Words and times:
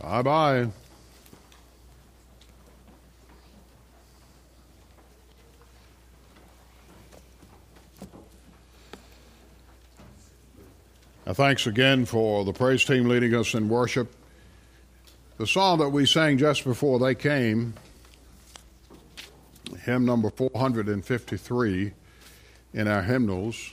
Bye 0.00 0.22
bye. 0.22 0.68
Now, 11.26 11.34
thanks 11.34 11.66
again 11.66 12.06
for 12.06 12.44
the 12.44 12.52
praise 12.52 12.84
team 12.84 13.08
leading 13.08 13.34
us 13.34 13.54
in 13.54 13.68
worship. 13.68 14.12
The 15.36 15.46
song 15.46 15.78
that 15.78 15.90
we 15.90 16.06
sang 16.06 16.38
just 16.38 16.64
before 16.64 16.98
they 16.98 17.14
came, 17.14 17.74
hymn 19.84 20.04
number 20.04 20.30
453 20.30 21.92
in 22.72 22.88
our 22.88 23.02
hymnals, 23.02 23.72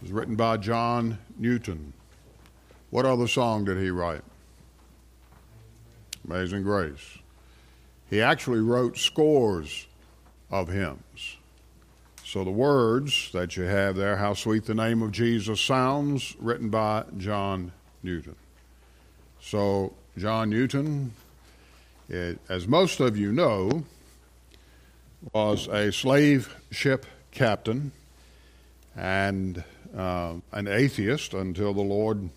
was 0.00 0.12
written 0.12 0.36
by 0.36 0.58
John 0.58 1.18
Newton. 1.38 1.94
What 2.90 3.06
other 3.06 3.26
song 3.26 3.64
did 3.64 3.78
he 3.78 3.90
write? 3.90 4.22
Amazing 6.28 6.62
Grace. 6.62 7.18
He 8.10 8.20
actually 8.22 8.60
wrote 8.60 8.96
scores 8.98 9.86
of 10.50 10.68
hymns. 10.68 11.36
So 12.24 12.44
the 12.44 12.50
words 12.50 13.30
that 13.32 13.56
you 13.56 13.64
have 13.64 13.96
there, 13.96 14.16
How 14.16 14.34
Sweet 14.34 14.64
the 14.64 14.74
Name 14.74 15.02
of 15.02 15.12
Jesus 15.12 15.60
Sounds, 15.60 16.34
written 16.38 16.68
by 16.70 17.04
John 17.16 17.72
Newton. 18.02 18.36
So, 19.40 19.92
John 20.16 20.50
Newton, 20.50 21.12
it, 22.08 22.38
as 22.48 22.66
most 22.66 23.00
of 23.00 23.16
you 23.16 23.30
know, 23.30 23.84
was 25.32 25.68
a 25.68 25.92
slave 25.92 26.56
ship 26.70 27.06
captain 27.30 27.92
and 28.96 29.62
uh, 29.96 30.34
an 30.52 30.66
atheist 30.66 31.34
until 31.34 31.74
the 31.74 31.82
Lord, 31.82 32.30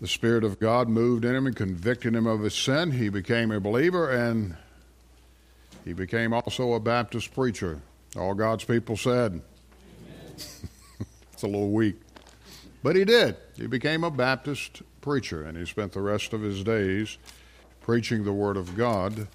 the 0.00 0.08
Spirit 0.08 0.44
of 0.44 0.60
God, 0.60 0.88
moved 0.88 1.24
in 1.24 1.34
him 1.34 1.46
and 1.46 1.56
convicted 1.56 2.14
him 2.14 2.26
of 2.26 2.40
his 2.40 2.54
sin. 2.54 2.92
He 2.92 3.08
became 3.08 3.50
a 3.50 3.60
believer 3.60 4.10
and 4.10 4.56
he 5.84 5.92
became 5.92 6.32
also 6.32 6.74
a 6.74 6.80
Baptist 6.80 7.34
preacher. 7.34 7.80
All 8.16 8.34
God's 8.34 8.64
people 8.64 8.96
said. 8.96 9.40
it's 10.36 11.42
a 11.42 11.46
little 11.46 11.70
weak. 11.70 11.96
But 12.82 12.94
he 12.94 13.04
did. 13.04 13.36
He 13.56 13.66
became 13.66 14.04
a 14.04 14.10
Baptist 14.10 14.82
preacher, 15.00 15.42
and 15.42 15.58
he 15.58 15.64
spent 15.64 15.92
the 15.92 16.00
rest 16.00 16.32
of 16.32 16.42
his 16.42 16.62
days 16.62 17.18
preaching 17.80 18.24
the 18.24 18.32
Word 18.32 18.56
of 18.56 18.76
God 18.76 19.26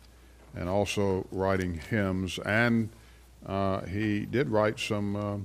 and 0.56 0.70
also 0.70 1.28
writing 1.32 1.80
hymns. 1.90 2.40
And 2.46 2.90
uh, 3.46 3.82
he 3.82 4.26
did 4.26 4.50
write 4.50 4.80
some, 4.80 5.16
uh, 5.16 5.38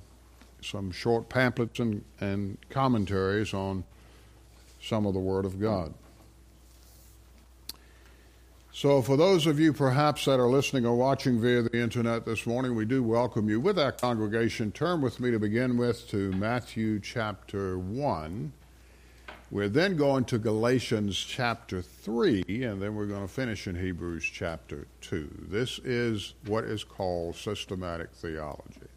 some 0.63 0.93
short 0.93 1.29
pamphlets 1.29 1.81
and, 1.81 2.05
and 2.21 2.59
commentaries 2.71 3.53
on 3.53 3.85
some 4.89 5.07
of 5.07 5.13
the 5.13 5.21
Word 5.21 5.45
of 5.45 5.61
God. 5.61 5.93
So, 8.73 9.03
for 9.03 9.17
those 9.17 9.47
of 9.47 9.59
you 9.59 9.73
perhaps 9.73 10.25
that 10.27 10.39
are 10.39 10.49
listening 10.49 10.87
or 10.87 10.95
watching 10.95 11.41
via 11.41 11.63
the 11.63 11.79
internet 11.79 12.25
this 12.25 12.47
morning, 12.47 12.75
we 12.75 12.85
do 12.85 13.03
welcome 13.03 13.49
you 13.49 13.61
with 13.61 13.79
our 13.79 13.91
congregation. 13.91 14.71
Turn 14.71 15.01
with 15.01 15.19
me 15.19 15.33
to 15.33 15.39
begin 15.39 15.77
with 15.77 16.09
to 16.11 16.31
Matthew 16.33 17.01
chapter 17.01 17.77
1. 17.77 18.53
We're 19.51 19.69
then 19.69 19.97
going 19.97 20.27
to 20.27 20.39
Galatians 20.39 21.19
chapter 21.19 21.83
3, 21.83 22.45
and 22.49 22.81
then 22.81 22.95
we're 22.95 23.07
going 23.07 23.27
to 23.27 23.33
finish 23.33 23.67
in 23.67 23.75
Hebrews 23.75 24.25
chapter 24.25 24.87
2. 25.01 25.47
This 25.49 25.81
is 25.81 26.35
what 26.47 26.65
is 26.65 26.85
called 26.85 27.35
systematic 27.35 28.13
theology. 28.13 28.89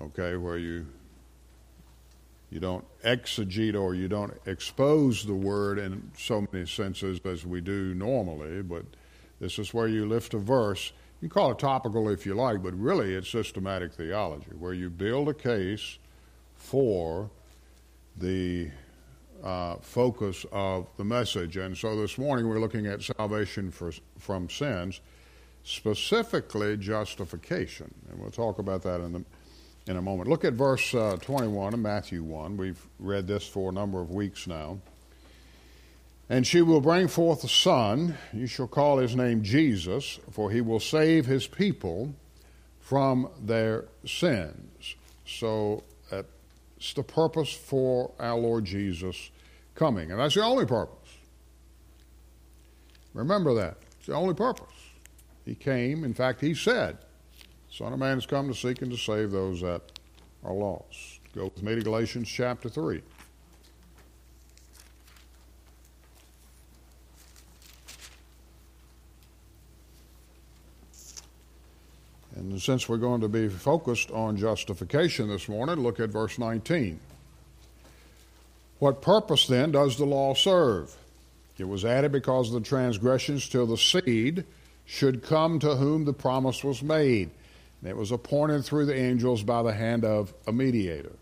Okay, 0.00 0.36
where 0.36 0.56
you 0.56 0.86
you 2.50 2.60
don't 2.60 2.84
exegete 3.02 3.80
or 3.80 3.94
you 3.94 4.08
don't 4.08 4.32
expose 4.46 5.24
the 5.24 5.34
word 5.34 5.78
in 5.78 6.10
so 6.16 6.46
many 6.52 6.66
senses 6.66 7.20
as 7.24 7.44
we 7.44 7.60
do 7.60 7.94
normally, 7.94 8.62
but 8.62 8.84
this 9.40 9.58
is 9.58 9.74
where 9.74 9.88
you 9.88 10.06
lift 10.06 10.34
a 10.34 10.38
verse. 10.38 10.92
You 11.20 11.28
call 11.28 11.52
it 11.52 11.58
topical 11.58 12.08
if 12.08 12.24
you 12.24 12.34
like, 12.34 12.62
but 12.62 12.78
really 12.78 13.14
it's 13.14 13.28
systematic 13.28 13.92
theology, 13.94 14.52
where 14.58 14.72
you 14.72 14.90
build 14.90 15.28
a 15.28 15.34
case 15.34 15.98
for 16.54 17.30
the 18.16 18.70
uh, 19.42 19.76
focus 19.76 20.46
of 20.52 20.86
the 20.96 21.04
message. 21.04 21.56
And 21.56 21.76
so 21.76 21.96
this 21.96 22.16
morning 22.16 22.48
we're 22.48 22.60
looking 22.60 22.86
at 22.86 23.02
salvation 23.02 23.70
for, 23.70 23.92
from 24.18 24.48
sins, 24.48 25.00
specifically 25.64 26.76
justification. 26.76 27.92
And 28.08 28.20
we'll 28.20 28.30
talk 28.30 28.58
about 28.58 28.82
that 28.82 29.00
in 29.00 29.12
the 29.12 29.24
in 29.86 29.96
a 29.96 30.02
moment. 30.02 30.28
Look 30.28 30.44
at 30.44 30.54
verse 30.54 30.94
uh, 30.94 31.16
21 31.20 31.74
of 31.74 31.80
Matthew 31.80 32.22
1. 32.22 32.56
We've 32.56 32.86
read 32.98 33.26
this 33.26 33.46
for 33.46 33.70
a 33.70 33.72
number 33.72 34.00
of 34.00 34.10
weeks 34.10 34.46
now. 34.46 34.78
And 36.28 36.44
she 36.44 36.60
will 36.60 36.80
bring 36.80 37.06
forth 37.06 37.44
a 37.44 37.48
son. 37.48 38.16
You 38.32 38.48
shall 38.48 38.66
call 38.66 38.98
his 38.98 39.14
name 39.14 39.42
Jesus, 39.42 40.18
for 40.32 40.50
he 40.50 40.60
will 40.60 40.80
save 40.80 41.26
his 41.26 41.46
people 41.46 42.14
from 42.80 43.28
their 43.40 43.84
sins. 44.04 44.96
So 45.24 45.84
that's 46.10 46.94
the 46.94 47.02
purpose 47.02 47.52
for 47.52 48.12
our 48.18 48.36
Lord 48.36 48.64
Jesus 48.64 49.30
coming. 49.74 50.10
And 50.10 50.20
that's 50.20 50.34
the 50.34 50.42
only 50.42 50.66
purpose. 50.66 51.16
Remember 53.14 53.54
that. 53.54 53.76
It's 53.98 54.06
the 54.06 54.14
only 54.14 54.34
purpose. 54.34 54.66
He 55.44 55.54
came, 55.54 56.04
in 56.04 56.12
fact, 56.12 56.40
he 56.40 56.54
said, 56.54 56.98
Son 57.76 57.92
of 57.92 57.98
Man 57.98 58.16
has 58.16 58.24
come 58.24 58.48
to 58.48 58.54
seek 58.54 58.80
and 58.80 58.90
to 58.90 58.96
save 58.96 59.30
those 59.30 59.60
that 59.60 59.82
are 60.42 60.54
lost. 60.54 61.20
Go 61.34 61.44
with 61.44 61.62
me 61.62 61.74
to 61.74 61.82
Galatians 61.82 62.26
chapter 62.26 62.70
3. 62.70 63.02
And 72.36 72.62
since 72.62 72.88
we're 72.88 72.96
going 72.96 73.20
to 73.20 73.28
be 73.28 73.50
focused 73.50 74.10
on 74.10 74.38
justification 74.38 75.28
this 75.28 75.46
morning, 75.46 75.76
look 75.76 76.00
at 76.00 76.08
verse 76.08 76.38
19. 76.38 76.98
What 78.78 79.02
purpose 79.02 79.46
then 79.48 79.72
does 79.72 79.98
the 79.98 80.06
law 80.06 80.32
serve? 80.32 80.96
It 81.58 81.68
was 81.68 81.84
added 81.84 82.10
because 82.10 82.48
of 82.48 82.54
the 82.54 82.66
transgressions 82.66 83.50
till 83.50 83.66
the 83.66 83.76
seed 83.76 84.44
should 84.86 85.22
come 85.22 85.58
to 85.58 85.76
whom 85.76 86.06
the 86.06 86.14
promise 86.14 86.64
was 86.64 86.82
made. 86.82 87.28
And 87.80 87.90
it 87.90 87.96
was 87.96 88.12
appointed 88.12 88.64
through 88.64 88.86
the 88.86 88.96
angels 88.96 89.42
by 89.42 89.62
the 89.62 89.72
hand 89.72 90.04
of 90.04 90.34
a 90.46 90.52
mediator. 90.52 91.12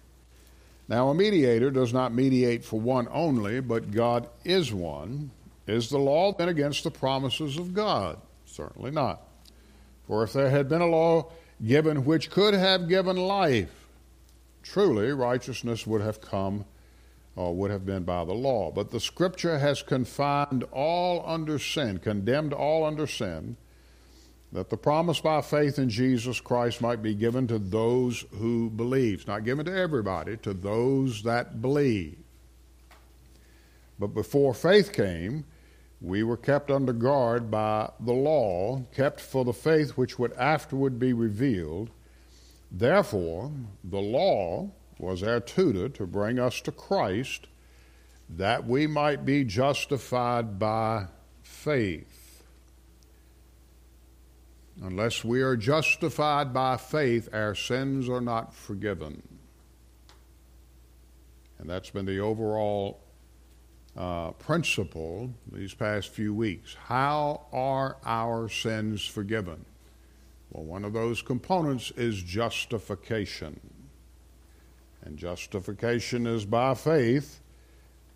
Now, 0.88 1.08
a 1.08 1.14
mediator 1.14 1.70
does 1.70 1.92
not 1.92 2.12
mediate 2.12 2.64
for 2.64 2.78
one 2.78 3.08
only, 3.10 3.60
but 3.60 3.90
God 3.90 4.28
is 4.44 4.72
one. 4.72 5.30
Is 5.66 5.88
the 5.88 5.98
law 5.98 6.32
then 6.32 6.48
against 6.48 6.84
the 6.84 6.90
promises 6.90 7.56
of 7.56 7.72
God? 7.72 8.20
Certainly 8.44 8.90
not. 8.90 9.22
For 10.06 10.22
if 10.22 10.34
there 10.34 10.50
had 10.50 10.68
been 10.68 10.82
a 10.82 10.86
law 10.86 11.30
given 11.64 12.04
which 12.04 12.30
could 12.30 12.52
have 12.52 12.88
given 12.88 13.16
life, 13.16 13.88
truly 14.62 15.12
righteousness 15.12 15.86
would 15.86 16.02
have 16.02 16.20
come 16.20 16.66
or 17.36 17.54
would 17.54 17.70
have 17.70 17.86
been 17.86 18.04
by 18.04 18.24
the 18.24 18.34
law. 18.34 18.70
But 18.70 18.90
the 18.90 19.00
Scripture 19.00 19.58
has 19.58 19.82
confined 19.82 20.64
all 20.70 21.24
under 21.26 21.58
sin, 21.58 21.98
condemned 21.98 22.52
all 22.52 22.84
under 22.84 23.06
sin, 23.06 23.56
that 24.54 24.70
the 24.70 24.76
promise 24.76 25.20
by 25.20 25.42
faith 25.42 25.80
in 25.80 25.90
Jesus 25.90 26.40
Christ 26.40 26.80
might 26.80 27.02
be 27.02 27.12
given 27.12 27.48
to 27.48 27.58
those 27.58 28.24
who 28.38 28.70
believe. 28.70 29.18
It's 29.18 29.26
not 29.26 29.44
given 29.44 29.66
to 29.66 29.76
everybody, 29.76 30.36
to 30.38 30.54
those 30.54 31.24
that 31.24 31.60
believe. 31.60 32.16
But 33.98 34.14
before 34.14 34.54
faith 34.54 34.92
came, 34.92 35.44
we 36.00 36.22
were 36.22 36.36
kept 36.36 36.70
under 36.70 36.92
guard 36.92 37.50
by 37.50 37.90
the 37.98 38.12
law, 38.12 38.84
kept 38.94 39.20
for 39.20 39.44
the 39.44 39.52
faith 39.52 39.96
which 39.96 40.20
would 40.20 40.32
afterward 40.34 41.00
be 41.00 41.12
revealed. 41.12 41.90
Therefore, 42.70 43.50
the 43.82 44.00
law 44.00 44.70
was 45.00 45.24
our 45.24 45.40
tutor 45.40 45.88
to 45.88 46.06
bring 46.06 46.38
us 46.38 46.60
to 46.60 46.70
Christ, 46.70 47.48
that 48.30 48.68
we 48.68 48.86
might 48.86 49.24
be 49.24 49.42
justified 49.42 50.60
by 50.60 51.06
faith. 51.42 52.13
Unless 54.82 55.24
we 55.24 55.40
are 55.40 55.56
justified 55.56 56.52
by 56.52 56.76
faith, 56.76 57.28
our 57.32 57.54
sins 57.54 58.08
are 58.08 58.20
not 58.20 58.52
forgiven. 58.52 59.22
And 61.58 61.70
that's 61.70 61.90
been 61.90 62.06
the 62.06 62.18
overall 62.18 63.00
uh, 63.96 64.32
principle 64.32 65.32
these 65.50 65.74
past 65.74 66.08
few 66.08 66.34
weeks. 66.34 66.74
How 66.74 67.46
are 67.52 67.96
our 68.04 68.48
sins 68.48 69.06
forgiven? 69.06 69.64
Well, 70.50 70.64
one 70.64 70.84
of 70.84 70.92
those 70.92 71.22
components 71.22 71.92
is 71.92 72.20
justification. 72.22 73.60
And 75.02 75.16
justification 75.16 76.26
is 76.26 76.44
by 76.44 76.74
faith, 76.74 77.40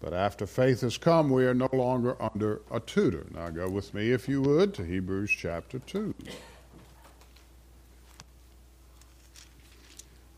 but 0.01 0.13
after 0.13 0.47
faith 0.47 0.83
has 0.83 0.97
come, 0.97 1.31
we 1.31 1.45
are 1.45 1.55
no 1.55 1.69
longer 1.73 2.17
under 2.23 2.61
a 2.71 2.81
tutor. 2.81 3.27
Now, 3.35 3.51
go 3.51 3.69
with 3.69 3.95
me, 3.95 4.13
if 4.13 4.29
you 4.29 4.43
would, 4.43 4.75
to 4.75 4.85
Hebrews 4.85 5.31
chapter 5.31 5.81
2. 5.81 6.15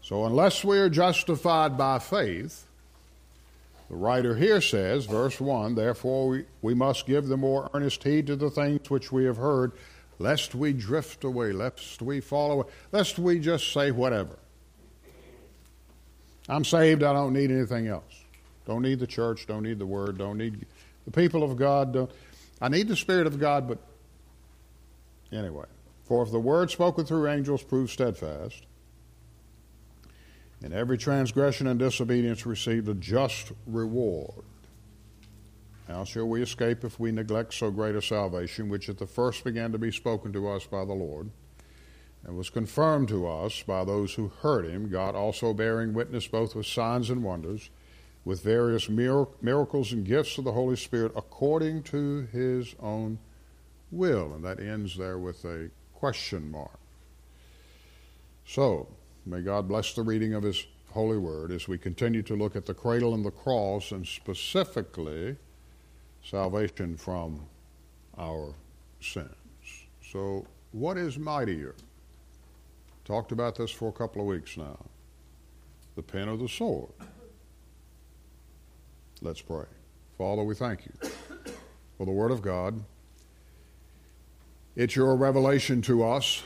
So, 0.02 0.24
unless 0.24 0.64
we 0.64 0.78
are 0.78 0.88
justified 0.88 1.76
by 1.76 1.98
faith, 1.98 2.66
The 3.90 3.96
writer 3.96 4.36
here 4.36 4.60
says, 4.60 5.06
verse 5.06 5.40
1 5.40 5.74
Therefore 5.74 6.28
we, 6.28 6.44
we 6.62 6.74
must 6.74 7.06
give 7.06 7.26
the 7.26 7.36
more 7.36 7.68
earnest 7.74 8.04
heed 8.04 8.28
to 8.28 8.36
the 8.36 8.48
things 8.48 8.88
which 8.88 9.10
we 9.10 9.24
have 9.24 9.36
heard, 9.36 9.72
lest 10.20 10.54
we 10.54 10.72
drift 10.72 11.24
away, 11.24 11.52
lest 11.52 12.00
we 12.00 12.20
fall 12.20 12.52
away, 12.52 12.66
lest 12.92 13.18
we 13.18 13.40
just 13.40 13.72
say 13.72 13.90
whatever. 13.90 14.38
I'm 16.48 16.64
saved, 16.64 17.02
I 17.02 17.12
don't 17.12 17.32
need 17.32 17.50
anything 17.50 17.88
else. 17.88 18.19
Don't 18.70 18.82
need 18.82 19.00
the 19.00 19.06
church, 19.08 19.48
don't 19.48 19.64
need 19.64 19.80
the 19.80 19.86
word, 19.86 20.16
don't 20.16 20.38
need 20.38 20.64
the 21.04 21.10
people 21.10 21.42
of 21.42 21.56
God. 21.56 21.92
Don't, 21.92 22.10
I 22.60 22.68
need 22.68 22.86
the 22.86 22.94
Spirit 22.94 23.26
of 23.26 23.40
God, 23.40 23.66
but 23.66 23.78
anyway. 25.32 25.64
For 26.04 26.22
if 26.22 26.30
the 26.30 26.38
word 26.38 26.70
spoken 26.70 27.04
through 27.04 27.26
angels 27.26 27.64
proves 27.64 27.90
steadfast, 27.90 28.64
and 30.62 30.72
every 30.72 30.96
transgression 30.96 31.66
and 31.66 31.80
disobedience 31.80 32.46
received 32.46 32.88
a 32.88 32.94
just 32.94 33.50
reward. 33.66 34.44
How 35.88 36.04
shall 36.04 36.28
we 36.28 36.40
escape 36.40 36.84
if 36.84 37.00
we 37.00 37.10
neglect 37.10 37.54
so 37.54 37.72
great 37.72 37.96
a 37.96 38.02
salvation, 38.02 38.68
which 38.68 38.88
at 38.88 38.98
the 38.98 39.06
first 39.08 39.42
began 39.42 39.72
to 39.72 39.78
be 39.78 39.90
spoken 39.90 40.32
to 40.32 40.48
us 40.48 40.64
by 40.64 40.84
the 40.84 40.94
Lord, 40.94 41.32
and 42.24 42.36
was 42.36 42.50
confirmed 42.50 43.08
to 43.08 43.26
us 43.26 43.64
by 43.64 43.82
those 43.82 44.14
who 44.14 44.28
heard 44.28 44.64
him, 44.64 44.88
God 44.88 45.16
also 45.16 45.52
bearing 45.52 45.92
witness 45.92 46.28
both 46.28 46.54
with 46.54 46.66
signs 46.66 47.10
and 47.10 47.24
wonders, 47.24 47.68
with 48.24 48.42
various 48.42 48.88
miracles 48.88 49.92
and 49.92 50.04
gifts 50.04 50.38
of 50.38 50.44
the 50.44 50.52
Holy 50.52 50.76
Spirit 50.76 51.12
according 51.16 51.82
to 51.84 52.28
his 52.32 52.74
own 52.80 53.18
will? 53.90 54.34
And 54.34 54.44
that 54.44 54.60
ends 54.60 54.96
there 54.96 55.18
with 55.18 55.44
a 55.44 55.70
question 55.94 56.50
mark. 56.50 56.78
So, 58.46 58.88
May 59.26 59.42
God 59.42 59.68
bless 59.68 59.92
the 59.92 60.02
reading 60.02 60.34
of 60.34 60.42
His 60.42 60.66
holy 60.92 61.18
word 61.18 61.52
as 61.52 61.68
we 61.68 61.78
continue 61.78 62.22
to 62.22 62.34
look 62.34 62.56
at 62.56 62.66
the 62.66 62.74
cradle 62.74 63.14
and 63.14 63.24
the 63.24 63.30
cross 63.30 63.92
and 63.92 64.06
specifically 64.06 65.36
salvation 66.24 66.96
from 66.96 67.46
our 68.18 68.54
sins. 69.00 69.28
So, 70.10 70.46
what 70.72 70.96
is 70.96 71.18
mightier? 71.18 71.74
Talked 73.04 73.32
about 73.32 73.56
this 73.56 73.70
for 73.70 73.88
a 73.88 73.92
couple 73.92 74.22
of 74.22 74.26
weeks 74.26 74.56
now. 74.56 74.78
The 75.96 76.02
pen 76.02 76.28
or 76.28 76.36
the 76.36 76.48
sword? 76.48 76.90
Let's 79.22 79.40
pray. 79.40 79.66
Father, 80.16 80.42
we 80.42 80.54
thank 80.54 80.86
you 80.86 81.10
for 81.98 82.06
the 82.06 82.12
Word 82.12 82.30
of 82.30 82.42
God. 82.42 82.82
It's 84.76 84.96
your 84.96 85.14
revelation 85.16 85.82
to 85.82 86.04
us 86.04 86.42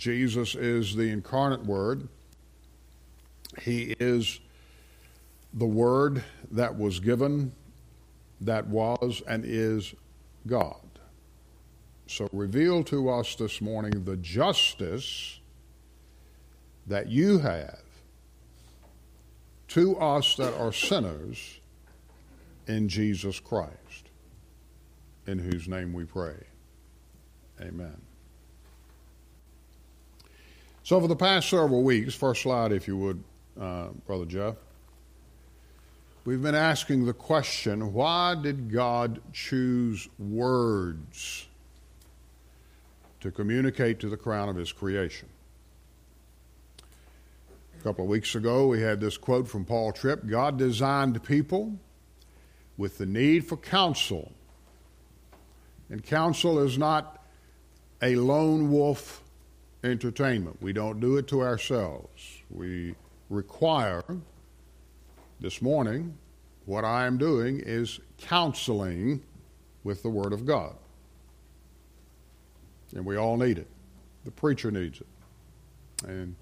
Jesus 0.00 0.54
is 0.54 0.96
the 0.96 1.10
incarnate 1.10 1.66
Word. 1.66 2.08
He 3.60 3.94
is 4.00 4.40
the 5.52 5.66
Word 5.66 6.24
that 6.52 6.78
was 6.78 7.00
given, 7.00 7.52
that 8.40 8.66
was 8.68 9.22
and 9.28 9.44
is 9.44 9.94
God. 10.46 10.80
So 12.06 12.30
reveal 12.32 12.82
to 12.84 13.10
us 13.10 13.34
this 13.34 13.60
morning 13.60 14.04
the 14.04 14.16
justice 14.16 15.38
that 16.86 17.08
you 17.08 17.40
have 17.40 17.84
to 19.68 19.98
us 19.98 20.34
that 20.36 20.54
are 20.54 20.72
sinners 20.72 21.59
in 22.70 22.88
Jesus 22.88 23.40
Christ, 23.40 24.10
in 25.26 25.38
whose 25.38 25.66
name 25.66 25.92
we 25.92 26.04
pray. 26.04 26.36
Amen. 27.60 27.96
So, 30.84 31.00
for 31.00 31.08
the 31.08 31.16
past 31.16 31.50
several 31.50 31.82
weeks, 31.82 32.14
first 32.14 32.42
slide, 32.42 32.72
if 32.72 32.86
you 32.88 32.96
would, 32.96 33.22
uh, 33.60 33.88
Brother 34.06 34.24
Jeff, 34.24 34.54
we've 36.24 36.40
been 36.40 36.54
asking 36.54 37.06
the 37.06 37.12
question 37.12 37.92
why 37.92 38.36
did 38.40 38.72
God 38.72 39.20
choose 39.32 40.08
words 40.18 41.48
to 43.20 43.30
communicate 43.30 43.98
to 44.00 44.08
the 44.08 44.16
crown 44.16 44.48
of 44.48 44.56
His 44.56 44.72
creation? 44.72 45.28
A 47.78 47.82
couple 47.82 48.04
of 48.04 48.10
weeks 48.10 48.34
ago, 48.34 48.68
we 48.68 48.80
had 48.80 49.00
this 49.00 49.16
quote 49.16 49.48
from 49.48 49.64
Paul 49.64 49.92
Tripp 49.92 50.26
God 50.26 50.56
designed 50.56 51.20
people 51.24 51.78
with 52.80 52.96
the 52.96 53.04
need 53.04 53.46
for 53.46 53.58
counsel. 53.58 54.32
And 55.90 56.02
counsel 56.02 56.58
is 56.60 56.78
not 56.78 57.22
a 58.00 58.16
lone 58.16 58.72
wolf 58.72 59.22
entertainment. 59.84 60.56
We 60.62 60.72
don't 60.72 60.98
do 60.98 61.18
it 61.18 61.28
to 61.28 61.42
ourselves. 61.42 62.38
We 62.48 62.94
require, 63.28 64.02
this 65.40 65.60
morning, 65.60 66.16
what 66.64 66.86
I 66.86 67.04
am 67.04 67.18
doing 67.18 67.60
is 67.60 68.00
counseling 68.16 69.22
with 69.84 70.02
the 70.02 70.08
Word 70.08 70.32
of 70.32 70.46
God. 70.46 70.74
And 72.94 73.04
we 73.04 73.16
all 73.16 73.36
need 73.36 73.58
it. 73.58 73.68
The 74.24 74.30
preacher 74.30 74.70
needs 74.70 75.02
it, 75.02 76.08
and 76.08 76.34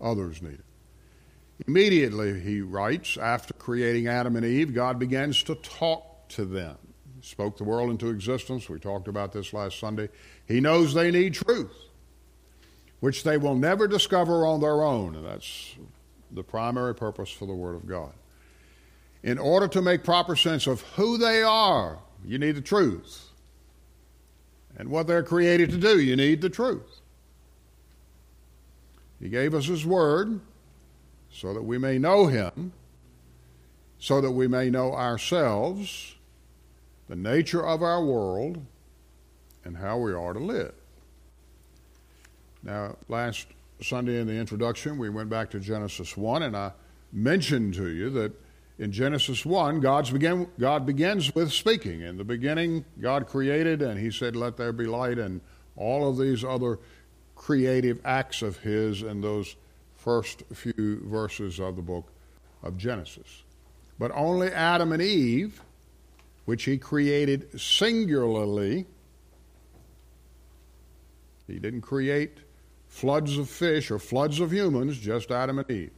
others 0.00 0.40
need 0.40 0.54
it. 0.54 0.64
Immediately, 1.66 2.38
he 2.38 2.60
writes, 2.60 3.16
after 3.16 3.54
creating 3.60 4.08
Adam 4.08 4.34
and 4.34 4.44
Eve, 4.44 4.74
God 4.74 4.98
begins 4.98 5.44
to 5.44 5.54
talk 5.54 6.28
to 6.30 6.44
them. 6.44 6.76
He 7.20 7.26
spoke 7.26 7.56
the 7.56 7.64
world 7.64 7.90
into 7.90 8.08
existence. 8.08 8.68
We 8.68 8.80
talked 8.80 9.06
about 9.06 9.32
this 9.32 9.52
last 9.52 9.78
Sunday. 9.78 10.08
He 10.48 10.60
knows 10.60 10.94
they 10.94 11.12
need 11.12 11.34
truth 11.34 11.70
which 13.00 13.24
they 13.24 13.38
will 13.38 13.56
never 13.56 13.88
discover 13.88 14.46
on 14.46 14.60
their 14.60 14.82
own. 14.82 15.16
And 15.16 15.26
that's 15.26 15.74
the 16.30 16.42
primary 16.42 16.94
purpose 16.94 17.30
for 17.30 17.46
the 17.46 17.54
Word 17.54 17.74
of 17.74 17.86
God. 17.86 18.12
In 19.22 19.38
order 19.38 19.68
to 19.68 19.82
make 19.82 20.04
proper 20.04 20.36
sense 20.36 20.66
of 20.66 20.82
who 20.82 21.18
they 21.18 21.42
are, 21.42 21.98
you 22.24 22.38
need 22.38 22.52
the 22.52 22.62
truth. 22.62 23.28
And 24.76 24.88
what 24.88 25.06
they're 25.06 25.22
created 25.22 25.70
to 25.70 25.76
do, 25.76 26.00
you 26.00 26.16
need 26.16 26.40
the 26.40 26.48
truth. 26.48 27.00
He 29.20 29.28
gave 29.28 29.54
us 29.54 29.66
His 29.66 29.84
Word 29.84 30.40
so 31.32 31.52
that 31.52 31.62
we 31.62 31.76
may 31.76 31.98
know 31.98 32.26
Him, 32.26 32.72
so 34.00 34.20
that 34.22 34.30
we 34.30 34.48
may 34.48 34.70
know 34.70 34.94
ourselves, 34.94 36.14
the 37.08 37.14
nature 37.14 37.64
of 37.64 37.82
our 37.82 38.02
world, 38.02 38.64
and 39.62 39.76
how 39.76 39.98
we 39.98 40.12
are 40.12 40.32
to 40.32 40.40
live. 40.40 40.72
Now, 42.62 42.96
last 43.08 43.46
Sunday 43.82 44.18
in 44.18 44.26
the 44.26 44.34
introduction, 44.34 44.98
we 44.98 45.10
went 45.10 45.28
back 45.28 45.50
to 45.50 45.60
Genesis 45.60 46.16
1, 46.16 46.42
and 46.42 46.56
I 46.56 46.72
mentioned 47.12 47.74
to 47.74 47.88
you 47.88 48.08
that 48.10 48.32
in 48.78 48.90
Genesis 48.90 49.44
1, 49.44 49.80
God's 49.80 50.10
begin, 50.10 50.48
God 50.58 50.86
begins 50.86 51.34
with 51.34 51.52
speaking. 51.52 52.00
In 52.00 52.16
the 52.16 52.24
beginning, 52.24 52.86
God 53.00 53.26
created, 53.26 53.82
and 53.82 54.00
He 54.00 54.10
said, 54.10 54.34
Let 54.34 54.56
there 54.56 54.72
be 54.72 54.86
light, 54.86 55.18
and 55.18 55.42
all 55.76 56.08
of 56.08 56.16
these 56.16 56.42
other 56.42 56.78
creative 57.36 58.00
acts 58.06 58.40
of 58.40 58.58
His 58.58 59.02
in 59.02 59.20
those 59.20 59.56
first 59.94 60.42
few 60.54 61.02
verses 61.04 61.60
of 61.60 61.76
the 61.76 61.82
book 61.82 62.10
of 62.62 62.78
Genesis. 62.78 63.42
But 64.00 64.12
only 64.14 64.48
Adam 64.48 64.92
and 64.92 65.02
Eve, 65.02 65.60
which 66.46 66.64
He 66.64 66.78
created 66.78 67.60
singularly, 67.60 68.86
He 71.46 71.58
didn't 71.58 71.82
create 71.82 72.38
floods 72.88 73.36
of 73.36 73.50
fish 73.50 73.90
or 73.90 73.98
floods 73.98 74.40
of 74.40 74.52
humans, 74.52 74.98
just 74.98 75.30
Adam 75.30 75.58
and 75.58 75.70
Eve. 75.70 75.90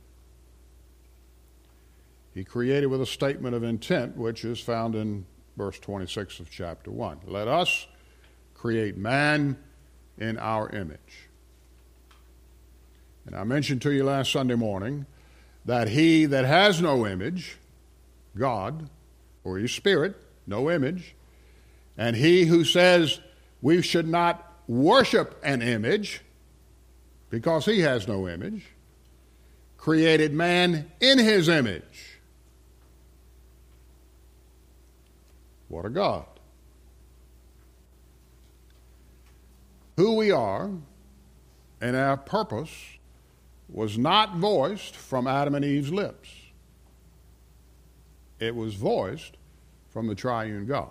He 2.35 2.43
created 2.43 2.87
with 2.87 3.01
a 3.01 3.07
statement 3.07 3.55
of 3.55 3.63
intent, 3.63 4.17
which 4.17 4.45
is 4.45 4.59
found 4.59 4.97
in 4.97 5.25
verse 5.57 5.79
26 5.79 6.41
of 6.41 6.51
chapter 6.51 6.91
1. 6.91 7.21
Let 7.27 7.47
us 7.47 7.87
create 8.55 8.97
man 8.97 9.57
in 10.19 10.39
our 10.39 10.69
image. 10.71 11.29
And 13.27 13.37
I 13.37 13.45
mentioned 13.45 13.81
to 13.83 13.93
you 13.93 14.03
last 14.03 14.33
Sunday 14.33 14.57
morning 14.57 15.07
that 15.65 15.89
he 15.89 16.27
that 16.27 16.45
has 16.45 16.83
no 16.83 17.07
image, 17.07 17.59
God, 18.37 18.89
or 19.45 19.59
his 19.59 19.73
spirit, 19.73 20.17
no 20.47 20.71
image, 20.71 21.15
and 21.97 22.17
he 22.17 22.47
who 22.47 22.65
says 22.65 23.21
we 23.61 23.83
should 23.83 24.09
not 24.09 24.51
worship 24.67 25.39
an 25.43 25.63
image, 25.63 26.23
because 27.31 27.65
he 27.65 27.81
has 27.81 28.07
no 28.07 28.29
image, 28.29 28.67
created 29.77 30.33
man 30.33 30.91
in 31.01 31.19
his 31.19 31.49
image. 31.49 32.19
What 35.69 35.87
a 35.87 35.91
God. 35.91 36.27
Who 39.97 40.17
we 40.17 40.31
are 40.31 40.71
and 41.81 41.97
our 41.97 42.17
purpose 42.17 42.71
was 43.69 43.97
not 43.97 44.37
voiced 44.37 44.95
from 44.95 45.27
Adam 45.27 45.55
and 45.55 45.65
Eve's 45.65 45.91
lips. 45.91 46.29
It 48.43 48.57
was 48.57 48.75
voiced 48.75 49.37
from 49.91 50.09
the 50.09 50.17
triune 50.17 50.67
God. 50.67 50.91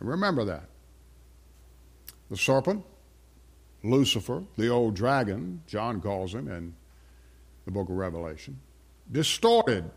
Remember 0.00 0.46
that. 0.46 0.64
The 2.30 2.38
serpent 2.38 2.86
Lucifer, 3.84 4.44
the 4.56 4.68
old 4.68 4.94
dragon, 4.94 5.62
John 5.66 6.00
calls 6.00 6.34
him 6.34 6.48
in 6.48 6.74
the 7.66 7.70
book 7.70 7.90
of 7.90 7.96
Revelation, 7.96 8.60
distorted 9.12 9.90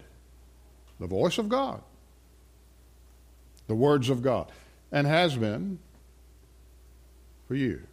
The 0.99 1.07
voice 1.07 1.37
of 1.37 1.47
God. 1.47 1.81
The 3.67 3.75
words 3.75 4.09
of 4.09 4.21
God. 4.21 4.51
And 4.91 5.07
has 5.07 5.37
been 5.37 5.79
for 7.47 7.55
years. 7.55 7.87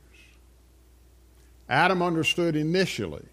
Adam 1.68 2.02
understood 2.02 2.56
initially 2.56 3.26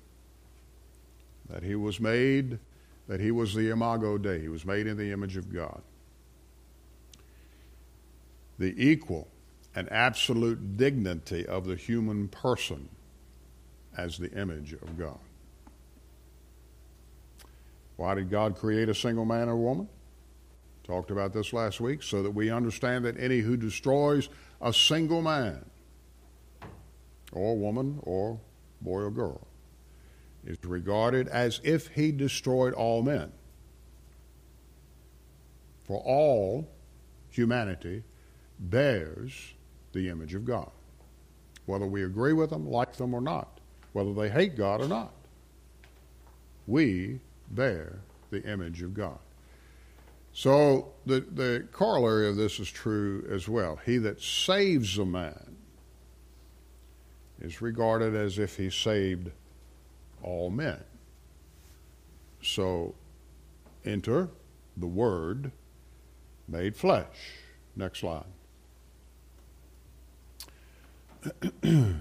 that 1.50 1.64
he 1.64 1.74
was 1.74 2.00
made, 2.00 2.60
that 3.08 3.20
he 3.20 3.32
was 3.32 3.54
the 3.54 3.70
imago 3.70 4.18
Dei, 4.18 4.40
he 4.40 4.48
was 4.48 4.66
made 4.66 4.88
in 4.88 4.98
the 4.98 5.12
image 5.12 5.38
of 5.38 5.54
God. 5.54 5.82
The 8.58 8.74
equal 8.78 9.28
and 9.76 9.92
absolute 9.92 10.78
dignity 10.78 11.46
of 11.46 11.66
the 11.66 11.76
human 11.76 12.30
person 12.30 12.90
as 13.98 14.18
the 14.18 14.32
image 14.32 14.74
of 14.74 14.98
God. 14.98 15.20
Why 17.98 18.16
did 18.16 18.30
God 18.30 18.58
create 18.58 18.90
a 18.90 18.96
single 18.96 19.26
man 19.26 19.50
or 19.50 19.56
woman? 19.56 19.88
Talked 20.84 21.12
about 21.12 21.34
this 21.34 21.54
last 21.54 21.80
week, 21.80 22.04
so 22.04 22.22
that 22.24 22.32
we 22.32 22.50
understand 22.50 23.06
that 23.06 23.20
any 23.20 23.40
who 23.40 23.58
destroys 23.58 24.30
a 24.62 24.72
single 24.72 25.22
man 25.22 25.66
or 27.32 27.58
woman 27.58 28.00
or 28.04 28.40
boy 28.82 29.02
or 29.02 29.12
girl 29.12 29.48
is 30.46 30.58
regarded 30.64 31.28
as 31.28 31.60
if 31.64 31.88
he 31.88 32.12
destroyed 32.12 32.74
all 32.74 33.02
men. 33.02 33.32
For 35.84 36.02
all 36.06 36.68
humanity 37.30 38.04
bears 38.60 39.54
the 39.94 40.10
image 40.10 40.34
of 40.34 40.46
God, 40.46 40.72
whether 41.66 41.86
we 41.86 42.04
agree 42.04 42.34
with 42.34 42.50
them, 42.50 42.70
like 42.70 42.96
them, 42.96 43.14
or 43.14 43.22
not, 43.22 43.60
whether 43.94 44.14
they 44.14 44.30
hate 44.30 44.56
God 44.56 44.82
or 44.82 44.88
not. 44.88 45.14
We 46.68 47.20
bear 47.52 48.00
the 48.32 48.44
image 48.44 48.82
of 48.82 48.94
God. 48.94 49.20
So 50.34 50.94
the, 51.06 51.22
the 51.22 51.68
corollary 51.72 52.28
of 52.28 52.36
this 52.36 52.60
is 52.60 52.70
true 52.70 53.26
as 53.32 53.48
well. 53.48 53.80
He 53.86 53.98
that 54.00 54.22
saves 54.22 54.98
a 54.98 55.06
man 55.06 55.56
is 57.40 57.62
regarded 57.62 58.16
as 58.16 58.38
if 58.40 58.58
he 58.58 58.70
saved 58.70 59.32
all 60.22 60.50
men. 60.50 60.84
So 62.42 62.96
enter 63.84 64.30
the 64.78 64.88
Word 64.88 65.52
made 66.48 66.76
flesh. 66.76 67.34
Next 67.76 68.00
slide. 68.00 68.26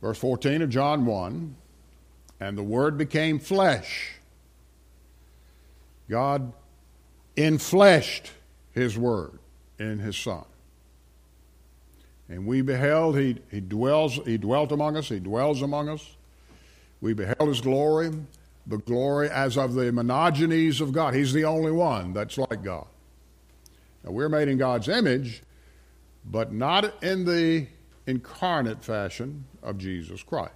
Verse 0.00 0.18
14 0.18 0.62
of 0.62 0.70
John 0.70 1.06
1 1.06 1.56
And 2.40 2.58
the 2.58 2.62
Word 2.62 2.98
became 2.98 3.38
flesh. 3.38 4.14
God 6.08 6.52
infleshed 7.36 8.30
His 8.72 8.98
Word 8.98 9.38
in 9.78 9.98
His 9.98 10.16
Son. 10.16 10.44
And 12.28 12.46
we 12.46 12.60
beheld, 12.60 13.18
he, 13.18 13.38
he, 13.50 13.60
dwells, 13.60 14.16
he 14.26 14.36
dwelt 14.36 14.70
among 14.70 14.96
us, 14.96 15.08
He 15.08 15.18
dwells 15.18 15.62
among 15.62 15.88
us. 15.88 16.17
We 17.00 17.14
beheld 17.14 17.48
His 17.48 17.60
glory, 17.60 18.10
the 18.66 18.78
glory 18.78 19.30
as 19.30 19.56
of 19.56 19.74
the 19.74 19.92
monogenes 19.92 20.80
of 20.80 20.92
God. 20.92 21.14
He's 21.14 21.32
the 21.32 21.44
only 21.44 21.72
one 21.72 22.12
that's 22.12 22.38
like 22.38 22.62
God. 22.62 22.86
Now, 24.04 24.10
we're 24.10 24.28
made 24.28 24.48
in 24.48 24.58
God's 24.58 24.88
image, 24.88 25.42
but 26.24 26.52
not 26.52 27.02
in 27.02 27.24
the 27.24 27.66
incarnate 28.06 28.84
fashion 28.84 29.44
of 29.62 29.78
Jesus 29.78 30.22
Christ. 30.22 30.52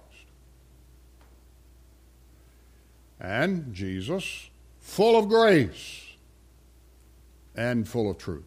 And 3.19 3.73
Jesus, 3.73 4.49
full 4.79 5.17
of 5.17 5.29
grace 5.29 6.01
and 7.55 7.87
full 7.87 8.09
of 8.09 8.17
truth. 8.17 8.43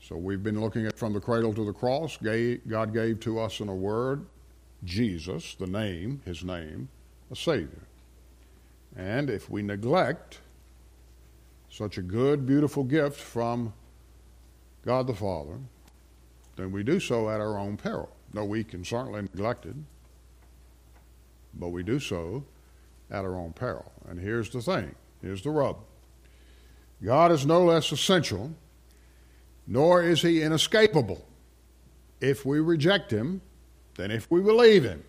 So 0.00 0.16
we've 0.16 0.42
been 0.42 0.60
looking 0.60 0.86
at 0.86 0.98
from 0.98 1.12
the 1.12 1.20
cradle 1.20 1.52
to 1.52 1.64
the 1.66 1.72
cross. 1.72 2.16
God 2.16 2.94
gave 2.94 3.20
to 3.20 3.40
us 3.40 3.60
in 3.60 3.68
a 3.68 3.74
word 3.74 4.24
Jesus, 4.84 5.54
the 5.54 5.66
name, 5.66 6.22
his 6.24 6.44
name, 6.44 6.88
a 7.30 7.36
Savior. 7.36 7.82
And 8.96 9.28
if 9.28 9.50
we 9.50 9.62
neglect 9.62 10.40
such 11.70 11.98
a 11.98 12.02
good, 12.02 12.46
beautiful 12.46 12.84
gift 12.84 13.20
from 13.20 13.72
God 14.84 15.06
the 15.06 15.14
Father, 15.14 15.58
then 16.56 16.72
we 16.72 16.82
do 16.82 16.98
so 16.98 17.28
at 17.30 17.40
our 17.40 17.58
own 17.58 17.76
peril. 17.76 18.10
No, 18.32 18.44
we 18.44 18.64
can 18.64 18.84
certainly 18.84 19.22
neglect 19.22 19.66
it, 19.66 19.76
but 21.54 21.68
we 21.68 21.82
do 21.82 21.98
so 21.98 22.44
at 23.10 23.24
our 23.24 23.36
own 23.36 23.52
peril. 23.52 23.92
And 24.08 24.18
here's 24.18 24.50
the 24.50 24.60
thing 24.60 24.94
here's 25.22 25.42
the 25.42 25.50
rub 25.50 25.78
God 27.02 27.30
is 27.30 27.46
no 27.46 27.64
less 27.64 27.92
essential, 27.92 28.52
nor 29.66 30.02
is 30.02 30.22
he 30.22 30.42
inescapable. 30.42 31.24
If 32.20 32.44
we 32.44 32.58
reject 32.58 33.12
him, 33.12 33.40
then 33.98 34.10
if 34.10 34.30
we 34.30 34.40
believe 34.40 34.84
him. 34.84 35.04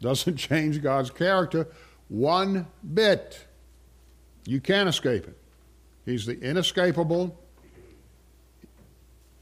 Doesn't 0.00 0.36
change 0.36 0.80
God's 0.82 1.10
character 1.10 1.66
one 2.08 2.66
bit. 2.92 3.46
You 4.46 4.60
can't 4.60 4.88
escape 4.88 5.26
it. 5.26 5.36
He's 6.04 6.26
the 6.26 6.38
inescapable, 6.38 7.36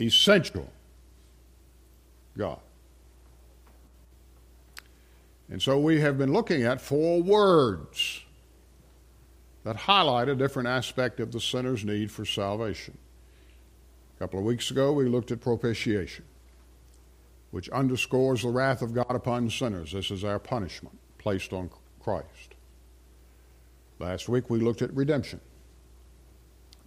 essential 0.00 0.71
God. 2.38 2.61
And 5.50 5.61
so 5.61 5.78
we 5.78 6.00
have 6.00 6.16
been 6.16 6.33
looking 6.33 6.62
at 6.62 6.81
four 6.81 7.21
words 7.21 8.23
that 9.64 9.76
highlight 9.76 10.28
a 10.28 10.35
different 10.35 10.69
aspect 10.69 11.21
of 11.21 11.33
the 11.33 11.40
sinner's 11.40 11.85
need 11.85 12.11
for 12.11 12.25
salvation. 12.25 12.97
A 14.16 14.19
couple 14.21 14.38
of 14.38 14.45
weeks 14.45 14.71
ago, 14.71 14.92
we 14.92 15.09
looked 15.09 15.31
at 15.33 15.40
propitiation, 15.40 16.25
which 17.52 17.68
underscores 17.71 18.42
the 18.42 18.49
wrath 18.49 18.82
of 18.82 18.92
God 18.92 19.11
upon 19.11 19.49
sinners. 19.49 19.92
This 19.92 20.11
is 20.11 20.25
our 20.25 20.40
punishment 20.40 20.99
placed 21.18 21.52
on 21.52 21.71
Christ. 22.02 22.56
Last 24.00 24.28
week, 24.28 24.50
we 24.50 24.59
looked 24.59 24.82
at 24.82 24.92
redemption 24.94 25.40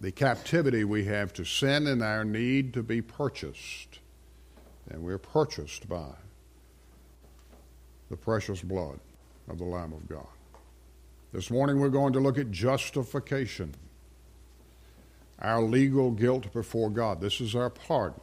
the 0.00 0.12
captivity 0.12 0.84
we 0.84 1.04
have 1.04 1.32
to 1.32 1.44
sin 1.44 1.86
and 1.86 2.02
our 2.02 2.24
need 2.24 2.74
to 2.74 2.82
be 2.82 3.00
purchased. 3.00 4.00
And 4.90 5.02
we're 5.02 5.18
purchased 5.18 5.88
by 5.88 6.12
the 8.10 8.16
precious 8.16 8.60
blood 8.60 9.00
of 9.48 9.58
the 9.58 9.64
Lamb 9.64 9.92
of 9.92 10.08
God. 10.08 10.26
This 11.32 11.50
morning 11.50 11.80
we're 11.80 11.88
going 11.88 12.12
to 12.12 12.20
look 12.20 12.38
at 12.38 12.50
justification, 12.50 13.74
our 15.40 15.62
legal 15.62 16.10
guilt 16.10 16.52
before 16.52 16.90
God. 16.90 17.20
This 17.20 17.40
is 17.40 17.54
our 17.56 17.70
pardon. 17.70 18.20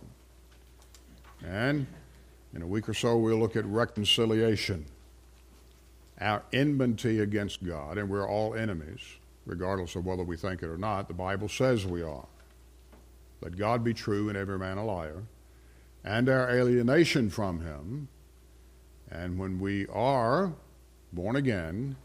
And 1.46 1.88
in 2.54 2.62
a 2.62 2.68
week 2.68 2.88
or 2.88 2.94
so 2.94 3.18
we'll 3.18 3.38
look 3.38 3.56
at 3.56 3.66
reconciliation, 3.66 4.86
our 6.20 6.44
enmity 6.54 7.20
against 7.20 7.64
God, 7.64 7.98
and 7.98 8.10
we're 8.10 8.28
all 8.28 8.54
enemies 8.54 9.02
regardless 9.46 9.96
of 9.96 10.06
whether 10.06 10.24
we 10.24 10.38
think 10.38 10.64
it 10.64 10.70
or 10.70 10.78
not. 10.78 11.08
The 11.08 11.14
Bible 11.14 11.50
says 11.50 11.86
we 11.86 12.02
are. 12.02 12.26
Let 13.42 13.58
God 13.58 13.84
be 13.84 13.94
true 13.94 14.30
and 14.30 14.38
every 14.38 14.58
man 14.58 14.78
a 14.78 14.86
liar, 14.86 15.24
and 16.04 16.30
our 16.30 16.50
alienation 16.50 17.30
from 17.30 17.62
Him. 17.62 18.08
And 19.12 19.38
when 19.38 19.60
we 19.60 19.86
are 19.88 20.54
born 21.12 21.36
again, 21.36 21.96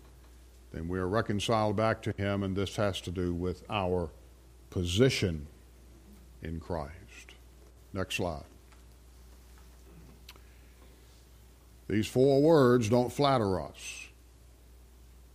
then 0.73 0.88
we 0.88 0.99
are 0.99 1.09
reconciled 1.09 1.76
back 1.76 2.02
to 2.02 2.12
Him, 2.12 2.43
and 2.43 2.57
this 2.57 2.76
has 2.76 3.00
to 3.02 3.11
do 3.11 3.33
with 3.33 3.62
our 3.71 4.11
position 4.71 5.47
in 6.43 6.61
Christ. 6.61 6.93
Next 7.93 8.17
slide. 8.17 8.45
These 11.88 12.07
four 12.07 12.42
words 12.42 12.88
don't 12.88 13.12
flatter 13.12 13.61
us. 13.61 14.09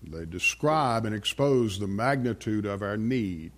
They 0.04 0.26
describe 0.26 1.06
and 1.06 1.16
expose 1.16 1.80
the 1.80 1.88
magnitude 1.88 2.66
of 2.66 2.82
our 2.82 2.98
need. 2.98 3.52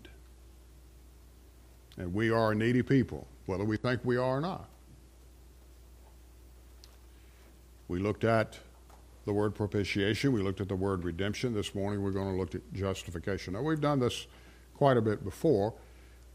And 1.97 2.13
we 2.13 2.29
are 2.29 2.51
a 2.51 2.55
needy 2.55 2.83
people, 2.83 3.27
whether 3.45 3.63
we 3.63 3.77
think 3.77 4.01
we 4.03 4.17
are 4.17 4.37
or 4.37 4.41
not. 4.41 4.69
We 7.87 7.99
looked 7.99 8.23
at 8.23 8.59
the 9.25 9.33
word 9.33 9.55
propitiation. 9.55 10.31
We 10.31 10.41
looked 10.41 10.61
at 10.61 10.69
the 10.69 10.75
word 10.75 11.03
redemption. 11.03 11.53
This 11.53 11.73
morning 11.75 12.01
we're 12.01 12.11
going 12.11 12.31
to 12.31 12.39
look 12.39 12.55
at 12.55 12.61
justification. 12.73 13.53
Now, 13.53 13.61
we've 13.61 13.81
done 13.81 13.99
this 13.99 14.27
quite 14.75 14.97
a 14.97 15.01
bit 15.01 15.23
before. 15.23 15.73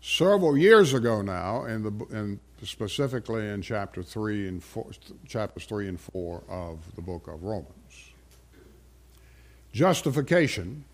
Several 0.00 0.56
years 0.56 0.94
ago 0.94 1.22
now, 1.22 1.64
in 1.64 1.82
the, 1.82 2.06
in, 2.10 2.40
specifically 2.62 3.48
in 3.48 3.62
chapter 3.62 4.02
three 4.02 4.48
and 4.48 4.62
four, 4.62 4.90
chapters 5.26 5.64
3 5.64 5.88
and 5.88 6.00
4 6.00 6.42
of 6.48 6.94
the 6.94 7.02
book 7.02 7.28
of 7.28 7.42
Romans. 7.42 8.12
Justification 9.72 10.84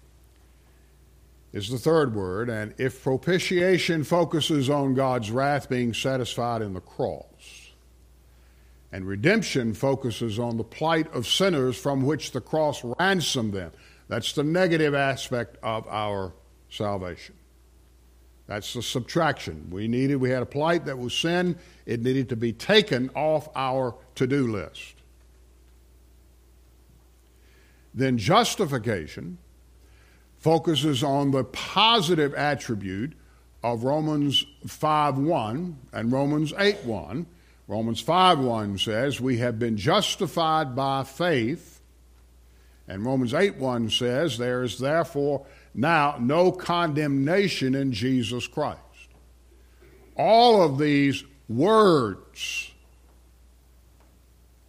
is 1.52 1.70
the 1.70 1.78
third 1.78 2.14
word, 2.14 2.50
and 2.50 2.74
if 2.78 3.02
propitiation 3.02 4.04
focuses 4.04 4.68
on 4.68 4.94
God's 4.94 5.30
wrath 5.30 5.68
being 5.68 5.94
satisfied 5.94 6.62
in 6.62 6.74
the 6.74 6.80
cross, 6.80 7.72
and 8.92 9.06
redemption 9.06 9.72
focuses 9.72 10.38
on 10.38 10.58
the 10.58 10.64
plight 10.64 11.12
of 11.14 11.26
sinners 11.26 11.76
from 11.76 12.02
which 12.02 12.32
the 12.32 12.40
cross 12.40 12.84
ransomed 12.98 13.54
them, 13.54 13.72
that's 14.08 14.32
the 14.32 14.44
negative 14.44 14.94
aspect 14.94 15.56
of 15.62 15.86
our 15.88 16.34
salvation. 16.68 17.34
That's 18.46 18.74
the 18.74 18.82
subtraction. 18.82 19.68
We 19.70 19.88
needed, 19.88 20.16
we 20.16 20.30
had 20.30 20.42
a 20.42 20.46
plight 20.46 20.84
that 20.84 20.98
was 20.98 21.14
sin. 21.14 21.56
It 21.84 22.02
needed 22.02 22.28
to 22.28 22.36
be 22.36 22.52
taken 22.52 23.10
off 23.14 23.48
our 23.56 23.96
to 24.14 24.26
do 24.26 24.46
list. 24.46 24.94
Then 27.92 28.18
justification 28.18 29.38
focuses 30.38 31.02
on 31.02 31.30
the 31.32 31.44
positive 31.44 32.34
attribute 32.34 33.14
of 33.64 33.82
Romans 33.82 34.44
5:1 34.66 35.76
and 35.92 36.12
Romans 36.12 36.52
8:1. 36.56 37.26
Romans 37.66 38.00
5:1 38.00 38.78
says, 38.78 39.20
"We 39.20 39.38
have 39.38 39.58
been 39.58 39.76
justified 39.76 40.76
by 40.76 41.02
faith." 41.02 41.80
And 42.86 43.04
Romans 43.04 43.34
8:1 43.34 43.90
says, 43.90 44.38
"There 44.38 44.62
is 44.62 44.78
therefore 44.78 45.44
now 45.76 46.16
no 46.18 46.50
condemnation 46.50 47.76
in 47.76 47.92
Jesus 47.92 48.48
Christ." 48.48 48.80
All 50.16 50.62
of 50.62 50.78
these 50.78 51.22
words 51.48 52.72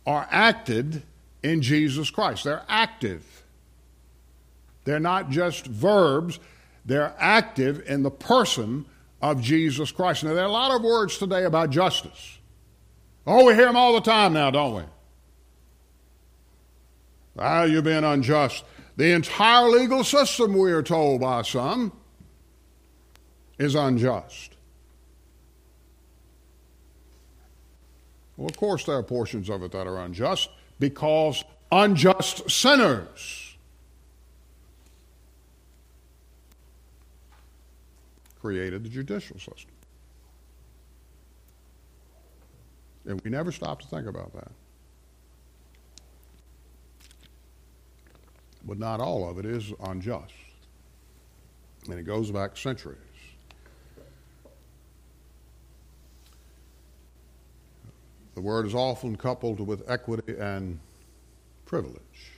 are 0.05 0.27
acted 0.29 1.01
in 1.41 1.61
Jesus 1.61 2.09
Christ. 2.09 2.43
They're 2.43 2.65
active. 2.69 3.43
They're 4.83 4.99
not 4.99 5.29
just 5.29 5.65
verbs, 5.65 6.39
they're 6.85 7.13
active 7.19 7.83
in 7.89 8.03
the 8.03 8.11
person 8.11 8.85
of 9.21 9.41
Jesus 9.41 9.91
Christ. 9.91 10.23
Now, 10.23 10.33
there 10.33 10.43
are 10.43 10.47
a 10.47 10.51
lot 10.51 10.73
of 10.73 10.81
words 10.81 11.17
today 11.17 11.43
about 11.43 11.71
justice. 11.71 12.37
Oh, 13.25 13.45
we 13.45 13.55
hear 13.55 13.65
them 13.65 13.75
all 13.75 13.93
the 13.93 14.01
time 14.01 14.31
now, 14.31 14.49
don't 14.49 14.75
we? 14.75 14.83
Ah, 17.37 17.63
you're 17.63 17.81
being 17.81 18.05
unjust. 18.05 18.63
The 18.97 19.11
entire 19.11 19.69
legal 19.69 20.03
system, 20.03 20.57
we 20.57 20.71
are 20.71 20.81
told 20.81 21.21
by 21.21 21.43
some, 21.43 21.93
is 23.59 23.75
unjust. 23.75 24.55
Well, 28.35 28.49
of 28.49 28.57
course, 28.57 28.85
there 28.85 28.95
are 28.95 29.03
portions 29.03 29.49
of 29.49 29.61
it 29.63 29.71
that 29.71 29.87
are 29.87 29.99
unjust 29.99 30.49
because 30.79 31.43
unjust 31.71 32.49
sinners 32.49 33.55
created 38.39 38.83
the 38.83 38.89
judicial 38.89 39.37
system. 39.37 39.71
And 43.05 43.21
we 43.21 43.29
never 43.29 43.51
stop 43.51 43.81
to 43.81 43.87
think 43.87 44.07
about 44.07 44.33
that. 44.33 44.51
But 48.67 48.77
not 48.77 48.99
all 48.99 49.29
of 49.29 49.39
it 49.39 49.45
is 49.45 49.71
unjust. 49.81 50.33
And 51.89 51.97
it 51.97 52.03
goes 52.03 52.29
back 52.31 52.57
centuries. 52.57 52.97
The 58.35 58.41
word 58.41 58.67
is 58.67 58.75
often 58.75 59.15
coupled 59.15 59.59
with 59.65 59.89
equity 59.89 60.35
and 60.37 60.79
privilege. 61.65 62.33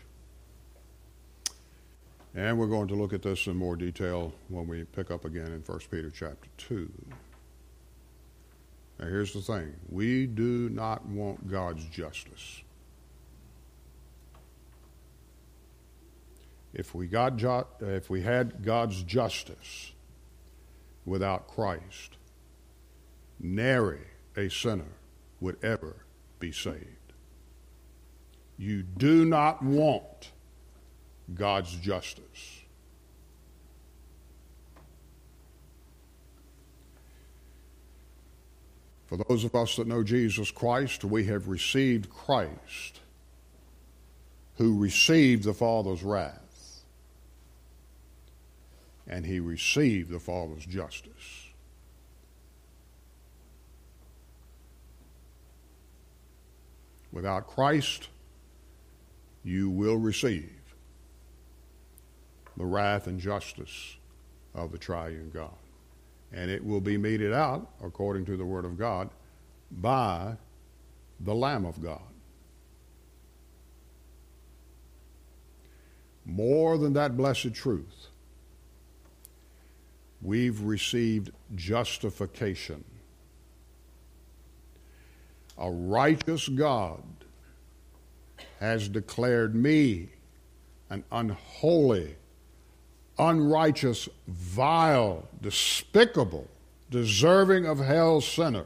And 2.35 2.57
we're 2.57 2.67
going 2.67 2.87
to 2.89 2.95
look 2.95 3.11
at 3.11 3.23
this 3.23 3.47
in 3.47 3.57
more 3.57 3.75
detail 3.75 4.31
when 4.49 4.67
we 4.67 4.83
pick 4.83 5.09
up 5.09 5.25
again 5.25 5.47
in 5.47 5.61
1 5.61 5.79
Peter 5.91 6.11
chapter 6.11 6.47
2. 6.57 6.89
Now, 8.99 9.07
here's 9.07 9.33
the 9.33 9.41
thing 9.41 9.73
we 9.89 10.27
do 10.27 10.69
not 10.69 11.05
want 11.07 11.49
God's 11.49 11.85
justice. 11.85 12.61
If 16.73 16.93
we, 16.93 17.07
got 17.07 17.41
if 17.79 18.09
we 18.09 18.21
had 18.21 18.63
God's 18.63 19.01
justice 19.03 19.91
without 21.05 21.47
Christ, 21.47 22.17
nary 23.39 24.01
a 24.37 24.49
sinner 24.49 24.93
would 25.39 25.57
ever 25.63 25.95
be 26.39 26.51
saved. 26.51 26.85
You 28.57 28.83
do 28.83 29.25
not 29.25 29.63
want 29.63 30.31
God's 31.33 31.73
justice. 31.75 32.59
For 39.07 39.17
those 39.17 39.43
of 39.43 39.55
us 39.55 39.75
that 39.77 39.87
know 39.87 40.03
Jesus 40.03 40.51
Christ, 40.51 41.03
we 41.03 41.25
have 41.25 41.47
received 41.47 42.11
Christ, 42.11 42.99
who 44.57 44.77
received 44.77 45.45
the 45.45 45.53
Father's 45.53 46.03
wrath, 46.03 46.48
and 49.09 49.25
he 49.25 49.39
received 49.39 50.11
the 50.11 50.19
Father's 50.19 50.65
justice. 50.65 51.47
Without 57.11 57.47
Christ, 57.47 58.09
you 59.43 59.69
will 59.69 59.97
receive 59.97 60.51
the 62.55 62.65
wrath 62.65 63.07
and 63.07 63.19
justice 63.19 63.97
of 64.53 64.71
the 64.71 64.77
triune 64.77 65.31
God. 65.33 65.49
And 66.31 66.51
it 66.51 66.63
will 66.63 66.81
be 66.81 66.97
meted 66.97 67.33
out, 67.33 67.67
according 67.83 68.25
to 68.25 68.37
the 68.37 68.45
Word 68.45 68.63
of 68.63 68.77
God, 68.77 69.09
by 69.71 70.37
the 71.19 71.33
Lamb 71.33 71.65
of 71.65 71.81
God. 71.81 72.01
More 76.25 76.77
than 76.77 76.93
that 76.93 77.17
blessed 77.17 77.55
truth, 77.55 78.08
we've 80.21 80.61
received 80.61 81.31
justification 81.55 82.83
a 85.59 85.69
righteous 85.69 86.47
God 86.47 87.03
has 88.59 88.87
declared 88.87 89.53
me 89.53 90.09
an 90.89 91.03
unholy, 91.11 92.15
unrighteous, 93.17 94.07
vile, 94.27 95.27
despicable, 95.41 96.47
deserving 96.89 97.65
of 97.65 97.79
hell 97.79 98.21
sinner. 98.21 98.65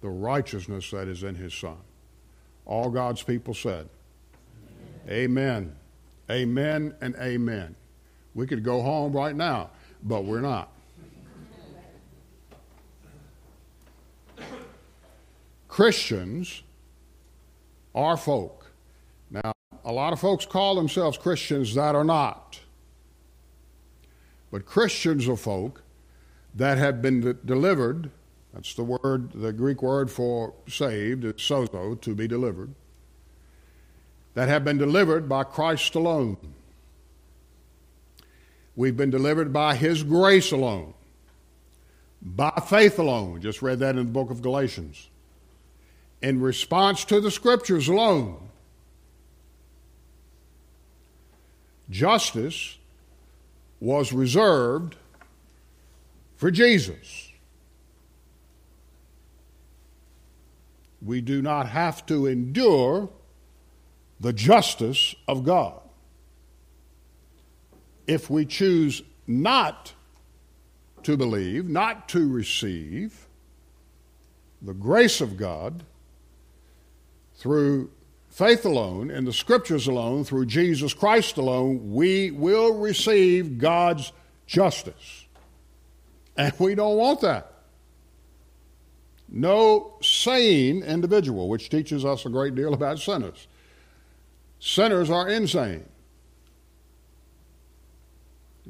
The 0.00 0.08
righteousness 0.08 0.90
that 0.90 1.06
is 1.06 1.22
in 1.22 1.36
his 1.36 1.54
Son. 1.54 1.76
All 2.66 2.90
God's 2.90 3.22
people 3.22 3.54
said, 3.54 3.88
Amen. 5.08 5.76
Amen, 6.30 6.90
amen 6.90 6.94
and 7.00 7.14
amen. 7.16 7.76
We 8.34 8.46
could 8.46 8.64
go 8.64 8.82
home 8.82 9.12
right 9.12 9.36
now, 9.36 9.70
but 10.02 10.24
we're 10.24 10.40
not. 10.40 10.70
Christians 15.68 16.62
are 17.94 18.16
folk. 18.16 18.70
Now, 19.30 19.52
a 19.84 19.92
lot 19.92 20.12
of 20.12 20.20
folks 20.20 20.44
call 20.44 20.74
themselves 20.74 21.16
Christians 21.16 21.74
that 21.74 21.94
are 21.94 22.04
not. 22.04 22.60
But 24.50 24.66
Christians 24.66 25.26
are 25.28 25.36
folk 25.36 25.82
that 26.54 26.76
have 26.76 27.00
been 27.00 27.20
de- 27.22 27.34
delivered. 27.34 28.10
That's 28.52 28.74
the 28.74 28.84
word, 28.84 29.32
the 29.32 29.52
Greek 29.52 29.82
word 29.82 30.10
for 30.10 30.52
saved, 30.68 31.24
is 31.24 31.34
sozo, 31.34 31.98
to 32.02 32.14
be 32.14 32.28
delivered. 32.28 32.74
That 34.34 34.48
have 34.48 34.64
been 34.64 34.76
delivered 34.78 35.26
by 35.26 35.44
Christ 35.44 35.94
alone. 35.94 36.36
We've 38.74 38.96
been 38.96 39.10
delivered 39.10 39.52
by 39.52 39.74
His 39.74 40.02
grace 40.02 40.52
alone, 40.52 40.94
by 42.20 42.50
faith 42.68 42.98
alone. 42.98 43.40
Just 43.40 43.62
read 43.62 43.80
that 43.80 43.96
in 43.96 44.06
the 44.06 44.12
book 44.12 44.30
of 44.30 44.42
Galatians 44.42 45.08
in 46.22 46.40
response 46.40 47.04
to 47.06 47.20
the 47.20 47.30
scriptures 47.30 47.88
alone. 47.88 48.48
Justice 51.90 52.78
was 53.80 54.12
reserved 54.12 54.96
for 56.36 56.50
Jesus. 56.50 57.30
We 61.04 61.20
do 61.20 61.42
not 61.42 61.68
have 61.68 62.06
to 62.06 62.26
endure 62.26 63.10
the 64.20 64.32
justice 64.32 65.16
of 65.26 65.44
God. 65.44 65.81
If 68.06 68.28
we 68.30 68.46
choose 68.46 69.02
not 69.26 69.92
to 71.02 71.16
believe, 71.16 71.68
not 71.68 72.08
to 72.10 72.30
receive 72.30 73.26
the 74.60 74.74
grace 74.74 75.20
of 75.20 75.36
God, 75.36 75.84
through 77.34 77.90
faith 78.28 78.64
alone, 78.64 79.10
in 79.10 79.24
the 79.24 79.32
scriptures 79.32 79.86
alone, 79.86 80.24
through 80.24 80.46
Jesus 80.46 80.94
Christ 80.94 81.36
alone, 81.36 81.92
we 81.92 82.30
will 82.30 82.78
receive 82.78 83.58
God's 83.58 84.12
justice. 84.46 85.26
And 86.36 86.52
we 86.58 86.74
don't 86.74 86.96
want 86.96 87.20
that. 87.22 87.52
No 89.28 89.94
sane 90.02 90.82
individual, 90.82 91.48
which 91.48 91.68
teaches 91.68 92.04
us 92.04 92.24
a 92.24 92.28
great 92.28 92.54
deal 92.54 92.74
about 92.74 92.98
sinners. 92.98 93.48
Sinners 94.60 95.10
are 95.10 95.28
insane. 95.28 95.84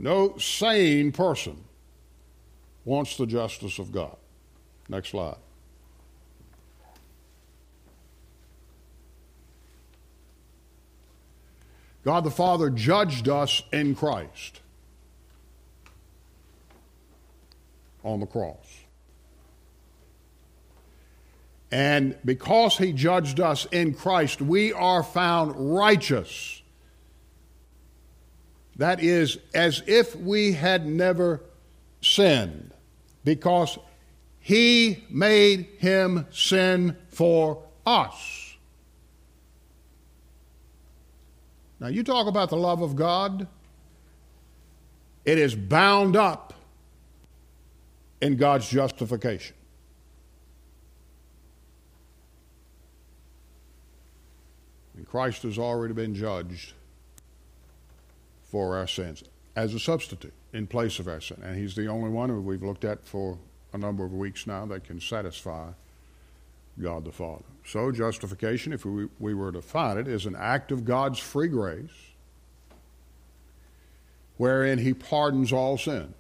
No 0.03 0.37
sane 0.37 1.13
person 1.13 1.57
wants 2.85 3.17
the 3.17 3.25
justice 3.25 3.79
of 3.79 3.93
God. 3.93 4.17
Next 4.89 5.11
slide. 5.11 5.37
God 12.05 12.25
the 12.25 12.33
Father 12.33 12.69
judged 12.69 13.29
us 13.29 13.63
in 13.73 13.95
Christ 13.95 14.61
on 18.03 18.19
the 18.19 18.27
cross. 18.27 18.57
And 21.71 22.19
because 22.25 22.77
he 22.77 22.93
judged 22.93 23.39
us 23.39 23.67
in 23.67 23.95
Christ, 23.95 24.43
we 24.43 24.73
are 24.73 25.05
found 25.05 25.55
righteous. 25.57 26.62
That 28.83 28.99
is, 29.01 29.39
as 29.55 29.81
if 29.87 30.17
we 30.17 30.55
had 30.55 30.85
never 30.89 31.41
sinned, 32.01 32.75
because 33.23 33.79
he 34.41 35.05
made 35.09 35.69
him 35.79 36.27
sin 36.33 36.97
for 37.07 37.63
us. 37.87 38.57
Now, 41.79 41.87
you 41.87 42.03
talk 42.03 42.27
about 42.27 42.51
the 42.51 42.57
love 42.57 42.83
of 42.83 42.97
God, 42.97 43.47
it 45.25 45.39
is 45.39 45.55
bound 45.55 46.17
up 46.17 46.53
in 48.21 48.35
God's 48.35 48.69
justification. 48.69 49.55
And 54.97 55.07
Christ 55.07 55.45
has 55.45 55.57
already 55.57 55.95
been 55.95 56.17
judged 56.17 56.73
for 58.53 58.77
our 58.77 58.87
sins 58.87 59.25
as 59.57 59.73
a 59.73 59.81
substitute 59.81 60.35
in 60.53 60.67
place 60.67 60.99
of 60.99 61.09
our 61.09 61.23
sin. 61.23 61.39
And 61.43 61.57
He's 61.57 61.75
the 61.75 61.87
only 61.87 62.11
one 62.11 62.29
who 62.29 62.41
we've 62.43 62.63
looked 62.63 62.85
at 62.85 63.03
for 63.03 63.39
a 63.73 63.79
number 63.79 64.05
of 64.05 64.13
weeks 64.13 64.47
now 64.47 64.67
that 64.67 64.85
can 64.85 65.01
satisfy 65.01 65.71
God 66.81 67.07
the 67.07 67.13
Father. 67.13 67.45
So, 67.65 67.91
justification, 67.91 68.75
if 68.75 68.85
we, 68.85 69.09
we 69.19 69.33
were 69.33 69.53
to 69.53 69.63
find 69.63 69.99
it, 69.99 70.07
is 70.07 70.27
an 70.27 70.37
act 70.37 70.71
of 70.71 70.85
God's 70.85 71.19
free 71.19 71.49
grace 71.49 71.91
wherein 74.37 74.79
He 74.79 74.93
pardons 74.93 75.51
all 75.51 75.79
sins 75.79 76.15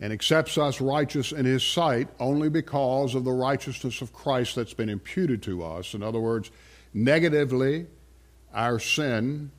and 0.00 0.12
accepts 0.12 0.56
us 0.56 0.80
righteous 0.80 1.32
in 1.32 1.44
His 1.44 1.64
sight 1.64 2.06
only 2.20 2.48
because 2.48 3.16
of 3.16 3.24
the 3.24 3.32
righteousness 3.32 4.00
of 4.00 4.12
Christ 4.12 4.54
that's 4.54 4.74
been 4.74 4.88
imputed 4.88 5.42
to 5.44 5.64
us. 5.64 5.92
In 5.92 6.04
other 6.04 6.20
words, 6.20 6.52
negatively, 6.92 7.86
our 8.52 8.78
sin 8.78 9.50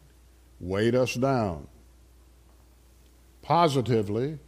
weighed 0.60 0.96
us 0.96 1.16
down. 1.16 1.68
Positively, 3.42 4.40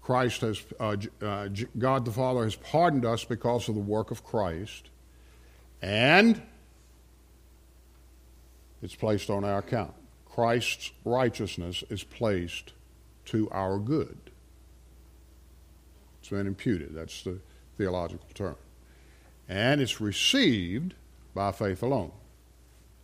Christ 0.00 0.40
has, 0.40 0.62
uh, 0.80 0.96
uh, 1.20 1.48
God 1.78 2.04
the 2.04 2.10
Father 2.10 2.44
has 2.44 2.56
pardoned 2.56 3.04
us 3.04 3.24
because 3.24 3.68
of 3.68 3.74
the 3.74 3.80
work 3.80 4.10
of 4.10 4.24
Christ, 4.24 4.90
and 5.80 6.42
it's 8.82 8.94
placed 8.94 9.30
on 9.30 9.44
our 9.44 9.58
account. 9.58 9.94
Christ's 10.26 10.90
righteousness 11.04 11.84
is 11.88 12.02
placed 12.02 12.72
to 13.26 13.48
our 13.50 13.78
good. 13.78 14.18
It's 16.20 16.30
been 16.30 16.46
imputed. 16.46 16.94
That's 16.94 17.22
the 17.22 17.38
theological 17.76 18.26
term. 18.34 18.56
And 19.48 19.80
it's 19.80 20.00
received 20.00 20.94
by 21.34 21.52
faith 21.52 21.82
alone. 21.82 22.12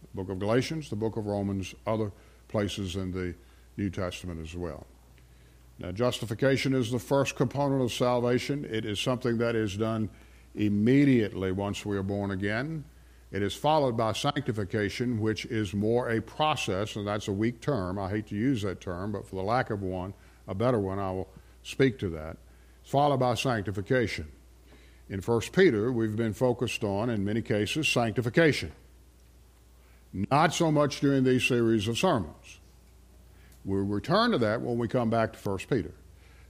The 0.03 0.22
book 0.22 0.31
of 0.31 0.38
Galatians, 0.38 0.88
the 0.88 0.96
book 0.96 1.16
of 1.16 1.27
Romans, 1.27 1.74
other 1.87 2.12
places 2.48 2.96
in 2.96 3.12
the 3.12 3.34
New 3.76 3.90
Testament 3.90 4.40
as 4.40 4.54
well. 4.54 4.87
Now, 5.78 5.92
justification 5.92 6.74
is 6.74 6.90
the 6.90 6.98
first 6.98 7.37
component 7.37 7.82
of 7.82 7.92
salvation. 7.92 8.64
It 8.64 8.84
is 8.84 8.98
something 8.98 9.38
that 9.38 9.54
is 9.54 9.76
done 9.76 10.11
immediately 10.56 11.52
once 11.52 11.87
we 11.87 11.96
are 11.96 12.02
born 12.02 12.32
again. 12.32 12.84
It 13.30 13.42
is 13.42 13.54
followed 13.54 13.96
by 13.96 14.12
sanctification, 14.12 15.20
which 15.20 15.44
is 15.46 15.74
more 15.74 16.11
a 16.11 16.20
process, 16.20 16.96
and 16.96 17.06
that's 17.06 17.28
a 17.28 17.32
weak 17.32 17.61
term. 17.61 17.98
I 17.98 18.08
hate 18.08 18.26
to 18.28 18.34
use 18.34 18.62
that 18.62 18.80
term, 18.80 19.12
but 19.12 19.26
for 19.26 19.37
the 19.37 19.42
lack 19.42 19.70
of 19.70 19.82
one, 19.82 20.14
a 20.48 20.54
better 20.54 20.78
one, 20.78 20.98
I 20.98 21.12
will 21.12 21.28
speak 21.62 21.98
to 22.00 22.08
that. 22.11 22.38
It's 22.80 22.90
followed 22.90 23.20
by 23.20 23.34
sanctification. 23.34 24.26
In 25.11 25.20
1 25.20 25.40
Peter, 25.52 25.92
we've 25.92 26.16
been 26.16 26.32
focused 26.32 26.82
on, 26.82 27.11
in 27.11 27.24
many 27.24 27.42
cases, 27.42 27.87
sanctification. 27.87 28.72
Not 30.12 30.55
so 30.55 30.73
much 30.73 31.01
during 31.01 31.25
these 31.25 31.44
series 31.44 31.87
of 31.88 31.99
sermons. 31.99 32.59
We'll 33.64 33.85
return 33.85 34.31
to 34.31 34.38
that 34.38 34.61
when 34.62 34.79
we 34.79 34.88
come 34.88 35.11
back 35.11 35.33
to 35.33 35.49
1 35.49 35.59
Peter. 35.71 35.92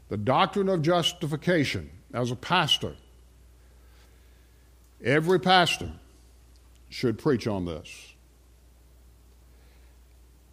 The 0.09 0.16
doctrine 0.16 0.68
of 0.68 0.83
justification 0.83 1.90
as 2.14 2.31
a 2.31 2.37
pastor. 2.37 2.94
Every 5.05 5.38
pastor 5.38 5.90
should 6.88 7.18
preach 7.18 7.47
on 7.47 7.64
this. 7.64 8.14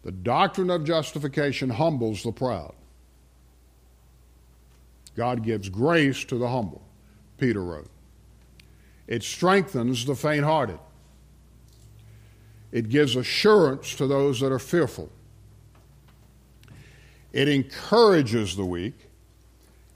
The 0.04 0.12
doctrine 0.12 0.70
of 0.70 0.84
justification 0.84 1.70
humbles 1.70 2.22
the 2.22 2.32
proud. 2.32 2.74
God 5.16 5.42
gives 5.42 5.68
grace 5.68 6.24
to 6.26 6.36
the 6.36 6.48
humble, 6.48 6.82
Peter 7.38 7.62
wrote. 7.62 7.88
It 9.06 9.22
strengthens 9.22 10.04
the 10.04 10.14
faint 10.14 10.44
hearted. 10.44 10.78
It 12.76 12.90
gives 12.90 13.16
assurance 13.16 13.94
to 13.94 14.06
those 14.06 14.38
that 14.40 14.52
are 14.52 14.58
fearful. 14.58 15.08
It 17.32 17.48
encourages 17.48 18.54
the 18.54 18.66
weak, 18.66 18.92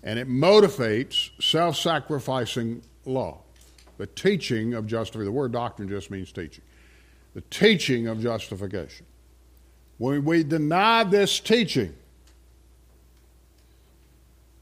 and 0.03 0.19
it 0.19 0.27
motivates 0.27 1.29
self 1.43 1.77
sacrificing 1.77 2.81
love. 3.05 3.37
The 3.99 4.07
teaching 4.07 4.73
of 4.73 4.87
justification. 4.87 5.27
The 5.27 5.39
word 5.39 5.53
doctrine 5.53 5.91
just 5.91 6.11
means 6.11 6.33
teaching. 6.33 6.65
The 7.35 7.43
teaching 7.51 8.07
of 8.07 8.19
justification. 8.19 9.05
When 9.99 10.25
we 10.25 10.43
deny 10.43 11.05
this 11.05 11.39
teaching, 11.39 11.95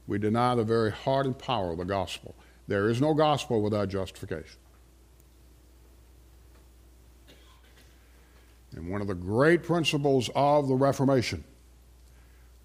we 0.07 0.17
deny 0.17 0.55
the 0.55 0.65
very 0.65 0.91
heart 0.91 1.25
and 1.25 1.39
power 1.39 1.71
of 1.71 1.77
the 1.77 1.85
gospel. 1.85 2.35
There 2.67 2.89
is 2.89 2.99
no 2.99 3.13
gospel 3.13 3.61
without 3.61 3.87
justification. 3.87 4.57
And 8.79 8.89
one 8.89 9.01
of 9.01 9.07
the 9.07 9.13
great 9.13 9.63
principles 9.63 10.29
of 10.33 10.69
the 10.69 10.73
Reformation 10.73 11.43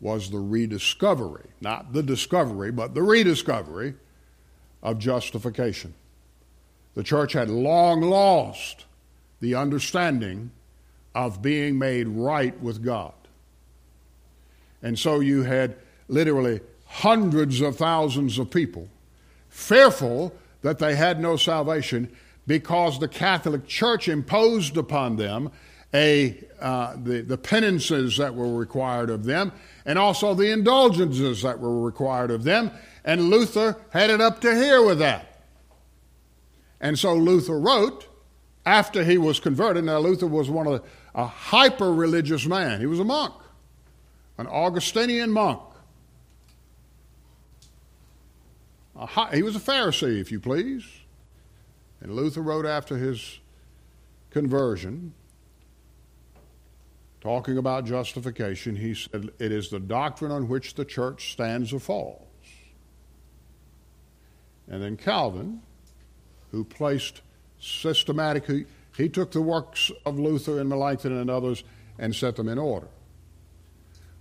was 0.00 0.30
the 0.30 0.38
rediscovery, 0.38 1.46
not 1.60 1.92
the 1.92 2.04
discovery, 2.04 2.70
but 2.70 2.94
the 2.94 3.02
rediscovery 3.02 3.94
of 4.80 5.00
justification. 5.00 5.92
The 6.94 7.02
church 7.02 7.32
had 7.32 7.50
long 7.50 8.00
lost 8.00 8.84
the 9.40 9.56
understanding 9.56 10.52
of 11.16 11.42
being 11.42 11.80
made 11.80 12.06
right 12.06 12.58
with 12.60 12.84
God. 12.84 13.14
And 14.82 14.96
so 14.96 15.18
you 15.18 15.42
had 15.42 15.74
literally 16.06 16.60
hundreds 16.86 17.60
of 17.60 17.76
thousands 17.76 18.38
of 18.38 18.52
people 18.52 18.88
fearful 19.48 20.32
that 20.62 20.78
they 20.78 20.94
had 20.94 21.18
no 21.18 21.36
salvation 21.36 22.14
because 22.46 23.00
the 23.00 23.08
Catholic 23.08 23.66
Church 23.66 24.08
imposed 24.08 24.76
upon 24.76 25.16
them 25.16 25.50
a, 25.94 26.36
uh, 26.60 26.96
the, 27.02 27.22
the 27.22 27.38
penances 27.38 28.16
that 28.16 28.34
were 28.34 28.52
required 28.52 29.08
of 29.08 29.24
them 29.24 29.52
and 29.86 29.98
also 29.98 30.34
the 30.34 30.50
indulgences 30.50 31.42
that 31.42 31.58
were 31.60 31.80
required 31.80 32.30
of 32.30 32.42
them. 32.42 32.70
And 33.04 33.30
Luther 33.30 33.76
had 33.90 34.10
it 34.10 34.20
up 34.20 34.40
to 34.40 34.54
here 34.54 34.84
with 34.84 34.98
that. 34.98 35.42
And 36.80 36.98
so 36.98 37.14
Luther 37.14 37.58
wrote 37.58 38.08
after 38.66 39.04
he 39.04 39.18
was 39.18 39.38
converted. 39.38 39.84
Now, 39.84 39.98
Luther 39.98 40.26
was 40.26 40.50
one 40.50 40.66
of 40.66 40.72
the, 40.72 40.88
a 41.14 41.26
hyper 41.26 41.92
religious 41.92 42.44
man, 42.44 42.80
he 42.80 42.86
was 42.86 42.98
a 42.98 43.04
monk, 43.04 43.34
an 44.36 44.48
Augustinian 44.48 45.30
monk. 45.30 45.60
He 49.32 49.42
was 49.42 49.56
a 49.56 49.60
Pharisee, 49.60 50.20
if 50.20 50.30
you 50.30 50.38
please. 50.38 50.84
And 52.00 52.14
Luther 52.14 52.40
wrote 52.40 52.64
after 52.64 52.96
his 52.96 53.40
conversion 54.30 55.14
talking 57.24 57.56
about 57.56 57.86
justification, 57.86 58.76
he 58.76 58.94
said, 58.94 59.30
It 59.38 59.50
is 59.50 59.70
the 59.70 59.80
doctrine 59.80 60.30
on 60.30 60.46
which 60.46 60.74
the 60.74 60.84
church 60.84 61.32
stands 61.32 61.72
or 61.72 61.80
falls. 61.80 62.20
And 64.68 64.82
then 64.82 64.98
Calvin, 64.98 65.62
who 66.52 66.64
placed 66.64 67.22
systematically, 67.58 68.66
he 68.96 69.08
took 69.08 69.32
the 69.32 69.40
works 69.40 69.90
of 70.04 70.18
Luther 70.18 70.60
and 70.60 70.68
Melanchthon 70.68 71.18
and 71.18 71.30
others 71.30 71.64
and 71.98 72.14
set 72.14 72.36
them 72.36 72.48
in 72.48 72.58
order. 72.58 72.88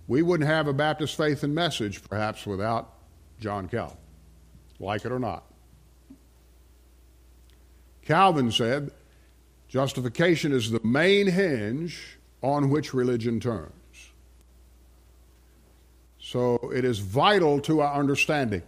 We 0.08 0.22
wouldn't 0.22 0.48
have 0.48 0.66
a 0.66 0.72
Baptist 0.72 1.16
faith 1.16 1.42
and 1.42 1.54
message, 1.54 2.02
perhaps, 2.08 2.46
without 2.46 2.90
John 3.38 3.68
Calvin, 3.68 3.98
like 4.78 5.04
it 5.04 5.12
or 5.12 5.18
not. 5.18 5.44
Calvin 8.02 8.50
said, 8.50 8.92
Justification 9.68 10.52
is 10.52 10.70
the 10.70 10.80
main 10.84 11.26
hinge 11.26 12.18
on 12.44 12.68
which 12.68 12.92
religion 12.92 13.40
turns. 13.40 13.72
So 16.20 16.56
it 16.74 16.84
is 16.84 16.98
vital 16.98 17.58
to 17.60 17.80
our 17.80 17.98
understanding. 17.98 18.62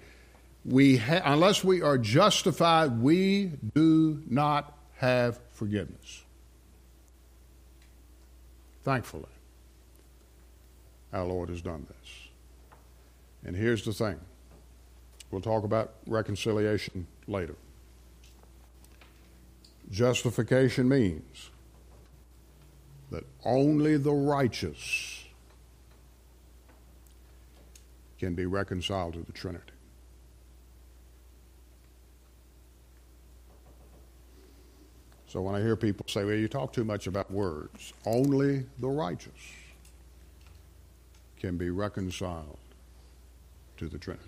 We 0.65 0.97
ha- 0.97 1.21
unless 1.25 1.63
we 1.63 1.83
are 1.83 1.99
justified, 1.99 3.03
we 3.03 3.53
do 3.75 4.23
not 4.31 4.75
have 4.97 5.39
forgiveness. 5.53 6.23
Thankfully, 8.83 9.25
our 11.13 11.25
Lord 11.25 11.51
has 11.51 11.61
done 11.61 11.87
this. 11.87 12.13
And 13.45 13.55
here's 13.55 13.85
the 13.85 13.93
thing 13.93 14.19
we'll 15.31 15.43
talk 15.43 15.65
about 15.65 15.93
reconciliation 16.07 17.07
later. 17.27 17.57
Justification 19.91 20.89
means 20.89 21.51
that 23.11 23.25
only 23.45 23.97
the 23.97 24.13
righteous 24.13 25.25
can 28.19 28.35
be 28.35 28.47
reconciled 28.47 29.15
to 29.15 29.21
the 29.21 29.33
Trinity. 29.33 29.65
So 35.29 35.43
when 35.43 35.55
I 35.55 35.61
hear 35.61 35.77
people 35.77 36.07
say, 36.09 36.25
well, 36.25 36.35
you 36.35 36.49
talk 36.49 36.73
too 36.73 36.85
much 36.85 37.07
about 37.07 37.31
words, 37.31 37.93
only 38.07 38.65
the 38.79 38.89
righteous 38.89 39.33
can 41.39 41.57
be 41.57 41.71
reconciled 41.71 42.59
to 43.77 43.89
the 43.89 43.99
Trinity. 43.99 44.25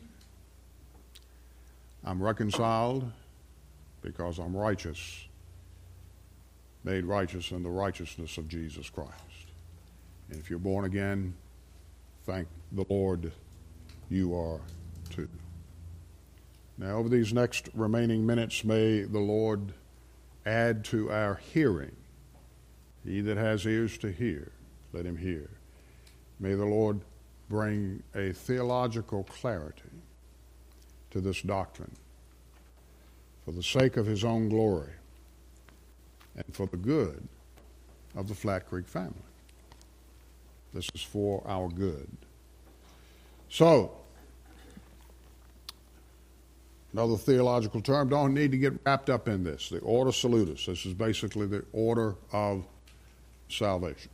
I'm 2.04 2.22
reconciled 2.22 3.10
because 4.02 4.38
I'm 4.38 4.54
righteous, 4.54 5.27
made 6.88 7.04
righteous 7.04 7.50
in 7.50 7.62
the 7.62 7.68
righteousness 7.68 8.38
of 8.38 8.48
Jesus 8.48 8.88
Christ. 8.88 9.12
And 10.30 10.40
if 10.40 10.48
you're 10.48 10.58
born 10.58 10.86
again, 10.86 11.34
thank 12.24 12.48
the 12.72 12.86
Lord 12.88 13.30
you 14.08 14.34
are 14.34 14.60
too. 15.10 15.28
Now, 16.78 16.96
over 16.96 17.10
these 17.10 17.34
next 17.34 17.68
remaining 17.74 18.24
minutes, 18.24 18.64
may 18.64 19.02
the 19.02 19.18
Lord 19.18 19.74
add 20.46 20.82
to 20.86 21.12
our 21.12 21.34
hearing. 21.52 21.94
He 23.04 23.20
that 23.20 23.36
has 23.36 23.66
ears 23.66 23.98
to 23.98 24.10
hear, 24.10 24.50
let 24.94 25.04
him 25.04 25.18
hear. 25.18 25.50
May 26.40 26.54
the 26.54 26.64
Lord 26.64 27.00
bring 27.50 28.02
a 28.14 28.32
theological 28.32 29.24
clarity 29.24 29.82
to 31.10 31.20
this 31.20 31.42
doctrine 31.42 31.96
for 33.44 33.52
the 33.52 33.62
sake 33.62 33.98
of 33.98 34.06
his 34.06 34.24
own 34.24 34.48
glory 34.48 34.92
and 36.46 36.54
for 36.54 36.66
the 36.66 36.76
good 36.76 37.26
of 38.16 38.28
the 38.28 38.34
Flat 38.34 38.68
Creek 38.68 38.86
family. 38.86 39.14
This 40.72 40.88
is 40.94 41.02
for 41.02 41.42
our 41.46 41.68
good. 41.68 42.08
So, 43.48 43.92
another 46.92 47.16
theological 47.16 47.80
term, 47.80 48.08
don't 48.08 48.34
need 48.34 48.52
to 48.52 48.58
get 48.58 48.74
wrapped 48.84 49.10
up 49.10 49.28
in 49.28 49.44
this. 49.44 49.70
The 49.70 49.78
ordo 49.78 50.10
salutis. 50.10 50.66
This 50.66 50.84
is 50.84 50.94
basically 50.94 51.46
the 51.46 51.64
order 51.72 52.16
of 52.32 52.64
salvation. 53.48 54.10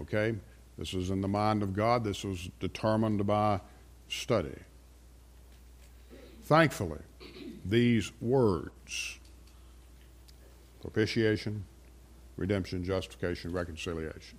Okay? 0.00 0.34
This 0.78 0.94
is 0.94 1.10
in 1.10 1.20
the 1.20 1.28
mind 1.28 1.62
of 1.62 1.74
God. 1.74 2.02
This 2.02 2.24
was 2.24 2.50
determined 2.58 3.24
by 3.26 3.60
study. 4.08 4.54
Thankfully, 6.44 6.98
these 7.64 8.10
words 8.20 9.18
propitiation, 10.82 11.64
redemption, 12.36 12.84
justification, 12.84 13.52
reconciliation 13.52 14.38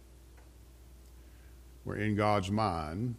were 1.86 1.96
in 1.96 2.16
God's 2.16 2.52
mind 2.52 3.16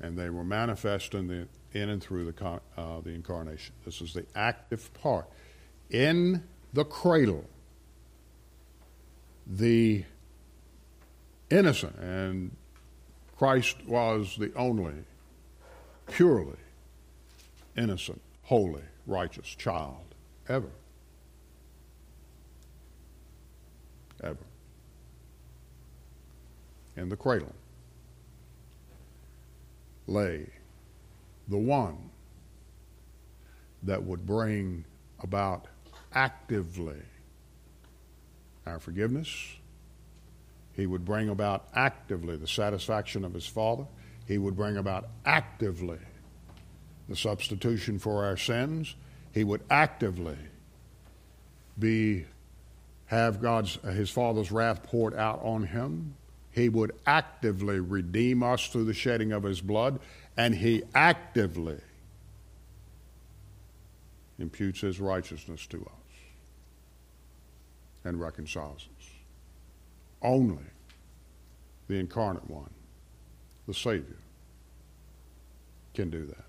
and 0.00 0.16
they 0.16 0.30
were 0.30 0.44
manifest 0.44 1.14
in, 1.14 1.26
the, 1.26 1.48
in 1.72 1.88
and 1.88 2.02
through 2.02 2.30
the, 2.30 2.60
uh, 2.76 3.00
the 3.00 3.10
incarnation. 3.10 3.74
This 3.84 4.00
is 4.00 4.12
the 4.12 4.24
active 4.34 4.92
part. 4.94 5.26
In 5.90 6.44
the 6.72 6.84
cradle, 6.84 7.44
the 9.46 10.04
innocent, 11.50 11.96
and 11.96 12.54
Christ 13.36 13.76
was 13.86 14.36
the 14.38 14.52
only 14.54 14.94
purely 16.06 16.58
innocent, 17.76 18.20
holy, 18.42 18.82
righteous 19.06 19.48
child 19.48 20.14
ever. 20.48 20.70
Ever. 24.22 24.44
In 26.96 27.08
the 27.08 27.16
cradle 27.16 27.54
lay 30.06 30.48
the 31.46 31.58
one 31.58 32.10
that 33.82 34.02
would 34.02 34.26
bring 34.26 34.84
about 35.20 35.66
actively 36.12 37.00
our 38.66 38.78
forgiveness. 38.78 39.56
He 40.72 40.86
would 40.86 41.04
bring 41.04 41.28
about 41.28 41.68
actively 41.74 42.36
the 42.36 42.46
satisfaction 42.46 43.24
of 43.24 43.34
his 43.34 43.46
Father. 43.46 43.86
He 44.26 44.38
would 44.38 44.56
bring 44.56 44.76
about 44.76 45.08
actively 45.24 45.98
the 47.08 47.16
substitution 47.16 47.98
for 47.98 48.24
our 48.24 48.36
sins. 48.36 48.94
He 49.32 49.44
would 49.44 49.62
actively 49.70 50.36
be 51.78 52.26
have 53.08 53.40
God's 53.40 53.78
uh, 53.82 53.88
his 53.88 54.10
Father's 54.10 54.52
wrath 54.52 54.82
poured 54.82 55.14
out 55.14 55.40
on 55.42 55.64
him. 55.64 56.14
He 56.50 56.68
would 56.68 56.92
actively 57.06 57.80
redeem 57.80 58.42
us 58.42 58.68
through 58.68 58.84
the 58.84 58.94
shedding 58.94 59.32
of 59.32 59.42
his 59.42 59.60
blood, 59.60 60.00
and 60.36 60.54
he 60.54 60.82
actively 60.94 61.80
imputes 64.38 64.80
his 64.80 65.00
righteousness 65.00 65.66
to 65.66 65.78
us 65.78 65.92
and 68.04 68.20
reconciles 68.20 68.88
us. 68.98 69.08
Only 70.22 70.64
the 71.88 71.94
incarnate 71.94 72.48
one, 72.48 72.70
the 73.66 73.74
Savior, 73.74 74.18
can 75.94 76.10
do 76.10 76.26
that. 76.26 76.44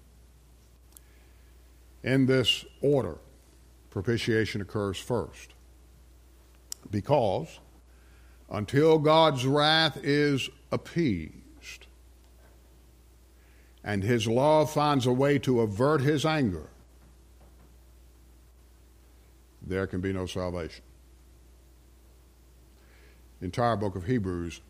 In 2.03 2.25
this 2.25 2.65
order, 2.81 3.17
propitiation 3.89 4.61
occurs 4.61 4.97
first 4.97 5.53
because 6.91 7.59
until 8.49 8.97
God's 8.99 9.45
wrath 9.45 9.97
is 10.03 10.49
appeased 10.71 11.87
and 13.83 14.03
his 14.03 14.27
law 14.27 14.65
finds 14.65 15.05
a 15.05 15.13
way 15.13 15.39
to 15.39 15.61
avert 15.61 16.01
his 16.01 16.25
anger, 16.25 16.69
there 19.61 19.87
can 19.87 20.01
be 20.01 20.11
no 20.11 20.25
salvation. 20.25 20.83
The 23.39 23.45
entire 23.45 23.77
book 23.77 23.95
of 23.95 24.05
Hebrews, 24.05 24.61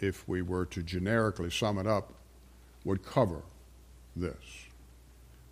if 0.00 0.26
we 0.28 0.42
were 0.42 0.66
to 0.66 0.82
generically 0.82 1.50
sum 1.50 1.78
it 1.78 1.86
up, 1.86 2.12
would 2.84 3.04
cover 3.04 3.42
this. 4.16 4.66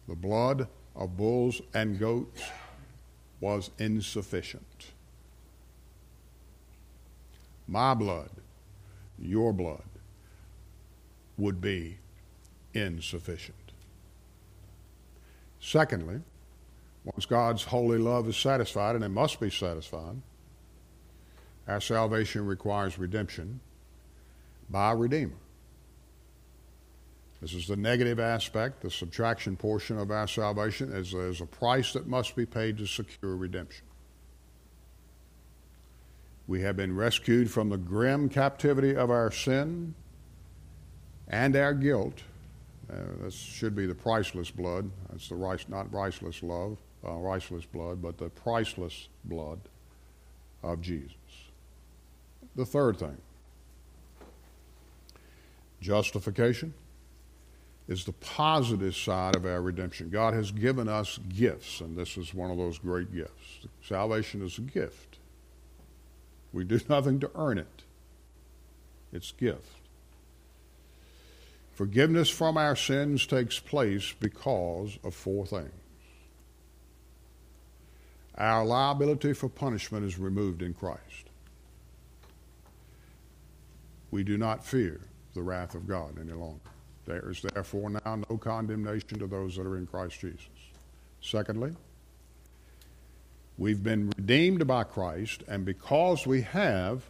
The 0.08 0.16
blood 0.16 0.66
of 0.96 1.16
bulls 1.16 1.62
and 1.74 1.98
goats 1.98 2.42
was 3.40 3.70
insufficient 3.78 4.91
my 7.66 7.94
blood, 7.94 8.30
your 9.18 9.52
blood, 9.52 9.82
would 11.38 11.60
be 11.60 11.98
insufficient. 12.74 13.56
Secondly, 15.60 16.20
once 17.04 17.26
God's 17.26 17.64
holy 17.64 17.98
love 17.98 18.28
is 18.28 18.36
satisfied, 18.36 18.94
and 18.94 19.04
it 19.04 19.08
must 19.08 19.40
be 19.40 19.50
satisfied, 19.50 20.16
our 21.66 21.80
salvation 21.80 22.46
requires 22.46 22.98
redemption 22.98 23.60
by 24.68 24.92
a 24.92 24.96
Redeemer. 24.96 25.32
This 27.40 27.54
is 27.54 27.66
the 27.66 27.76
negative 27.76 28.20
aspect, 28.20 28.82
the 28.82 28.90
subtraction 28.90 29.56
portion 29.56 29.98
of 29.98 30.12
our 30.12 30.28
salvation, 30.28 30.92
is 30.92 31.10
there's 31.10 31.40
a 31.40 31.46
price 31.46 31.92
that 31.92 32.06
must 32.06 32.36
be 32.36 32.46
paid 32.46 32.78
to 32.78 32.86
secure 32.86 33.36
redemption. 33.36 33.84
We 36.46 36.62
have 36.62 36.76
been 36.76 36.94
rescued 36.96 37.50
from 37.50 37.68
the 37.68 37.76
grim 37.76 38.28
captivity 38.28 38.94
of 38.96 39.10
our 39.10 39.30
sin 39.30 39.94
and 41.28 41.56
our 41.56 41.74
guilt. 41.74 42.22
Uh, 42.92 42.96
this 43.22 43.34
should 43.34 43.74
be 43.74 43.86
the 43.86 43.94
priceless 43.94 44.50
blood. 44.50 44.90
That's 45.10 45.28
the 45.28 45.36
rice, 45.36 45.64
not 45.68 45.90
priceless 45.90 46.42
love, 46.42 46.78
uh, 47.04 47.16
blood, 47.72 48.02
but 48.02 48.18
the 48.18 48.28
priceless 48.28 49.08
blood 49.24 49.60
of 50.62 50.80
Jesus. 50.80 51.16
The 52.54 52.66
third 52.66 52.98
thing, 52.98 53.16
justification 55.80 56.74
is 57.88 58.04
the 58.04 58.12
positive 58.12 58.94
side 58.94 59.36
of 59.36 59.46
our 59.46 59.62
redemption. 59.62 60.10
God 60.10 60.34
has 60.34 60.50
given 60.50 60.88
us 60.88 61.18
gifts, 61.28 61.80
and 61.80 61.96
this 61.96 62.16
is 62.16 62.34
one 62.34 62.50
of 62.50 62.56
those 62.56 62.78
great 62.78 63.12
gifts. 63.12 63.66
Salvation 63.82 64.44
is 64.44 64.58
a 64.58 64.62
gift. 64.62 65.11
We 66.52 66.64
do 66.64 66.80
nothing 66.88 67.20
to 67.20 67.30
earn 67.34 67.58
it, 67.58 67.82
it's 69.12 69.32
gift. 69.32 69.66
Forgiveness 71.72 72.28
from 72.28 72.58
our 72.58 72.76
sins 72.76 73.26
takes 73.26 73.58
place 73.58 74.14
because 74.20 74.98
of 75.02 75.14
four 75.14 75.46
things. 75.46 75.72
Our 78.36 78.64
liability 78.64 79.32
for 79.32 79.48
punishment 79.48 80.04
is 80.04 80.18
removed 80.18 80.62
in 80.62 80.74
Christ. 80.74 81.30
We 84.10 84.22
do 84.22 84.36
not 84.36 84.64
fear 84.64 85.00
the 85.34 85.42
wrath 85.42 85.74
of 85.74 85.88
God 85.88 86.18
any 86.20 86.32
longer. 86.32 86.60
There 87.04 87.30
is 87.30 87.42
therefore 87.42 87.90
now 87.90 88.22
no 88.28 88.36
condemnation 88.36 89.18
to 89.18 89.26
those 89.26 89.56
that 89.56 89.66
are 89.66 89.76
in 89.76 89.86
Christ 89.86 90.20
Jesus. 90.20 90.48
Secondly, 91.20 91.72
we've 93.62 93.84
been 93.84 94.12
redeemed 94.18 94.66
by 94.66 94.82
Christ, 94.82 95.44
and 95.46 95.64
because 95.64 96.26
we 96.26 96.42
have, 96.42 97.04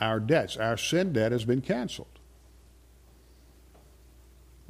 our 0.00 0.18
debts, 0.18 0.56
our 0.56 0.78
sin 0.78 1.12
debt 1.12 1.32
has 1.32 1.44
been 1.44 1.60
canceled 1.60 2.18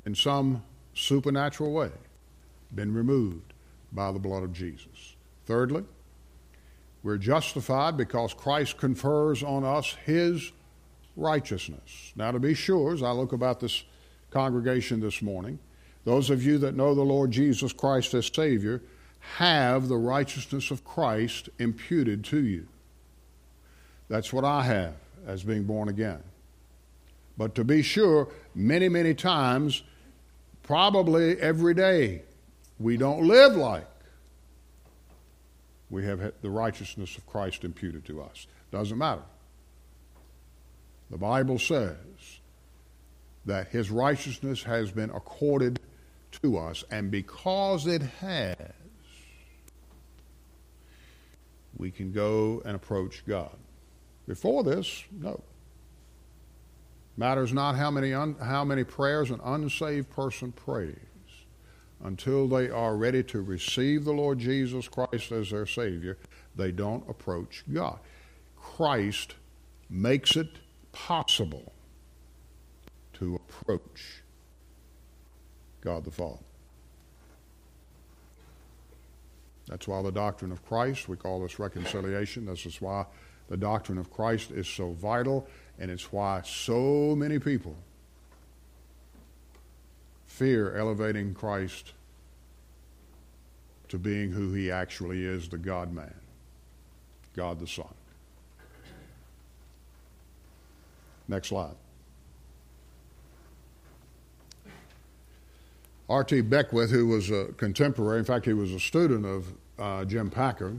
in 0.04 0.16
some 0.16 0.64
supernatural 0.94 1.72
way, 1.72 1.92
been 2.74 2.92
removed 2.92 3.52
by 3.92 4.10
the 4.10 4.18
blood 4.18 4.42
of 4.42 4.52
Jesus. 4.52 5.14
Thirdly, 5.46 5.84
we're 7.04 7.18
justified 7.18 7.96
because 7.96 8.34
Christ 8.34 8.76
confers 8.76 9.44
on 9.44 9.62
us 9.62 9.96
his 10.04 10.50
righteousness. 11.14 12.12
Now, 12.16 12.32
to 12.32 12.40
be 12.40 12.54
sure, 12.54 12.94
as 12.94 13.02
I 13.04 13.12
look 13.12 13.32
about 13.32 13.60
this 13.60 13.84
congregation 14.30 14.98
this 14.98 15.22
morning, 15.22 15.60
those 16.04 16.30
of 16.30 16.44
you 16.44 16.58
that 16.58 16.74
know 16.74 16.96
the 16.96 17.02
Lord 17.02 17.30
Jesus 17.30 17.72
Christ 17.72 18.12
as 18.12 18.26
Savior 18.26 18.82
have 19.36 19.88
the 19.88 19.96
righteousness 19.96 20.70
of 20.70 20.84
Christ 20.84 21.48
imputed 21.58 22.24
to 22.26 22.42
you. 22.42 22.66
That's 24.08 24.32
what 24.32 24.44
I 24.44 24.62
have 24.62 24.94
as 25.26 25.42
being 25.42 25.64
born 25.64 25.88
again. 25.88 26.22
But 27.38 27.54
to 27.54 27.64
be 27.64 27.82
sure, 27.82 28.28
many, 28.54 28.88
many 28.88 29.14
times, 29.14 29.82
probably 30.62 31.40
every 31.40 31.74
day, 31.74 32.22
we 32.78 32.96
don't 32.96 33.26
live 33.26 33.56
like 33.56 33.86
we 35.92 36.04
have 36.06 36.32
the 36.40 36.50
righteousness 36.50 37.16
of 37.18 37.26
Christ 37.26 37.64
imputed 37.64 38.04
to 38.06 38.22
us. 38.22 38.46
Doesn't 38.70 38.96
matter. 38.96 39.22
The 41.10 41.18
Bible 41.18 41.58
says 41.58 41.96
that 43.44 43.68
his 43.68 43.90
righteousness 43.90 44.62
has 44.62 44.90
been 44.90 45.10
accorded 45.10 45.78
to 46.42 46.56
us, 46.56 46.82
and 46.90 47.10
because 47.10 47.86
it 47.86 48.00
has, 48.20 48.56
we 51.76 51.90
can 51.90 52.12
go 52.12 52.62
and 52.64 52.76
approach 52.76 53.24
God. 53.26 53.56
Before 54.26 54.62
this, 54.62 55.04
no. 55.10 55.42
Matters 57.16 57.52
not 57.52 57.76
how 57.76 57.90
many, 57.90 58.14
un, 58.14 58.36
how 58.42 58.64
many 58.64 58.84
prayers 58.84 59.30
an 59.30 59.40
unsaved 59.44 60.10
person 60.10 60.52
prays 60.52 60.96
until 62.02 62.48
they 62.48 62.68
are 62.68 62.96
ready 62.96 63.22
to 63.22 63.42
receive 63.42 64.04
the 64.04 64.12
Lord 64.12 64.38
Jesus 64.38 64.88
Christ 64.88 65.30
as 65.30 65.50
their 65.50 65.66
Savior, 65.66 66.18
they 66.56 66.72
don't 66.72 67.08
approach 67.08 67.64
God. 67.72 67.98
Christ 68.56 69.34
makes 69.88 70.36
it 70.36 70.48
possible 70.92 71.72
to 73.14 73.36
approach 73.36 74.22
God 75.80 76.04
the 76.04 76.10
Father. 76.10 76.42
That's 79.68 79.86
why 79.86 80.02
the 80.02 80.12
doctrine 80.12 80.52
of 80.52 80.64
Christ, 80.66 81.08
we 81.08 81.16
call 81.16 81.40
this 81.40 81.58
reconciliation. 81.58 82.46
This 82.46 82.66
is 82.66 82.80
why 82.80 83.06
the 83.48 83.56
doctrine 83.56 83.98
of 83.98 84.10
Christ 84.10 84.50
is 84.50 84.68
so 84.68 84.92
vital, 84.92 85.46
and 85.78 85.90
it's 85.90 86.12
why 86.12 86.42
so 86.44 87.14
many 87.16 87.38
people 87.38 87.76
fear 90.26 90.76
elevating 90.76 91.34
Christ 91.34 91.92
to 93.88 93.98
being 93.98 94.30
who 94.30 94.52
he 94.54 94.70
actually 94.70 95.24
is 95.24 95.48
the 95.48 95.58
God 95.58 95.92
man, 95.92 96.14
God 97.36 97.60
the 97.60 97.66
Son. 97.66 97.94
Next 101.28 101.48
slide. 101.48 101.81
R.T. 106.12 106.42
Beckwith, 106.42 106.90
who 106.90 107.06
was 107.06 107.30
a 107.30 107.46
contemporary, 107.56 108.18
in 108.18 108.26
fact, 108.26 108.44
he 108.44 108.52
was 108.52 108.70
a 108.70 108.78
student 108.78 109.24
of 109.24 109.46
uh, 109.78 110.04
Jim 110.04 110.28
Packer, 110.28 110.76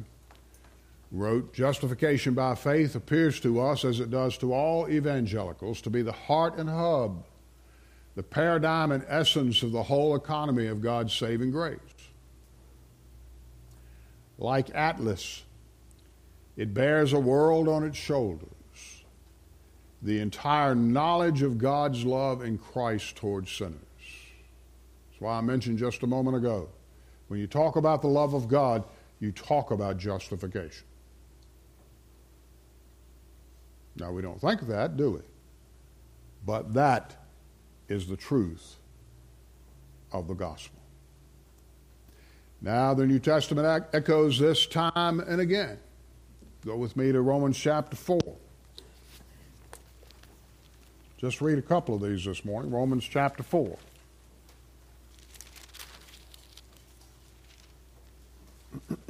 wrote 1.12 1.54
Justification 1.54 2.36
by 2.36 2.54
faith 2.54 2.93
appears 2.93 3.39
to 3.39 3.60
us, 3.60 3.84
as 3.84 4.00
it 4.00 4.12
does 4.12 4.38
to 4.38 4.54
all 4.54 4.88
evangelicals, 4.88 5.82
to 5.82 5.89
be 5.89 6.04
the 6.04 6.12
heart 6.12 6.58
and 6.58 6.69
hub, 6.69 7.26
the 8.13 8.22
paradigm 8.22 8.91
and 8.91 9.04
essence 9.08 9.63
of 9.63 9.72
the 9.72 9.82
whole 9.82 10.15
economy 10.15 10.67
of 10.67 10.82
God's 10.82 11.13
saving 11.15 11.50
grace. 11.50 11.80
Like 14.38 14.69
Atlas, 14.76 15.41
it 16.56 16.76
bears 16.76 17.12
a 17.12 17.19
world 17.19 17.67
on 17.67 17.84
its 17.84 17.98
shoulders 17.98 18.50
the 20.04 20.19
entire 20.19 20.76
knowledge 20.76 21.41
of 21.41 21.58
God's 21.58 22.06
love 22.06 22.43
in 22.43 22.60
Christ 22.60 23.15
towards 23.15 23.52
sinners. 23.52 23.80
Why 25.23 25.38
I 25.38 25.41
mentioned 25.41 25.77
just 25.77 26.03
a 26.03 26.07
moment 26.07 26.36
ago. 26.36 26.67
When 27.29 27.39
you 27.39 27.47
talk 27.47 27.77
about 27.77 28.01
the 28.01 28.09
love 28.09 28.33
of 28.33 28.49
God, 28.49 28.83
you 29.21 29.31
talk 29.31 29.71
about 29.71 29.97
justification. 29.97 30.86
Now, 33.95 34.12
we 34.12 34.21
don't 34.21 34.41
think 34.41 34.62
of 34.62 34.67
that, 34.67 34.97
do 34.97 35.12
we? 35.12 35.19
But 36.45 36.73
that 36.73 37.15
is 37.88 38.07
the 38.07 38.17
truth 38.17 38.75
of 40.12 40.27
the 40.27 40.33
gospel. 40.33 40.81
Now, 42.62 42.93
the 42.93 43.07
New 43.07 43.19
Testament 43.19 43.86
echoes 43.93 44.38
this 44.39 44.65
time 44.65 45.21
and 45.21 45.39
again. 45.39 45.79
Go 46.65 46.75
with 46.75 46.97
me 46.97 47.13
to 47.13 47.21
Romans 47.21 47.57
chapter 47.57 47.95
4. 47.95 48.19
Just 51.17 51.39
read 51.39 51.57
a 51.57 51.62
couple 51.62 51.95
of 51.95 52.01
these 52.01 52.25
this 52.25 52.43
morning. 52.43 52.71
Romans 52.71 53.05
chapter 53.05 53.41
4. 53.41 53.77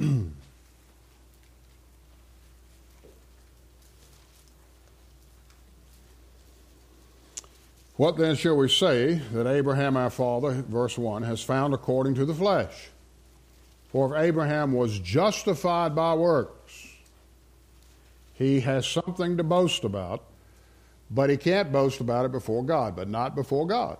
What 7.96 8.16
then 8.16 8.34
shall 8.34 8.56
we 8.56 8.68
say 8.68 9.14
that 9.32 9.46
Abraham 9.46 9.96
our 9.96 10.10
father, 10.10 10.64
verse 10.68 10.98
1, 10.98 11.22
has 11.22 11.42
found 11.42 11.74
according 11.74 12.16
to 12.16 12.24
the 12.24 12.34
flesh? 12.34 12.88
For 13.90 14.12
if 14.16 14.20
Abraham 14.20 14.72
was 14.72 14.98
justified 14.98 15.94
by 15.94 16.14
works, 16.14 16.88
he 18.32 18.60
has 18.60 18.84
something 18.84 19.36
to 19.36 19.44
boast 19.44 19.84
about, 19.84 20.24
but 21.08 21.30
he 21.30 21.36
can't 21.36 21.70
boast 21.70 22.00
about 22.00 22.24
it 22.24 22.32
before 22.32 22.64
God, 22.64 22.96
but 22.96 23.08
not 23.08 23.36
before 23.36 23.64
God. 23.64 23.96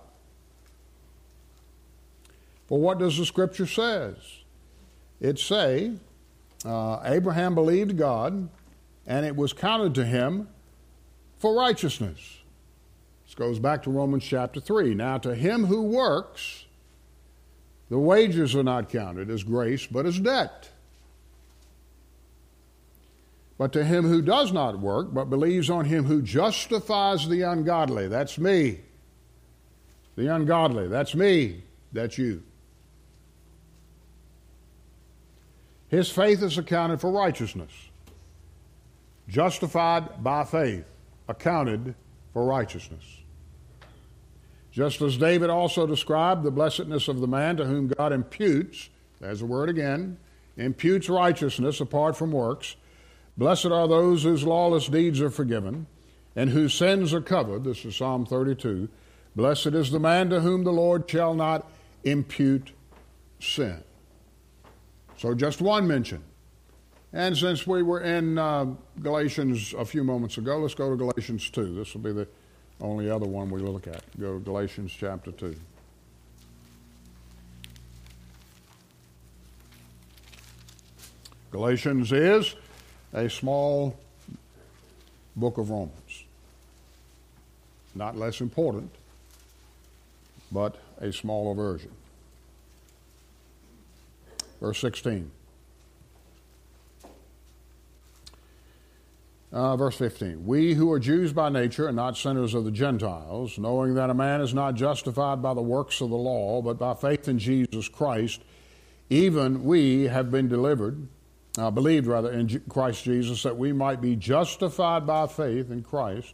For 2.67 2.77
what 2.77 2.99
does 2.99 3.17
the 3.17 3.25
scripture 3.25 3.67
says? 3.67 4.17
It 5.19 5.39
say, 5.39 5.93
uh, 6.65 6.99
Abraham 7.03 7.55
believed 7.55 7.97
God, 7.97 8.49
and 9.05 9.25
it 9.25 9.35
was 9.35 9.53
counted 9.53 9.95
to 9.95 10.05
him 10.05 10.49
for 11.39 11.55
righteousness. 11.55 12.39
This 13.25 13.35
goes 13.35 13.59
back 13.59 13.83
to 13.83 13.89
Romans 13.89 14.23
chapter 14.23 14.59
3. 14.59 14.93
Now, 14.93 15.17
to 15.19 15.35
him 15.35 15.65
who 15.65 15.83
works, 15.83 16.65
the 17.89 17.99
wages 17.99 18.55
are 18.55 18.63
not 18.63 18.89
counted 18.89 19.29
as 19.29 19.43
grace, 19.43 19.85
but 19.87 20.05
as 20.05 20.19
debt. 20.19 20.69
But 23.57 23.71
to 23.73 23.85
him 23.85 24.05
who 24.05 24.21
does 24.21 24.51
not 24.51 24.79
work, 24.79 25.13
but 25.13 25.29
believes 25.29 25.69
on 25.69 25.85
him 25.85 26.05
who 26.05 26.21
justifies 26.21 27.27
the 27.27 27.43
ungodly, 27.43 28.07
that's 28.07 28.37
me. 28.37 28.81
The 30.15 30.33
ungodly, 30.33 30.87
that's 30.87 31.15
me, 31.15 31.63
that's 31.93 32.17
you. 32.17 32.43
His 35.87 36.09
faith 36.09 36.41
is 36.41 36.57
accounted 36.57 36.99
for 36.99 37.11
righteousness. 37.11 37.71
Justified 39.27 40.23
by 40.23 40.43
faith, 40.43 40.85
accounted 41.27 41.95
for 42.33 42.45
righteousness. 42.45 43.03
Just 44.75 45.01
as 45.01 45.15
David 45.15 45.49
also 45.49 45.87
described 45.87 46.43
the 46.43 46.51
blessedness 46.51 47.07
of 47.07 47.21
the 47.21 47.27
man 47.27 47.55
to 47.55 47.65
whom 47.65 47.87
God 47.87 48.11
imputes, 48.11 48.89
there's 49.21 49.39
the 49.39 49.45
word 49.45 49.69
again, 49.69 50.17
imputes 50.57 51.07
righteousness 51.07 51.79
apart 51.79 52.17
from 52.17 52.33
works. 52.33 52.75
Blessed 53.37 53.67
are 53.67 53.87
those 53.87 54.23
whose 54.23 54.43
lawless 54.43 54.89
deeds 54.89 55.21
are 55.21 55.29
forgiven 55.29 55.87
and 56.35 56.49
whose 56.49 56.73
sins 56.73 57.13
are 57.13 57.21
covered. 57.21 57.63
This 57.63 57.85
is 57.85 57.95
Psalm 57.95 58.25
32. 58.25 58.89
Blessed 59.33 59.67
is 59.67 59.91
the 59.91 59.99
man 59.99 60.29
to 60.29 60.41
whom 60.41 60.65
the 60.65 60.73
Lord 60.73 61.09
shall 61.09 61.33
not 61.33 61.71
impute 62.03 62.73
sin. 63.39 63.81
So, 65.25 65.33
just 65.33 65.59
one 65.59 65.87
mention. 65.87 66.21
And 67.11 67.35
since 67.35 67.65
we 67.65 67.81
were 67.81 68.01
in 68.01 68.37
uh, 68.37 68.67
Galatians 69.01 69.73
a 69.73 69.83
few 69.83 70.03
moments 70.03 70.37
ago, 70.37 70.59
let's 70.59 70.75
go 70.75 70.91
to 70.91 70.95
Galatians 70.95 71.49
2. 71.49 71.73
This 71.73 71.95
will 71.95 72.01
be 72.01 72.11
the 72.11 72.27
Only 72.79 73.09
other 73.09 73.25
one 73.25 73.49
we 73.49 73.59
look 73.59 73.87
at. 73.87 74.03
Go 74.19 74.35
to 74.35 74.39
Galatians 74.39 74.93
chapter 74.95 75.31
2. 75.31 75.55
Galatians 81.49 82.11
is 82.11 82.55
a 83.11 83.27
small 83.27 83.97
book 85.35 85.57
of 85.57 85.71
Romans. 85.71 86.23
Not 87.95 88.15
less 88.15 88.41
important, 88.41 88.91
but 90.51 90.79
a 90.99 91.11
smaller 91.11 91.55
version. 91.55 91.89
Verse 94.59 94.79
16. 94.79 95.31
Uh, 99.51 99.77
verse 99.77 99.97
15. 99.97 100.45
We 100.45 100.73
who 100.73 100.91
are 100.91 100.99
Jews 100.99 101.31
by 101.31 101.49
nature 101.49 101.87
and 101.87 101.95
not 101.95 102.17
sinners 102.17 102.53
of 102.53 102.65
the 102.65 102.71
Gentiles, 102.71 103.57
knowing 103.57 103.93
that 103.95 104.09
a 104.09 104.13
man 104.13 104.41
is 104.41 104.53
not 104.53 104.75
justified 104.75 105.41
by 105.41 105.53
the 105.53 105.61
works 105.61 106.01
of 106.01 106.09
the 106.09 106.17
law, 106.17 106.61
but 106.61 106.77
by 106.77 106.93
faith 106.93 107.27
in 107.27 107.39
Jesus 107.39 107.87
Christ, 107.87 108.41
even 109.09 109.63
we 109.63 110.03
have 110.03 110.29
been 110.29 110.49
delivered 110.49 111.07
uh, 111.57 111.71
believed 111.71 112.07
rather 112.07 112.31
in 112.31 112.61
Christ 112.69 113.03
Jesus 113.03 113.43
that 113.43 113.57
we 113.57 113.71
might 113.71 114.01
be 114.01 114.15
justified 114.15 115.05
by 115.05 115.27
faith 115.27 115.71
in 115.71 115.83
Christ 115.83 116.33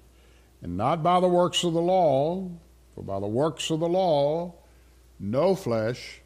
and 0.61 0.77
not 0.77 1.03
by 1.03 1.19
the 1.19 1.27
works 1.27 1.63
of 1.63 1.73
the 1.73 1.81
law, 1.81 2.49
for 2.95 3.03
by 3.03 3.19
the 3.19 3.27
works 3.27 3.69
of 3.69 3.79
the 3.79 3.89
law 3.89 4.55
no 5.19 5.55
flesh 5.55 6.20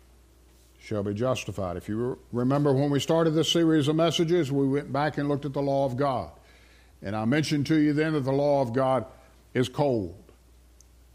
shall 0.86 1.02
be 1.02 1.16
justified. 1.16 1.78
If 1.78 1.90
you 1.90 2.20
remember 2.32 2.72
when 2.72 2.92
we 2.92 3.00
started 3.00 3.32
this 3.32 3.52
series 3.52 3.88
of 3.88 3.96
messages, 3.96 4.52
we 4.52 4.68
went 4.68 4.94
back 4.94 5.18
and 5.18 5.28
looked 5.28 5.44
at 5.44 5.54
the 5.54 5.62
law 5.62 5.84
of 5.86 5.98
God. 5.98 6.30
And 7.02 7.16
I 7.16 7.26
mentioned 7.26 7.66
to 7.68 7.76
you 7.76 7.92
then 7.92 8.14
that 8.14 8.20
the 8.20 8.32
law 8.32 8.62
of 8.62 8.72
God 8.72 9.08
is 9.56 9.68
cold. 9.68 10.16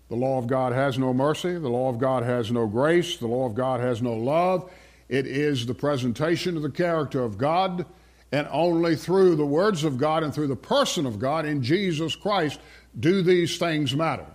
The 0.08 0.16
law 0.16 0.38
of 0.38 0.48
God 0.48 0.72
has 0.72 0.98
no 0.98 1.14
mercy. 1.14 1.52
The 1.56 1.68
law 1.68 1.88
of 1.88 2.00
God 2.00 2.24
has 2.24 2.50
no 2.50 2.66
grace. 2.66 3.18
The 3.18 3.28
law 3.28 3.46
of 3.46 3.54
God 3.54 3.78
has 3.78 4.02
no 4.02 4.14
love. 4.14 4.72
It 5.08 5.28
is 5.28 5.66
the 5.66 5.74
presentation 5.74 6.56
of 6.56 6.64
the 6.64 6.70
character 6.70 7.22
of 7.22 7.38
God, 7.38 7.86
and 8.32 8.48
only 8.50 8.96
through 8.96 9.36
the 9.36 9.46
words 9.46 9.84
of 9.84 9.98
God 9.98 10.24
and 10.24 10.34
through 10.34 10.48
the 10.48 10.56
person 10.56 11.06
of 11.06 11.20
God 11.20 11.46
in 11.46 11.62
Jesus 11.62 12.16
Christ 12.16 12.58
do 12.98 13.22
these 13.22 13.56
things 13.56 13.94
matter. 13.94 14.26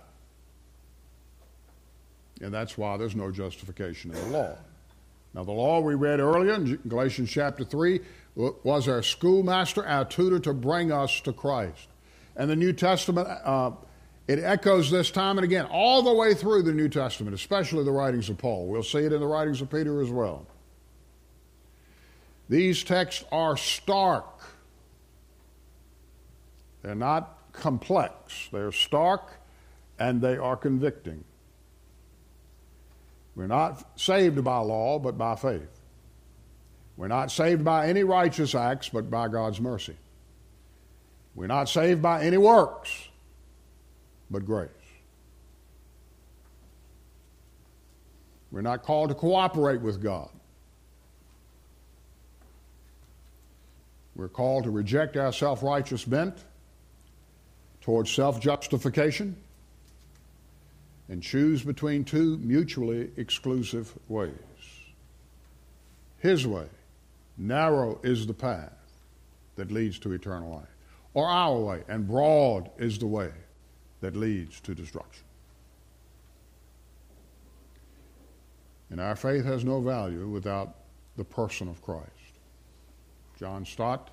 And 2.40 2.54
that's 2.54 2.78
why 2.78 2.96
there's 2.96 3.14
no 3.14 3.30
justification 3.30 4.14
in 4.14 4.32
the 4.32 4.38
law. 4.38 4.56
Now, 5.36 5.44
the 5.44 5.52
law 5.52 5.80
we 5.80 5.94
read 5.94 6.18
earlier 6.18 6.54
in 6.54 6.80
Galatians 6.88 7.28
chapter 7.28 7.62
3 7.62 8.00
was 8.34 8.88
our 8.88 9.02
schoolmaster, 9.02 9.86
our 9.86 10.06
tutor 10.06 10.38
to 10.40 10.54
bring 10.54 10.90
us 10.90 11.20
to 11.20 11.32
Christ. 11.34 11.88
And 12.36 12.48
the 12.48 12.56
New 12.56 12.72
Testament, 12.72 13.28
uh, 13.28 13.72
it 14.26 14.38
echoes 14.38 14.90
this 14.90 15.10
time 15.10 15.36
and 15.36 15.44
again, 15.44 15.66
all 15.66 16.02
the 16.02 16.14
way 16.14 16.32
through 16.32 16.62
the 16.62 16.72
New 16.72 16.88
Testament, 16.88 17.34
especially 17.34 17.84
the 17.84 17.92
writings 17.92 18.30
of 18.30 18.38
Paul. 18.38 18.66
We'll 18.66 18.82
see 18.82 19.00
it 19.00 19.12
in 19.12 19.20
the 19.20 19.26
writings 19.26 19.60
of 19.60 19.70
Peter 19.70 20.00
as 20.00 20.08
well. 20.08 20.46
These 22.48 22.82
texts 22.82 23.22
are 23.30 23.58
stark. 23.58 24.40
They're 26.80 26.94
not 26.94 27.52
complex. 27.52 28.48
They're 28.50 28.72
stark 28.72 29.34
and 29.98 30.22
they 30.22 30.38
are 30.38 30.56
convicting. 30.56 31.24
We're 33.36 33.46
not 33.46 34.00
saved 34.00 34.42
by 34.42 34.58
law, 34.58 34.98
but 34.98 35.18
by 35.18 35.36
faith. 35.36 35.68
We're 36.96 37.08
not 37.08 37.30
saved 37.30 37.62
by 37.62 37.86
any 37.86 38.02
righteous 38.02 38.54
acts, 38.54 38.88
but 38.88 39.10
by 39.10 39.28
God's 39.28 39.60
mercy. 39.60 39.94
We're 41.34 41.46
not 41.46 41.68
saved 41.68 42.00
by 42.00 42.22
any 42.22 42.38
works, 42.38 43.08
but 44.30 44.46
grace. 44.46 44.70
We're 48.50 48.62
not 48.62 48.82
called 48.82 49.10
to 49.10 49.14
cooperate 49.14 49.82
with 49.82 50.02
God. 50.02 50.30
We're 54.14 54.28
called 54.28 54.64
to 54.64 54.70
reject 54.70 55.18
our 55.18 55.30
self 55.30 55.62
righteous 55.62 56.06
bent 56.06 56.42
towards 57.82 58.10
self 58.10 58.40
justification 58.40 59.36
and 61.08 61.22
choose 61.22 61.62
between 61.62 62.04
two 62.04 62.38
mutually 62.38 63.10
exclusive 63.16 63.92
ways. 64.08 64.32
His 66.18 66.46
way, 66.46 66.66
narrow 67.36 68.00
is 68.02 68.26
the 68.26 68.34
path 68.34 68.72
that 69.56 69.70
leads 69.70 69.98
to 70.00 70.12
eternal 70.12 70.50
life, 70.56 70.76
or 71.14 71.28
our 71.28 71.58
way, 71.58 71.82
and 71.88 72.06
broad 72.06 72.70
is 72.78 72.98
the 72.98 73.06
way 73.06 73.30
that 74.00 74.16
leads 74.16 74.60
to 74.60 74.74
destruction. 74.74 75.24
And 78.90 79.00
our 79.00 79.16
faith 79.16 79.44
has 79.44 79.64
no 79.64 79.80
value 79.80 80.28
without 80.28 80.76
the 81.16 81.24
person 81.24 81.68
of 81.68 81.82
Christ. 81.82 82.10
John 83.38 83.64
Stott 83.64 84.10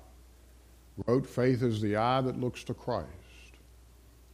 wrote, 1.06 1.26
Faith 1.26 1.62
is 1.62 1.80
the 1.80 1.96
eye 1.96 2.20
that 2.20 2.40
looks 2.40 2.64
to 2.64 2.74
Christ, 2.74 3.08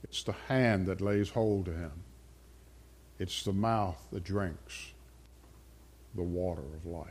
it's 0.03 0.23
the 0.23 0.35
hand 0.49 0.87
that 0.87 1.01
lays 1.01 1.31
hold 1.31 1.67
to 1.67 1.73
him, 1.73 1.93
it's 3.21 3.43
the 3.43 3.53
mouth 3.53 4.03
that 4.13 4.25
drinks 4.25 4.93
the 6.15 6.23
water 6.23 6.63
of 6.63 6.87
life. 6.87 7.07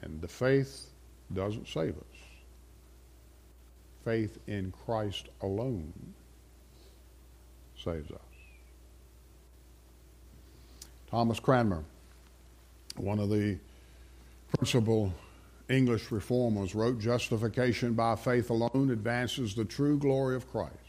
And 0.00 0.22
the 0.22 0.28
faith 0.28 0.88
doesn't 1.34 1.68
save 1.68 1.90
us. 1.90 2.18
Faith 4.02 4.38
in 4.46 4.72
Christ 4.86 5.28
alone 5.42 5.92
saves 7.76 8.10
us. 8.10 8.18
Thomas 11.10 11.38
Cranmer 11.38 11.84
one 12.96 13.18
of 13.18 13.28
the 13.28 13.58
principal 14.56 15.12
English 15.68 16.10
reformers 16.10 16.74
wrote, 16.74 16.98
Justification 16.98 17.92
by 17.92 18.16
faith 18.16 18.48
alone 18.48 18.90
advances 18.90 19.54
the 19.54 19.66
true 19.66 19.98
glory 19.98 20.34
of 20.34 20.50
Christ 20.50 20.87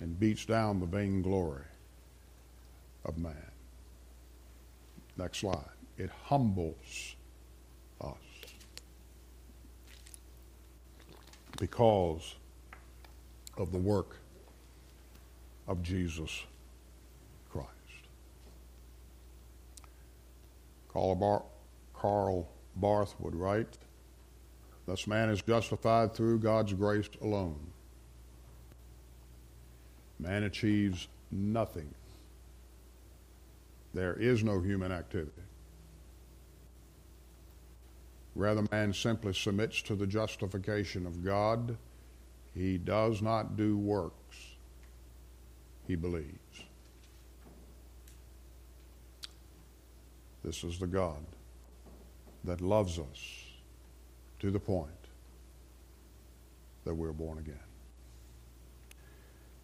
and 0.00 0.18
beats 0.18 0.44
down 0.44 0.80
the 0.80 0.86
vain 0.86 1.22
glory 1.22 1.64
of 3.04 3.18
man. 3.18 3.34
Next 5.16 5.38
slide. 5.38 5.64
It 5.98 6.10
humbles 6.24 7.14
us 8.00 8.16
because 11.58 12.34
of 13.58 13.70
the 13.72 13.78
work 13.78 14.16
of 15.68 15.82
Jesus 15.82 16.44
Karl, 20.92 21.14
Bar- 21.14 21.44
Karl 21.94 22.48
Barth 22.76 23.14
would 23.20 23.34
write, 23.34 23.78
Thus 24.86 25.06
man 25.06 25.28
is 25.28 25.42
justified 25.42 26.14
through 26.14 26.40
God's 26.40 26.72
grace 26.72 27.08
alone. 27.20 27.69
Man 30.20 30.44
achieves 30.44 31.08
nothing. 31.30 31.94
There 33.94 34.14
is 34.14 34.44
no 34.44 34.60
human 34.60 34.92
activity. 34.92 35.32
Rather, 38.34 38.64
man 38.70 38.92
simply 38.92 39.32
submits 39.32 39.82
to 39.82 39.94
the 39.94 40.06
justification 40.06 41.06
of 41.06 41.24
God. 41.24 41.76
He 42.54 42.78
does 42.78 43.22
not 43.22 43.56
do 43.56 43.78
works, 43.78 44.36
he 45.86 45.96
believes. 45.96 46.28
This 50.44 50.64
is 50.64 50.78
the 50.78 50.86
God 50.86 51.24
that 52.44 52.60
loves 52.60 52.98
us 52.98 53.44
to 54.38 54.50
the 54.50 54.60
point 54.60 54.90
that 56.84 56.94
we're 56.94 57.12
born 57.12 57.38
again. 57.38 57.69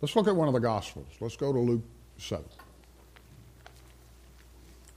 Let's 0.01 0.15
look 0.15 0.29
at 0.29 0.37
one 0.37 0.49
of 0.49 0.55
the 0.55 0.61
Gospels. 0.61 1.07
Let's 1.21 1.37
go 1.37 1.53
to 1.53 1.59
Luke 1.59 1.83
7. 2.19 2.45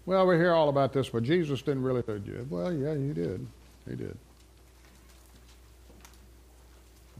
Well, 0.05 0.27
we 0.27 0.35
hear 0.37 0.53
all 0.53 0.69
about 0.69 0.91
this, 0.91 1.09
but 1.09 1.23
Jesus 1.23 1.61
didn't 1.61 1.83
really 1.83 2.01
do 2.01 2.33
it. 2.33 2.49
Well, 2.49 2.73
yeah, 2.73 2.95
he 2.95 3.13
did. 3.13 3.45
He 3.87 3.95
did. 3.95 4.17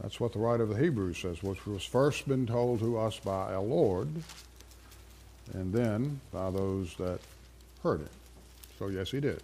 That's 0.02 0.18
what 0.18 0.32
the 0.32 0.38
writer 0.38 0.62
of 0.62 0.70
the 0.70 0.78
Hebrews 0.78 1.18
says, 1.18 1.42
which 1.42 1.66
was 1.66 1.84
first 1.84 2.26
been 2.26 2.46
told 2.46 2.80
to 2.80 2.98
us 2.98 3.18
by 3.18 3.54
our 3.54 3.62
Lord, 3.62 4.08
and 5.52 5.72
then 5.72 6.20
by 6.32 6.50
those 6.50 6.94
that 6.96 7.20
heard 7.82 8.00
it. 8.00 8.10
So, 8.78 8.88
yes, 8.88 9.10
he 9.10 9.20
did. 9.20 9.42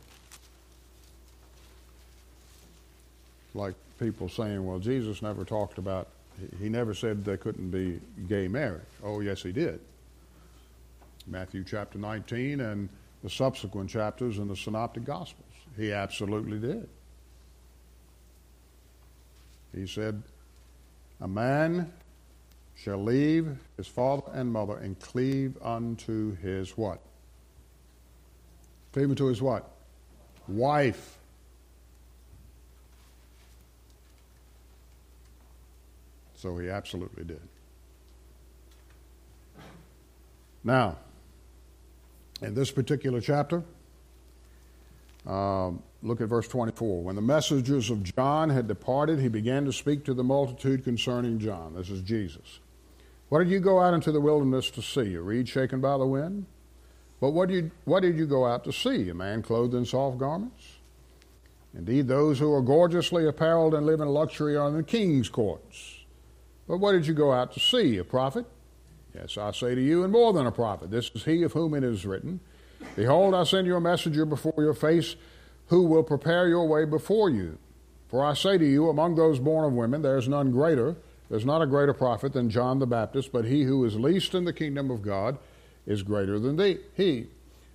Like 3.54 3.74
people 4.00 4.28
saying, 4.28 4.64
well, 4.66 4.78
Jesus 4.78 5.22
never 5.22 5.44
talked 5.44 5.78
about, 5.78 6.08
he 6.58 6.68
never 6.68 6.94
said 6.94 7.24
there 7.24 7.36
couldn't 7.36 7.70
be 7.70 8.00
gay 8.28 8.48
marriage. 8.48 8.82
Oh, 9.02 9.20
yes, 9.20 9.42
he 9.42 9.52
did. 9.52 9.80
Matthew 11.26 11.64
chapter 11.64 11.98
19 11.98 12.60
and 12.60 12.88
the 13.22 13.30
subsequent 13.30 13.90
chapters 13.90 14.38
in 14.38 14.48
the 14.48 14.56
Synoptic 14.56 15.04
Gospels. 15.04 15.46
He 15.76 15.92
absolutely 15.92 16.58
did. 16.58 16.88
He 19.74 19.86
said, 19.86 20.22
A 21.20 21.28
man 21.28 21.92
shall 22.76 23.02
leave 23.02 23.58
his 23.76 23.86
father 23.86 24.22
and 24.32 24.52
mother 24.52 24.76
and 24.76 24.98
cleave 25.00 25.56
unto 25.62 26.36
his 26.36 26.76
what? 26.76 27.00
Cleave 28.92 29.10
unto 29.10 29.26
his 29.26 29.42
what? 29.42 29.70
Wife. 30.46 31.15
So 36.46 36.56
he 36.58 36.70
absolutely 36.70 37.24
did. 37.24 37.40
Now, 40.62 40.96
in 42.40 42.54
this 42.54 42.70
particular 42.70 43.20
chapter, 43.20 43.64
um, 45.26 45.82
look 46.04 46.20
at 46.20 46.28
verse 46.28 46.46
24. 46.46 47.02
When 47.02 47.16
the 47.16 47.20
messengers 47.20 47.90
of 47.90 48.04
John 48.14 48.48
had 48.48 48.68
departed, 48.68 49.18
he 49.18 49.26
began 49.26 49.64
to 49.64 49.72
speak 49.72 50.04
to 50.04 50.14
the 50.14 50.22
multitude 50.22 50.84
concerning 50.84 51.40
John. 51.40 51.74
This 51.74 51.90
is 51.90 52.00
Jesus. 52.02 52.60
What 53.28 53.40
did 53.40 53.50
you 53.50 53.58
go 53.58 53.80
out 53.80 53.92
into 53.92 54.12
the 54.12 54.20
wilderness 54.20 54.70
to 54.70 54.82
see? 54.82 55.16
A 55.16 55.20
reed 55.20 55.48
shaken 55.48 55.80
by 55.80 55.98
the 55.98 56.06
wind? 56.06 56.46
But 57.20 57.30
what 57.30 57.50
you, 57.50 57.72
what 57.86 58.02
did 58.02 58.16
you 58.16 58.26
go 58.26 58.46
out 58.46 58.62
to 58.62 58.72
see? 58.72 59.08
A 59.08 59.14
man 59.14 59.42
clothed 59.42 59.74
in 59.74 59.84
soft 59.84 60.18
garments? 60.18 60.62
Indeed, 61.76 62.06
those 62.06 62.38
who 62.38 62.54
are 62.54 62.62
gorgeously 62.62 63.26
apparelled 63.26 63.74
and 63.74 63.84
live 63.84 64.00
in 64.00 64.06
luxury 64.06 64.56
are 64.56 64.68
in 64.68 64.76
the 64.76 64.84
king's 64.84 65.28
courts. 65.28 65.96
But 66.68 66.78
what 66.78 66.92
did 66.92 67.06
you 67.06 67.14
go 67.14 67.32
out 67.32 67.52
to 67.52 67.60
see? 67.60 67.98
A 67.98 68.04
prophet? 68.04 68.46
Yes, 69.14 69.38
I 69.38 69.52
say 69.52 69.74
to 69.74 69.80
you, 69.80 70.04
and 70.04 70.12
more 70.12 70.32
than 70.32 70.46
a 70.46 70.52
prophet. 70.52 70.90
This 70.90 71.10
is 71.14 71.24
he 71.24 71.42
of 71.42 71.52
whom 71.52 71.74
it 71.74 71.84
is 71.84 72.04
written 72.04 72.40
Behold, 72.94 73.34
I 73.34 73.44
send 73.44 73.66
you 73.66 73.76
a 73.76 73.80
messenger 73.80 74.24
before 74.26 74.54
your 74.58 74.74
face 74.74 75.16
who 75.68 75.82
will 75.82 76.02
prepare 76.02 76.48
your 76.48 76.68
way 76.68 76.84
before 76.84 77.30
you. 77.30 77.58
For 78.08 78.24
I 78.24 78.34
say 78.34 78.58
to 78.58 78.64
you, 78.64 78.88
among 78.88 79.16
those 79.16 79.38
born 79.38 79.64
of 79.64 79.72
women, 79.72 80.02
there 80.02 80.18
is 80.18 80.28
none 80.28 80.52
greater, 80.52 80.96
there's 81.28 81.44
not 81.44 81.62
a 81.62 81.66
greater 81.66 81.92
prophet 81.92 82.32
than 82.32 82.50
John 82.50 82.78
the 82.78 82.86
Baptist, 82.86 83.32
but 83.32 83.44
he 83.44 83.64
who 83.64 83.84
is 83.84 83.96
least 83.96 84.34
in 84.34 84.44
the 84.44 84.52
kingdom 84.52 84.90
of 84.90 85.02
God 85.02 85.38
is 85.86 86.02
greater 86.02 86.38
than 86.38 86.56
thee, 86.56 86.78
he. 86.94 87.26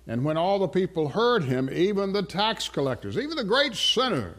And 0.06 0.24
when 0.24 0.36
all 0.36 0.58
the 0.58 0.68
people 0.68 1.08
heard 1.08 1.44
him, 1.44 1.68
even 1.70 2.12
the 2.12 2.22
tax 2.22 2.68
collectors, 2.68 3.16
even 3.16 3.36
the 3.36 3.44
great 3.44 3.74
sinners, 3.74 4.38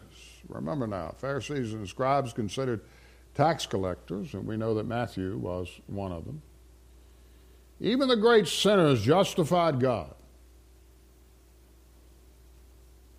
remember 0.49 0.87
now, 0.87 1.13
Pharisees 1.19 1.73
and 1.73 1.87
scribes 1.87 2.33
considered 2.33 2.81
tax 3.35 3.65
collectors, 3.65 4.33
and 4.33 4.45
we 4.45 4.57
know 4.57 4.75
that 4.75 4.85
Matthew 4.85 5.37
was 5.37 5.69
one 5.87 6.11
of 6.11 6.25
them. 6.25 6.41
Even 7.79 8.07
the 8.07 8.15
great 8.15 8.47
sinners 8.47 9.01
justified 9.01 9.79
God, 9.79 10.13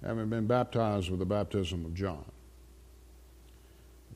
having 0.03 0.29
been 0.29 0.47
baptized 0.47 1.11
with 1.11 1.19
the 1.19 1.27
baptism 1.27 1.85
of 1.85 1.95
John. 1.95 2.25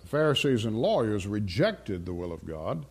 The 0.01 0.07
Pharisees 0.07 0.65
and 0.65 0.81
lawyers 0.81 1.27
rejected 1.27 2.07
the 2.07 2.15
will 2.15 2.33
of 2.33 2.47
God 2.47 2.87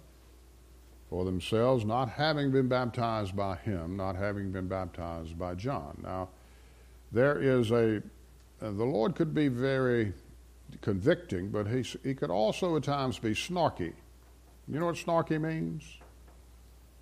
for 1.10 1.24
themselves, 1.24 1.86
not 1.86 2.10
having 2.10 2.51
been 2.51 2.68
baptized 2.68 3.36
by 3.36 3.55
him, 3.55 3.95
not 3.95 4.16
having 4.16 4.51
been 4.51 4.68
baptized 4.68 5.39
by 5.39 5.55
John. 5.55 5.97
Now, 6.03 6.30
there 7.12 7.41
is 7.41 7.72
a, 7.72 8.03
the 8.60 8.72
Lord 8.72 9.16
could 9.16 9.34
be 9.34 9.47
very 9.47 10.14
convicting, 10.82 11.49
but 11.49 11.68
he, 11.68 11.82
he 12.03 12.13
could 12.13 12.30
also 12.30 12.76
at 12.76 12.84
times 12.84 13.20
be 13.20 13.32
snarky. 13.32 13.93
You 14.68 14.80
know 14.80 14.88
what 14.88 14.95
snarky 14.95 15.39
means? 15.39 15.84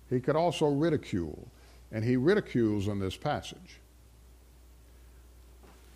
He 0.08 0.20
could 0.20 0.36
also 0.36 0.66
ridicule, 0.66 1.48
and 1.90 2.04
he 2.04 2.16
ridicules 2.16 2.86
in 2.88 3.00
this 3.00 3.16
passage. 3.16 3.80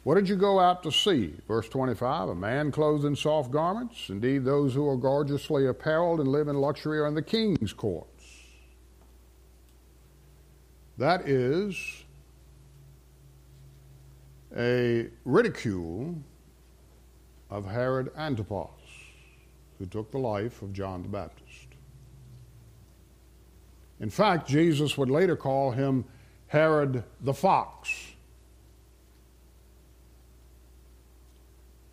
What 0.02 0.14
did 0.14 0.28
you 0.28 0.36
go 0.36 0.58
out 0.58 0.82
to 0.84 0.92
see? 0.92 1.34
Verse 1.46 1.68
25 1.68 2.30
A 2.30 2.34
man 2.34 2.72
clothed 2.72 3.04
in 3.04 3.14
soft 3.14 3.50
garments. 3.50 4.08
Indeed, 4.08 4.44
those 4.44 4.74
who 4.74 4.88
are 4.88 4.96
gorgeously 4.96 5.66
apparelled 5.66 6.20
and 6.20 6.28
live 6.28 6.48
in 6.48 6.56
luxury 6.56 6.98
are 6.98 7.06
in 7.06 7.14
the 7.14 7.22
king's 7.22 7.72
courts. 7.72 8.08
That 10.96 11.28
is 11.28 12.04
a 14.56 15.08
ridicule 15.24 16.16
of 17.51 17.66
Herod 17.66 18.11
Antipas, 18.16 18.70
who 19.78 19.86
took 19.86 20.11
the 20.11 20.18
life 20.18 20.62
of 20.62 20.72
John 20.72 21.03
the 21.03 21.09
Baptist. 21.09 21.66
In 23.98 24.11
fact, 24.11 24.48
Jesus 24.48 24.96
would 24.96 25.11
later 25.11 25.36
call 25.36 25.72
him 25.72 26.05
Herod 26.46 27.05
the 27.20 27.34
Fox. 27.34 27.90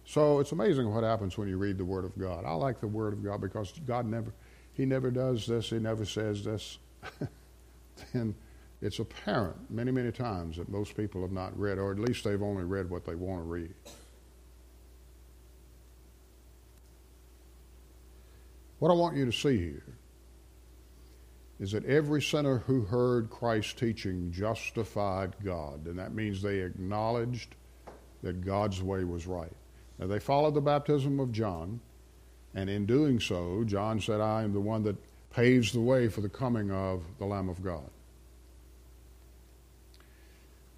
So 0.06 0.40
it's 0.40 0.54
amazing 0.54 0.92
what 0.92 1.04
happens 1.04 1.38
when 1.38 1.50
you 1.50 1.58
read 1.58 1.78
the 1.78 1.86
Word 1.86 2.06
of 2.06 2.18
God. 2.18 2.46
I 2.46 2.54
like 2.54 2.80
the 2.80 2.88
Word 2.88 3.14
of 3.14 3.24
God 3.24 3.42
because 3.42 3.74
God 3.86 4.06
never, 4.06 4.32
He 4.74 4.86
never 4.86 5.12
does 5.12 5.46
this, 5.46 5.70
He 5.70 5.80
never 5.80 6.06
says 6.06 6.46
this. 6.46 6.78
then 8.14 8.34
it's 8.82 9.00
apparent 9.00 9.70
many, 9.70 9.92
many 9.92 10.12
times 10.12 10.58
that 10.58 10.70
most 10.70 10.96
people 10.96 11.22
have 11.22 11.32
not 11.32 11.58
read, 11.60 11.78
or 11.78 11.92
at 11.92 12.00
least 12.00 12.24
they've 12.24 12.42
only 12.42 12.64
read 12.64 12.90
what 12.90 13.06
they 13.06 13.16
want 13.16 13.42
to 13.42 13.48
read. 13.48 13.74
What 18.80 18.92
I 18.92 18.94
want 18.94 19.18
you 19.18 19.26
to 19.26 19.32
see 19.32 19.58
here 19.58 19.98
is 21.60 21.72
that 21.72 21.86
every 21.86 22.22
sinner 22.22 22.60
who 22.60 22.82
heard 22.82 23.30
Christ's 23.30 23.74
teaching 23.74 24.32
justified 24.32 25.36
God, 25.44 25.88
and 25.88 25.98
that 25.98 26.14
means 26.14 26.42
they 26.42 26.60
acknowledged 26.60 27.56
that 28.22 28.46
God's 28.46 28.82
way 28.84 29.04
was 29.04 29.26
right. 29.26 29.56
Now, 29.98 30.06
they 30.06 30.20
followed 30.20 30.54
the 30.54 30.62
baptism 30.62 31.20
of 31.20 31.32
John, 31.32 31.80
and 32.54 32.70
in 32.70 32.86
doing 32.86 33.20
so, 33.20 33.64
John 33.66 34.00
said, 34.00 34.22
I 34.22 34.44
am 34.44 34.54
the 34.54 34.60
one 34.60 34.84
that 34.84 34.98
paves 35.32 35.72
the 35.72 35.82
way 35.82 36.08
for 36.08 36.22
the 36.22 36.30
coming 36.30 36.72
of 36.72 37.04
the 37.18 37.26
Lamb 37.26 37.50
of 37.50 37.64
God. 37.64 37.90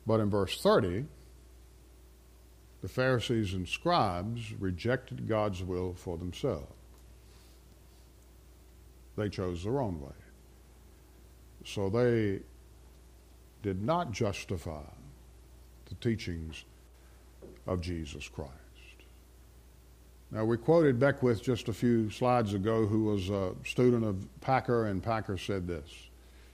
But 0.07 0.21
in 0.21 0.29
verse 0.29 0.61
30, 0.61 1.05
the 2.81 2.87
Pharisees 2.87 3.53
and 3.53 3.67
scribes 3.67 4.53
rejected 4.53 5.27
God's 5.27 5.61
will 5.61 5.93
for 5.93 6.17
themselves. 6.17 6.78
They 9.19 9.27
chose 9.27 9.65
their 9.65 9.81
own 9.81 9.99
way. 9.99 10.15
So 11.65 11.89
they 11.89 12.39
did 13.61 13.83
not 13.83 14.13
justify 14.13 14.85
the 15.89 15.95
teachings 15.95 16.63
of 17.67 17.81
Jesus 17.81 18.29
Christ. 18.29 18.53
Now, 20.31 20.45
we 20.45 20.55
quoted 20.55 21.01
Beckwith 21.01 21.43
just 21.43 21.67
a 21.67 21.73
few 21.73 22.09
slides 22.09 22.53
ago, 22.53 22.85
who 22.85 23.03
was 23.03 23.29
a 23.29 23.53
student 23.65 24.05
of 24.05 24.25
Packer, 24.39 24.85
and 24.85 25.03
Packer 25.03 25.37
said 25.37 25.67
this. 25.67 25.89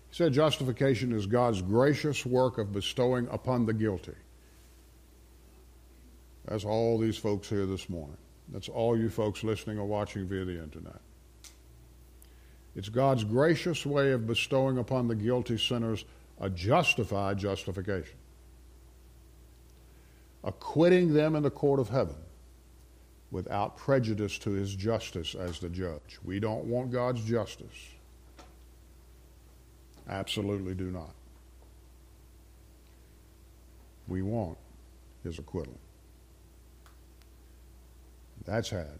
He 0.09 0.15
said, 0.15 0.33
Justification 0.33 1.11
is 1.11 1.27
God's 1.27 1.61
gracious 1.61 2.25
work 2.25 2.57
of 2.57 2.73
bestowing 2.73 3.27
upon 3.27 3.67
the 3.67 3.73
guilty. 3.73 4.15
That's 6.45 6.65
all 6.65 6.97
these 6.97 7.17
folks 7.17 7.47
here 7.47 7.67
this 7.67 7.89
morning. 7.89 8.17
That's 8.49 8.69
all 8.69 8.97
you 8.97 9.09
folks 9.09 9.43
listening 9.43 9.77
or 9.77 9.85
watching 9.85 10.27
via 10.27 10.45
the 10.45 10.63
internet. 10.63 11.01
It's 12.75 12.89
God's 12.89 13.23
gracious 13.23 13.85
way 13.85 14.11
of 14.11 14.27
bestowing 14.27 14.77
upon 14.77 15.07
the 15.07 15.15
guilty 15.15 15.57
sinners 15.57 16.03
a 16.39 16.49
justified 16.49 17.37
justification, 17.37 18.17
acquitting 20.43 21.13
them 21.13 21.35
in 21.35 21.43
the 21.43 21.49
court 21.49 21.79
of 21.79 21.89
heaven 21.89 22.17
without 23.31 23.77
prejudice 23.77 24.37
to 24.39 24.51
his 24.51 24.75
justice 24.75 25.35
as 25.35 25.59
the 25.59 25.69
judge. 25.69 26.19
We 26.23 26.39
don't 26.39 26.65
want 26.65 26.91
God's 26.91 27.23
justice. 27.23 27.89
Absolutely 30.09 30.75
do 30.75 30.91
not. 30.91 31.13
We 34.07 34.21
want 34.21 34.57
his 35.23 35.39
acquittal. 35.39 35.79
That's 38.45 38.69
had 38.69 38.99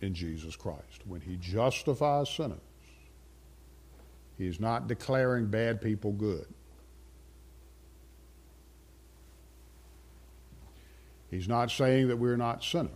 in 0.00 0.14
Jesus 0.14 0.56
Christ. 0.56 1.02
When 1.04 1.20
he 1.20 1.36
justifies 1.36 2.30
sinners, 2.30 2.58
he's 4.38 4.60
not 4.60 4.86
declaring 4.86 5.46
bad 5.46 5.82
people 5.82 6.12
good. 6.12 6.46
He's 11.30 11.48
not 11.48 11.70
saying 11.70 12.08
that 12.08 12.16
we're 12.16 12.38
not 12.38 12.64
sinners. 12.64 12.88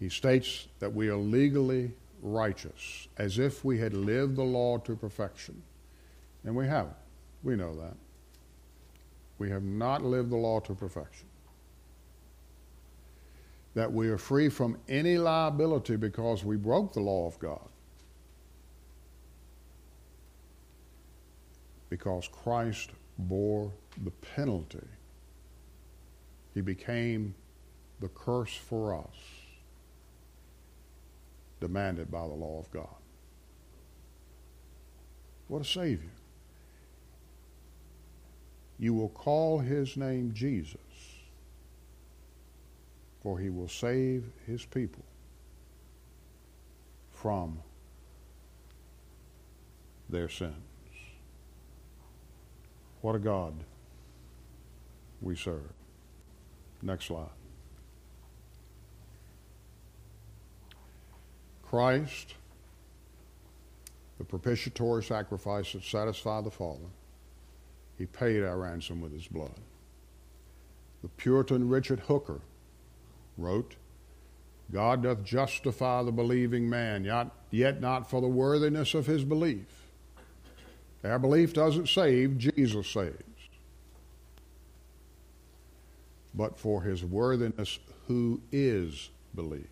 He 0.00 0.08
states 0.08 0.68
that 0.78 0.92
we 0.92 1.08
are 1.08 1.16
legally 1.16 1.92
righteous, 2.22 3.08
as 3.18 3.38
if 3.38 3.64
we 3.64 3.78
had 3.78 3.92
lived 3.94 4.36
the 4.36 4.42
law 4.42 4.78
to 4.78 4.96
perfection. 4.96 5.62
And 6.44 6.56
we 6.56 6.66
haven't. 6.66 6.96
We 7.42 7.56
know 7.56 7.74
that. 7.76 7.94
We 9.38 9.50
have 9.50 9.62
not 9.62 10.02
lived 10.02 10.30
the 10.30 10.36
law 10.36 10.60
to 10.60 10.74
perfection. 10.74 11.26
That 13.74 13.92
we 13.92 14.08
are 14.08 14.18
free 14.18 14.48
from 14.48 14.78
any 14.88 15.18
liability 15.18 15.96
because 15.96 16.44
we 16.44 16.56
broke 16.56 16.92
the 16.92 17.00
law 17.00 17.26
of 17.26 17.38
God. 17.38 17.68
Because 21.94 22.26
Christ 22.26 22.90
bore 23.20 23.70
the 24.02 24.10
penalty. 24.34 24.88
He 26.52 26.60
became 26.60 27.36
the 28.00 28.08
curse 28.08 28.56
for 28.56 28.96
us 28.96 29.14
demanded 31.60 32.10
by 32.10 32.26
the 32.26 32.34
law 32.34 32.58
of 32.58 32.68
God. 32.72 32.96
What 35.46 35.62
a 35.62 35.64
Savior. 35.64 36.10
You 38.80 38.92
will 38.92 39.10
call 39.10 39.60
his 39.60 39.96
name 39.96 40.32
Jesus, 40.34 40.80
for 43.22 43.38
he 43.38 43.50
will 43.50 43.68
save 43.68 44.24
his 44.48 44.64
people 44.64 45.04
from 47.12 47.60
their 50.10 50.28
sins. 50.28 50.73
What 53.04 53.14
a 53.14 53.18
God 53.18 53.52
we 55.20 55.36
serve. 55.36 55.74
Next 56.80 57.04
slide. 57.04 57.28
Christ, 61.62 62.32
the 64.16 64.24
propitiatory 64.24 65.02
sacrifice 65.02 65.74
that 65.74 65.82
satisfied 65.82 66.44
the 66.44 66.50
Father, 66.50 66.86
he 67.98 68.06
paid 68.06 68.42
our 68.42 68.56
ransom 68.56 69.02
with 69.02 69.12
his 69.12 69.26
blood. 69.26 69.60
The 71.02 71.08
Puritan 71.08 71.68
Richard 71.68 72.00
Hooker 72.00 72.40
wrote, 73.36 73.74
God 74.72 75.02
doth 75.02 75.22
justify 75.24 76.02
the 76.02 76.10
believing 76.10 76.70
man, 76.70 77.04
yet 77.50 77.82
not 77.82 78.08
for 78.08 78.22
the 78.22 78.28
worthiness 78.28 78.94
of 78.94 79.04
his 79.04 79.24
belief. 79.24 79.83
Our 81.04 81.18
belief 81.18 81.52
doesn't 81.52 81.88
save, 81.88 82.38
Jesus 82.38 82.88
saves. 82.88 83.18
But 86.34 86.58
for 86.58 86.82
his 86.82 87.04
worthiness 87.04 87.78
who 88.08 88.40
is 88.50 89.10
believed. 89.34 89.68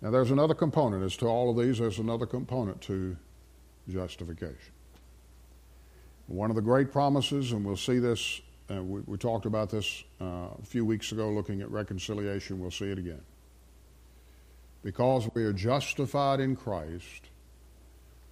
Now, 0.00 0.10
there's 0.10 0.30
another 0.30 0.54
component. 0.54 1.04
As 1.04 1.16
to 1.18 1.26
all 1.26 1.50
of 1.50 1.56
these, 1.56 1.78
there's 1.78 1.98
another 1.98 2.26
component 2.26 2.80
to 2.82 3.16
justification. 3.88 4.72
One 6.26 6.50
of 6.50 6.56
the 6.56 6.62
great 6.62 6.92
promises, 6.92 7.52
and 7.52 7.64
we'll 7.64 7.76
see 7.76 7.98
this, 7.98 8.40
uh, 8.70 8.82
we, 8.82 9.00
we, 9.06 9.16
talked 9.16 9.46
about 9.46 9.70
this 9.70 10.04
uh, 10.20 10.48
a 10.60 10.64
few 10.64 10.84
weeks 10.84 11.10
ago 11.10 11.30
looking 11.30 11.62
at 11.62 11.70
reconciliation, 11.70 12.60
we'll 12.60 12.70
see 12.70 12.90
it 12.90 12.98
again. 12.98 13.22
Because 14.82 15.28
we 15.34 15.44
are 15.44 15.52
justified 15.52 16.40
in 16.40 16.56
Christ, 16.56 17.28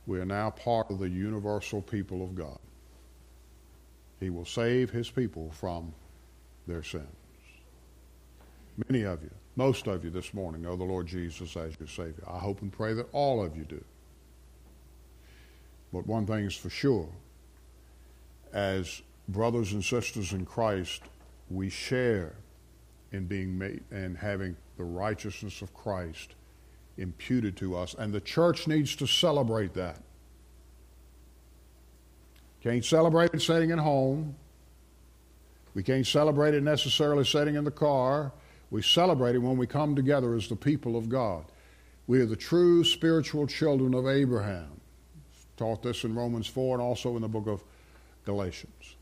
we 0.07 0.21
are 0.21 0.25
now 0.25 0.51
part 0.51 0.91
of 0.91 0.99
the 0.99 1.09
universal 1.09 1.83
people 1.83 2.23
of 2.23 2.35
God. 2.35 2.59
He 4.21 4.31
will 4.31 4.45
save 4.45 4.91
his 4.91 5.11
people 5.11 5.51
from 5.51 5.93
their 6.67 6.83
sins. 6.83 7.07
Many 8.89 9.05
of 9.05 9.23
you, 9.23 9.31
most 9.57 9.87
of 9.87 10.05
you 10.05 10.11
this 10.11 10.33
morning 10.33 10.63
know 10.63 10.77
the 10.77 10.85
Lord 10.85 11.07
Jesus 11.07 11.57
as 11.57 11.79
your 11.79 11.89
Savior. 11.89 12.25
I 12.29 12.39
hope 12.39 12.63
and 12.63 12.73
pray 12.73 12.95
that 12.95 13.09
all 13.13 13.43
of 13.43 13.57
you 13.57 13.65
do. 13.65 13.83
But 15.93 16.07
one 16.07 16.27
thing 16.27 16.45
is 16.45 16.55
for 16.55 16.71
sure 16.71 17.09
as 18.53 19.03
brothers 19.29 19.73
and 19.73 19.85
sisters 19.85 20.33
in 20.33 20.47
Christ, 20.47 21.03
we 21.51 21.69
share 21.69 22.35
in 23.13 23.27
being 23.27 23.59
made 23.59 23.83
and 23.91 24.17
having 24.17 24.57
the 24.77 24.85
righteousness 24.85 25.63
of 25.63 25.75
Christ 25.75 26.36
imputed 26.97 27.57
to 27.59 27.77
us. 27.77 27.95
And 27.99 28.13
the 28.13 28.21
church 28.21 28.67
needs 28.67 28.97
to 28.97 29.07
celebrate 29.07 29.75
that. 29.75 30.01
Can't 32.63 32.85
celebrate 32.85 33.33
it 33.33 33.43
sitting 33.43 33.71
at 33.71 33.79
home. 33.79 34.35
We 35.75 35.83
can't 35.83 36.07
celebrate 36.07 36.55
it 36.55 36.63
necessarily 36.63 37.25
sitting 37.25 37.55
in 37.55 37.65
the 37.65 37.71
car. 37.71 38.33
We 38.71 38.83
celebrate 38.83 39.37
it 39.37 39.39
when 39.39 39.57
we 39.57 39.67
come 39.67 39.95
together 39.95 40.35
as 40.35 40.49
the 40.49 40.57
people 40.57 40.97
of 40.97 41.09
God. 41.09 41.45
We 42.07 42.21
are 42.21 42.27
the 42.27 42.37
true 42.37 42.83
spiritual 42.83 43.47
children 43.47 43.95
of 43.95 44.09
Abraham 44.09 44.81
taught 45.57 45.83
this 45.83 46.05
in 46.05 46.15
Romans 46.15 46.47
4 46.47 46.77
and 46.77 46.83
also 46.83 47.17
in 47.17 47.23
the 47.23 47.29
book 47.29 47.47
of 47.47 47.63
Galatians. 48.25 48.96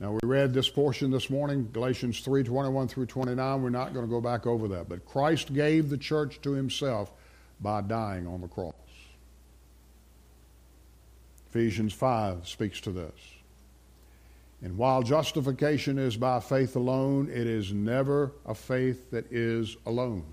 Now, 0.00 0.12
we 0.12 0.20
read 0.24 0.52
this 0.52 0.68
portion 0.68 1.10
this 1.10 1.30
morning, 1.30 1.68
Galatians 1.72 2.20
3:21 2.20 2.88
through 2.88 3.06
29. 3.06 3.62
We're 3.62 3.70
not 3.70 3.94
going 3.94 4.04
to 4.04 4.10
go 4.10 4.20
back 4.20 4.46
over 4.46 4.68
that. 4.68 4.88
But 4.88 5.06
Christ 5.06 5.54
gave 5.54 5.88
the 5.88 5.98
church 5.98 6.40
to 6.42 6.52
himself 6.52 7.12
by 7.60 7.80
dying 7.80 8.26
on 8.26 8.40
the 8.40 8.48
cross. 8.48 8.74
Ephesians 11.48 11.92
5 11.92 12.48
speaks 12.48 12.80
to 12.80 12.90
this. 12.90 13.14
And 14.60 14.76
while 14.76 15.02
justification 15.02 15.98
is 15.98 16.16
by 16.16 16.40
faith 16.40 16.74
alone, 16.74 17.28
it 17.28 17.46
is 17.46 17.72
never 17.72 18.32
a 18.44 18.54
faith 18.54 19.10
that 19.12 19.30
is 19.30 19.76
alone. 19.86 20.24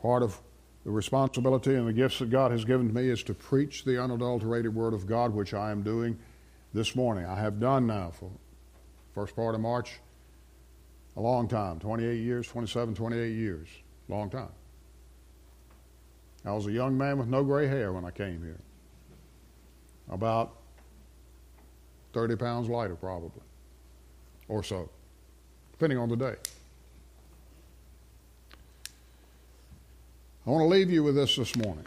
Part 0.00 0.22
of 0.22 0.40
the 0.84 0.90
responsibility 0.90 1.74
and 1.74 1.86
the 1.86 1.92
gifts 1.92 2.18
that 2.20 2.30
God 2.30 2.52
has 2.52 2.64
given 2.64 2.88
to 2.88 2.94
me 2.94 3.08
is 3.08 3.22
to 3.24 3.34
preach 3.34 3.84
the 3.84 4.02
unadulterated 4.02 4.74
Word 4.74 4.94
of 4.94 5.06
God, 5.06 5.34
which 5.34 5.52
I 5.52 5.70
am 5.70 5.82
doing 5.82 6.18
this 6.72 6.96
morning. 6.96 7.26
I 7.26 7.38
have 7.38 7.60
done 7.60 7.86
now 7.86 8.10
for 8.10 8.30
first 9.14 9.36
part 9.36 9.54
of 9.54 9.60
March 9.60 10.00
a 11.16 11.20
long 11.20 11.48
time 11.48 11.78
28 11.78 12.14
years, 12.16 12.46
27, 12.48 12.94
28 12.94 13.32
years. 13.32 13.68
Long 14.08 14.30
time. 14.30 14.48
I 16.44 16.52
was 16.52 16.66
a 16.66 16.72
young 16.72 16.96
man 16.96 17.18
with 17.18 17.28
no 17.28 17.44
gray 17.44 17.66
hair 17.66 17.92
when 17.92 18.04
I 18.04 18.10
came 18.10 18.42
here. 18.42 18.60
About 20.08 20.56
30 22.12 22.36
pounds 22.36 22.68
lighter, 22.68 22.96
probably, 22.96 23.42
or 24.48 24.62
so, 24.62 24.88
depending 25.72 25.98
on 25.98 26.08
the 26.08 26.16
day. 26.16 26.36
I 30.46 30.50
want 30.50 30.62
to 30.62 30.68
leave 30.68 30.90
you 30.90 31.02
with 31.02 31.16
this 31.16 31.36
this 31.36 31.54
morning. 31.54 31.84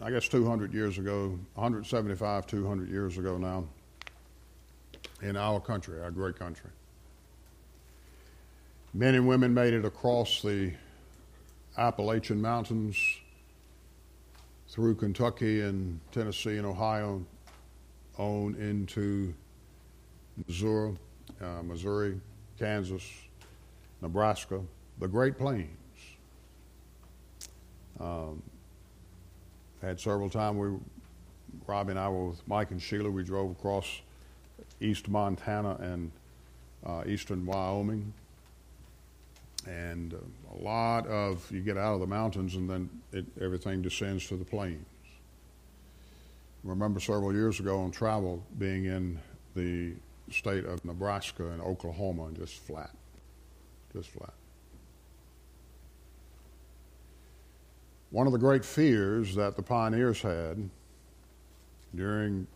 I 0.00 0.10
guess 0.10 0.28
200 0.28 0.72
years 0.72 0.98
ago, 0.98 1.36
175, 1.54 2.46
200 2.46 2.88
years 2.88 3.18
ago 3.18 3.36
now, 3.36 3.64
in 5.22 5.36
our 5.36 5.58
country, 5.58 6.00
our 6.00 6.12
great 6.12 6.38
country, 6.38 6.70
men 8.92 9.16
and 9.16 9.26
women 9.26 9.52
made 9.52 9.74
it 9.74 9.84
across 9.84 10.40
the 10.40 10.72
Appalachian 11.76 12.40
Mountains 12.40 12.96
through 14.74 14.96
Kentucky 14.96 15.60
and 15.60 16.00
Tennessee 16.10 16.56
and 16.56 16.66
Ohio 16.66 17.24
on 18.18 18.56
into 18.56 19.32
Missouri, 20.48 20.96
uh, 21.40 21.62
Missouri, 21.62 22.20
Kansas, 22.58 23.08
Nebraska, 24.02 24.60
the 24.98 25.06
Great 25.06 25.38
Plains. 25.38 25.68
Um, 28.00 28.42
had 29.80 30.00
several 30.00 30.28
times 30.28 30.58
we, 30.58 30.76
Robbie 31.68 31.90
and 31.90 32.00
I 32.00 32.08
were 32.08 32.30
with 32.30 32.42
Mike 32.48 32.72
and 32.72 32.82
Sheila. 32.82 33.08
We 33.08 33.22
drove 33.22 33.52
across 33.52 34.00
east 34.80 35.08
Montana 35.08 35.76
and 35.80 36.10
uh, 36.84 37.04
eastern 37.06 37.46
Wyoming 37.46 38.12
and 39.66 40.14
uh, 40.14 40.18
a 40.54 40.58
lot 40.62 41.06
of 41.06 41.50
you 41.50 41.60
get 41.60 41.76
out 41.76 41.94
of 41.94 42.00
the 42.00 42.06
mountains 42.06 42.54
and 42.54 42.68
then 42.68 42.88
it, 43.12 43.24
everything 43.40 43.82
descends 43.82 44.26
to 44.28 44.36
the 44.36 44.44
plains. 44.44 44.86
I 46.64 46.68
remember 46.68 47.00
several 47.00 47.32
years 47.32 47.60
ago 47.60 47.80
on 47.80 47.90
travel 47.90 48.42
being 48.58 48.86
in 48.86 49.18
the 49.54 49.92
state 50.30 50.64
of 50.64 50.84
Nebraska 50.84 51.46
and 51.48 51.60
Oklahoma 51.60 52.24
and 52.26 52.36
just 52.36 52.58
flat, 52.58 52.90
just 53.92 54.10
flat. 54.10 54.32
One 58.10 58.26
of 58.26 58.32
the 58.32 58.38
great 58.38 58.64
fears 58.64 59.34
that 59.34 59.56
the 59.56 59.62
pioneers 59.62 60.22
had 60.22 60.70
during 61.94 62.46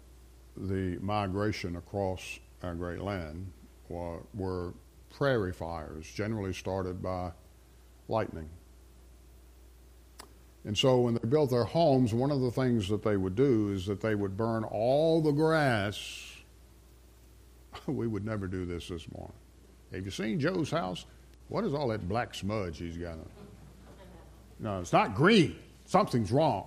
the 0.57 0.99
migration 1.01 1.77
across 1.77 2.39
our 2.63 2.75
great 2.75 3.01
land 3.01 3.53
were, 3.89 4.21
were 4.35 4.73
prairie 5.11 5.53
fires, 5.53 6.07
generally 6.07 6.53
started 6.53 7.03
by 7.03 7.33
lightning. 8.09 8.49
And 10.65 10.77
so 10.77 11.01
when 11.01 11.15
they 11.15 11.29
built 11.29 11.51
their 11.51 11.65
homes, 11.65 12.13
one 12.13 12.31
of 12.31 12.41
the 12.41 12.51
things 12.51 12.89
that 12.89 13.03
they 13.03 13.17
would 13.17 13.35
do 13.35 13.73
is 13.73 13.87
that 13.87 14.01
they 14.01 14.15
would 14.15 14.37
burn 14.37 14.65
all 14.65 15.23
the 15.23 15.33
grass. 15.33 16.33
we 17.87 18.07
would 18.07 18.25
never 18.25 18.47
do 18.47 18.67
this 18.67 18.89
this 18.89 19.07
morning. 19.17 19.37
Have 19.93 20.05
you 20.05 20.11
seen 20.11 20.39
Joe's 20.39 20.71
house? 20.71 21.07
What 21.49 21.65
is 21.65 21.73
all 21.73 21.89
that 21.89 22.07
black 22.07 22.35
smudge 22.35 22.79
he's 22.79 22.99
got? 22.99 23.17
No, 24.61 24.81
it's 24.81 24.93
not 24.93 25.15
green. 25.15 25.57
Something's 25.87 26.31
wrong. 26.31 26.67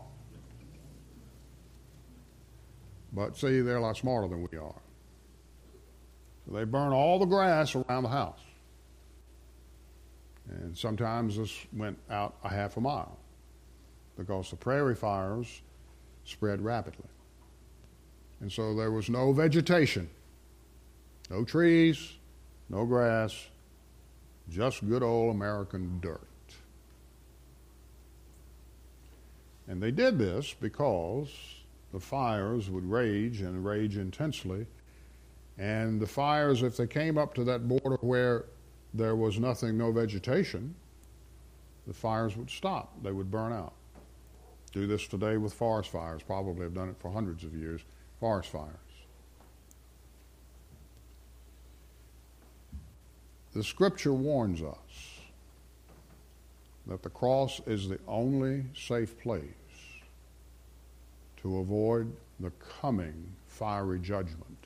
But 3.13 3.37
see, 3.37 3.61
they're 3.61 3.77
a 3.77 3.81
lot 3.81 3.97
smarter 3.97 4.27
than 4.27 4.47
we 4.49 4.57
are. 4.57 4.81
They 6.47 6.63
burn 6.63 6.91
all 6.91 7.19
the 7.19 7.25
grass 7.25 7.75
around 7.75 8.03
the 8.03 8.09
house. 8.09 8.39
And 10.49 10.77
sometimes 10.77 11.37
this 11.37 11.55
went 11.71 11.97
out 12.09 12.35
a 12.43 12.49
half 12.49 12.77
a 12.77 12.81
mile 12.81 13.17
because 14.17 14.49
the 14.49 14.55
prairie 14.55 14.95
fires 14.95 15.61
spread 16.25 16.61
rapidly. 16.61 17.07
And 18.41 18.51
so 18.51 18.73
there 18.75 18.91
was 18.91 19.09
no 19.09 19.31
vegetation, 19.31 20.09
no 21.29 21.45
trees, 21.45 22.13
no 22.69 22.85
grass, 22.85 23.47
just 24.49 24.87
good 24.87 25.03
old 25.03 25.35
American 25.35 25.99
dirt. 26.01 26.27
And 29.67 29.81
they 29.81 29.91
did 29.91 30.17
this 30.17 30.53
because 30.59 31.29
the 31.93 31.99
fires 31.99 32.69
would 32.69 32.89
rage 32.89 33.41
and 33.41 33.63
rage 33.63 33.97
intensely. 33.97 34.65
And 35.61 35.99
the 35.99 36.07
fires, 36.07 36.63
if 36.63 36.75
they 36.75 36.87
came 36.87 37.19
up 37.19 37.35
to 37.35 37.43
that 37.43 37.67
border 37.67 37.97
where 38.01 38.45
there 38.95 39.15
was 39.15 39.37
nothing, 39.37 39.77
no 39.77 39.91
vegetation, 39.91 40.73
the 41.85 41.93
fires 41.93 42.35
would 42.35 42.49
stop. 42.49 42.91
They 43.03 43.11
would 43.11 43.29
burn 43.29 43.53
out. 43.53 43.73
Do 44.71 44.87
this 44.87 45.05
today 45.07 45.37
with 45.37 45.53
forest 45.53 45.91
fires. 45.91 46.23
Probably 46.23 46.63
have 46.63 46.73
done 46.73 46.89
it 46.89 46.95
for 46.97 47.11
hundreds 47.11 47.43
of 47.43 47.53
years. 47.53 47.81
Forest 48.19 48.49
fires. 48.49 48.75
The 53.53 53.63
scripture 53.63 54.13
warns 54.13 54.63
us 54.63 55.19
that 56.87 57.03
the 57.03 57.09
cross 57.09 57.61
is 57.67 57.87
the 57.87 57.99
only 58.07 58.65
safe 58.75 59.19
place 59.19 59.45
to 61.43 61.59
avoid 61.59 62.11
the 62.39 62.51
coming 62.81 63.31
fiery 63.45 63.99
judgment 63.99 64.60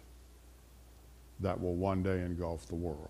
that 1.39 1.59
will 1.59 1.75
one 1.75 2.01
day 2.03 2.21
engulf 2.21 2.67
the 2.67 2.75
world. 2.75 3.09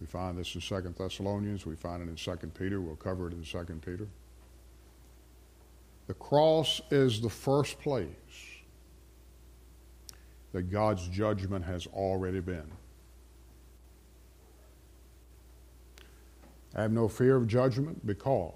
We 0.00 0.06
find 0.06 0.38
this 0.38 0.54
in 0.54 0.60
2 0.60 0.94
Thessalonians, 0.96 1.66
we 1.66 1.74
find 1.74 2.02
it 2.02 2.08
in 2.08 2.14
2 2.14 2.46
Peter, 2.58 2.80
we'll 2.80 2.96
cover 2.96 3.28
it 3.28 3.32
in 3.32 3.42
2 3.42 3.64
Peter. 3.84 4.06
The 6.06 6.14
cross 6.14 6.80
is 6.90 7.20
the 7.20 7.28
first 7.28 7.78
place 7.80 8.12
that 10.52 10.70
God's 10.70 11.06
judgment 11.08 11.64
has 11.64 11.86
already 11.88 12.40
been. 12.40 12.70
I 16.74 16.82
have 16.82 16.92
no 16.92 17.08
fear 17.08 17.36
of 17.36 17.46
judgment 17.46 18.06
because 18.06 18.54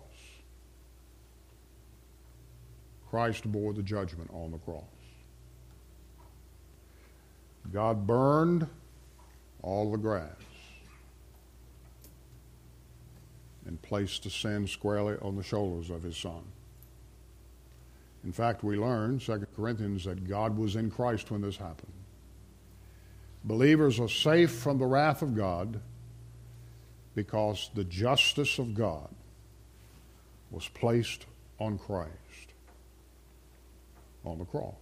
Christ 3.10 3.50
bore 3.50 3.74
the 3.74 3.82
judgment 3.82 4.30
on 4.32 4.52
the 4.52 4.58
cross. 4.58 4.84
God 7.70 8.06
burned 8.06 8.66
all 9.62 9.92
the 9.92 9.98
grass 9.98 10.26
and 13.66 13.80
placed 13.80 14.24
the 14.24 14.30
sin 14.30 14.66
squarely 14.66 15.16
on 15.22 15.36
the 15.36 15.42
shoulders 15.42 15.90
of 15.90 16.02
his 16.02 16.16
son. 16.16 16.42
In 18.24 18.32
fact, 18.32 18.62
we 18.62 18.76
learn, 18.76 19.18
2 19.18 19.46
Corinthians, 19.56 20.04
that 20.04 20.28
God 20.28 20.56
was 20.56 20.76
in 20.76 20.90
Christ 20.90 21.30
when 21.30 21.42
this 21.42 21.56
happened. 21.56 21.92
Believers 23.44 23.98
are 23.98 24.08
safe 24.08 24.52
from 24.52 24.78
the 24.78 24.86
wrath 24.86 25.22
of 25.22 25.34
God 25.34 25.80
because 27.14 27.70
the 27.74 27.84
justice 27.84 28.58
of 28.58 28.74
God 28.74 29.08
was 30.50 30.68
placed 30.68 31.26
on 31.58 31.78
Christ 31.78 32.10
on 34.24 34.38
the 34.38 34.44
cross. 34.44 34.81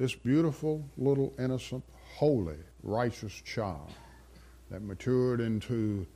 This 0.00 0.14
beautiful, 0.14 0.82
little, 0.96 1.34
innocent, 1.38 1.84
holy, 2.14 2.56
righteous 2.82 3.34
child 3.42 3.92
that 4.70 4.80
matured 4.80 5.42
into 5.42 6.06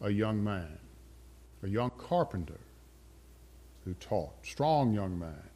a 0.00 0.08
young 0.08 0.42
man, 0.42 0.78
a 1.62 1.68
young 1.68 1.90
carpenter 1.98 2.58
who 3.84 3.92
taught, 4.00 4.32
strong 4.42 4.94
young 4.94 5.18
man 5.18 5.50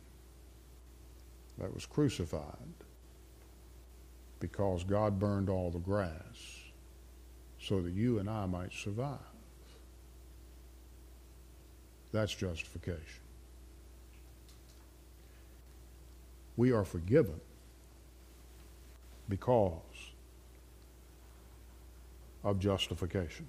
that 1.57 1.73
was 1.73 1.87
crucified 1.87 2.45
because 4.41 4.85
God 4.85 5.19
burned 5.19 5.49
all 5.49 5.71
the 5.71 5.79
grass 5.79 6.59
so 7.59 7.81
that 7.81 7.95
you 7.95 8.19
and 8.19 8.29
I 8.29 8.45
might 8.45 8.75
survive. 8.75 9.17
That's 12.13 12.35
justification. 12.35 13.23
We 16.59 16.73
are 16.73 16.85
forgiven 16.85 17.41
because 19.31 19.73
of 22.45 22.59
justification. 22.59 23.47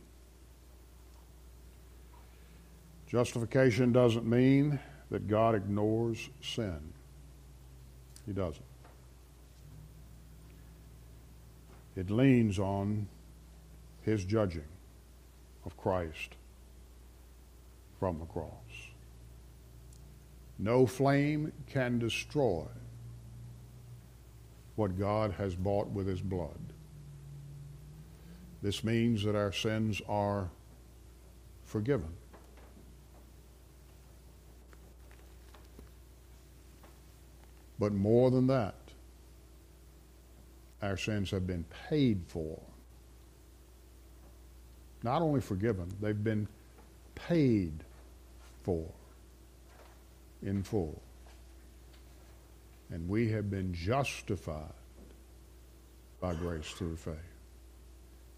Justification 3.08 3.92
doesn't 3.92 4.26
mean 4.26 4.80
that 5.10 5.28
God 5.28 5.56
ignores 5.56 6.30
sin. 6.42 6.80
He 8.26 8.32
doesn't. 8.32 8.64
It 11.98 12.10
leans 12.10 12.58
on 12.58 13.08
his 14.04 14.24
judging 14.24 14.64
of 15.66 15.76
Christ 15.76 16.36
from 18.00 18.20
the 18.20 18.26
cross. 18.26 18.52
No 20.58 20.86
flame 20.86 21.52
can 21.68 22.00
destroy 22.00 22.66
what 24.82 24.98
God 24.98 25.32
has 25.34 25.54
bought 25.54 25.92
with 25.92 26.08
his 26.08 26.22
blood. 26.22 26.58
This 28.64 28.84
means 28.84 29.24
that 29.24 29.36
our 29.36 29.52
sins 29.52 30.02
are 30.10 30.50
forgiven. 31.66 32.10
But 37.78 37.94
more 37.94 38.32
than 38.32 38.48
that, 38.48 38.74
our 40.82 40.98
sins 40.98 41.30
have 41.30 41.46
been 41.46 41.64
paid 41.88 42.24
for 42.28 42.60
not 45.04 45.22
only 45.22 45.42
forgiven, 45.42 45.92
they've 46.02 46.24
been 46.24 46.48
paid 47.14 47.84
for 48.64 48.88
in 50.42 50.64
full. 50.64 51.00
And 52.92 53.08
we 53.08 53.30
have 53.32 53.50
been 53.50 53.74
justified 53.74 54.74
by 56.20 56.34
grace 56.36 56.70
through 56.72 56.98
faith. 56.98 57.16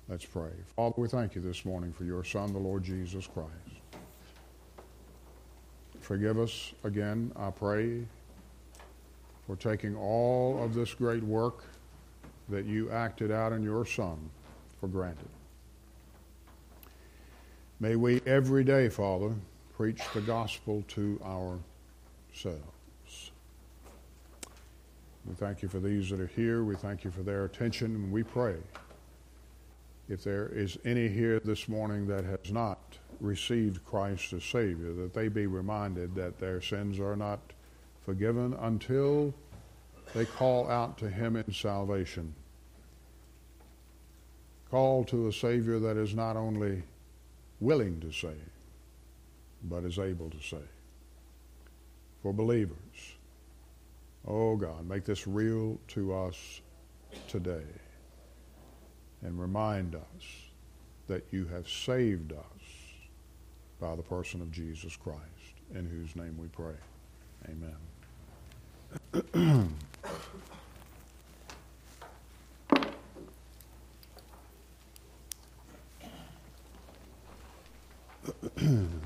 Let's 0.08 0.26
pray. 0.26 0.52
Father, 0.76 0.96
we 0.98 1.08
thank 1.08 1.34
you 1.34 1.42
this 1.42 1.66
morning 1.66 1.92
for 1.92 2.04
your 2.04 2.24
Son, 2.24 2.54
the 2.54 2.60
Lord 2.60 2.84
Jesus 2.84 3.28
Christ. 3.28 3.50
Forgive 6.02 6.38
us 6.38 6.74
again, 6.84 7.32
I 7.36 7.50
pray, 7.50 8.06
for 9.48 9.56
taking 9.56 9.96
all 9.96 10.62
of 10.62 10.74
this 10.74 10.94
great 10.94 11.24
work 11.24 11.64
that 12.50 12.66
you 12.66 12.92
acted 12.92 13.32
out 13.32 13.54
in 13.54 13.64
your 13.64 13.86
Son 13.86 14.18
for 14.80 14.88
granted. 14.88 15.30
May 17.80 17.96
we 17.96 18.22
every 18.26 18.64
day, 18.64 18.90
Father, 18.90 19.34
preach 19.76 20.02
the 20.14 20.22
gospel 20.22 20.84
to 20.90 21.20
ourselves. 21.24 22.73
We 25.26 25.36
thank 25.36 25.62
you 25.62 25.70
for 25.70 25.80
these 25.80 26.10
that 26.10 26.20
are 26.20 26.28
here. 26.28 26.64
We 26.64 26.76
thank 26.76 27.04
you 27.04 27.12
for 27.12 27.24
their 27.24 27.46
attention. 27.46 27.96
And 27.96 28.12
we 28.12 28.24
pray 28.24 28.58
if 30.10 30.24
there 30.24 30.48
is 30.50 30.78
any 30.84 31.08
here 31.08 31.40
this 31.40 31.70
morning 31.70 32.08
that 32.08 32.26
has 32.26 32.52
not 32.52 32.98
received 33.22 33.86
Christ 33.86 34.34
as 34.34 34.44
Savior, 34.44 34.92
that 34.94 35.14
they 35.14 35.30
be 35.30 35.48
reminded 35.48 36.14
that 36.16 36.40
their 36.40 36.62
sins 36.62 37.00
are 37.00 37.16
not 37.16 37.40
forgiven 38.06 38.54
until 38.60 39.34
they 40.14 40.26
call 40.26 40.70
out 40.70 40.98
to 40.98 41.10
Him 41.10 41.38
in 41.38 41.54
salvation. 41.54 42.36
Call 44.70 45.06
to 45.06 45.28
a 45.28 45.34
Savior 45.34 45.80
that 45.80 45.96
is 45.96 46.14
not 46.14 46.36
only 46.36 46.84
willing 47.62 48.02
to 48.02 48.12
save, 48.12 48.52
but 49.64 49.86
is 49.86 50.00
able 50.00 50.30
to 50.30 50.42
save. 50.42 50.68
For 52.22 52.34
believers, 52.34 53.13
oh 54.28 54.56
God, 54.56 54.88
make 54.88 55.06
this 55.06 55.28
real 55.28 55.80
to 55.90 56.14
us 56.14 56.62
today 57.28 57.66
and 59.22 59.40
remind 59.40 59.96
us 59.96 60.02
that 61.08 61.26
you 61.32 61.46
have 61.46 61.68
saved 61.68 62.34
us 62.34 62.40
by 63.80 63.96
the 63.96 64.04
person 64.04 64.42
of 64.42 64.52
Jesus 64.52 64.96
Christ, 64.96 65.20
in 65.74 65.86
whose 65.86 66.16
name 66.16 66.38
we 66.38 66.48
pray. 66.48 66.76
Amen. 67.50 67.76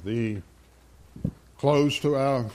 the 0.04 0.42
close 1.58 2.00
to 2.00 2.16
our 2.16 2.46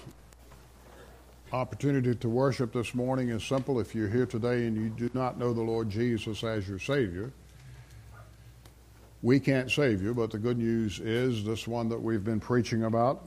opportunity 1.52 2.14
to 2.14 2.28
worship 2.28 2.72
this 2.72 2.94
morning 2.94 3.28
is 3.28 3.44
simple. 3.44 3.78
If 3.78 3.94
you're 3.94 4.08
here 4.08 4.24
today 4.26 4.66
and 4.66 4.76
you 4.76 4.88
do 4.88 5.10
not 5.12 5.38
know 5.38 5.52
the 5.52 5.60
Lord 5.60 5.90
Jesus 5.90 6.42
as 6.42 6.66
your 6.66 6.78
Savior, 6.78 7.30
we 9.22 9.38
can't 9.38 9.70
save 9.70 10.02
you, 10.02 10.14
but 10.14 10.30
the 10.30 10.38
good 10.38 10.58
news 10.58 10.98
is 10.98 11.44
this 11.44 11.68
one 11.68 11.88
that 11.90 12.00
we've 12.00 12.24
been 12.24 12.40
preaching 12.40 12.84
about 12.84 13.26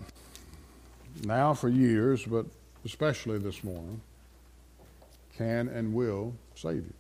now 1.24 1.54
for 1.54 1.70
years, 1.70 2.26
but 2.26 2.46
especially 2.84 3.38
this 3.38 3.64
morning, 3.64 4.02
can 5.38 5.68
and 5.68 5.94
will 5.94 6.34
save 6.56 6.78
you. 6.78 6.94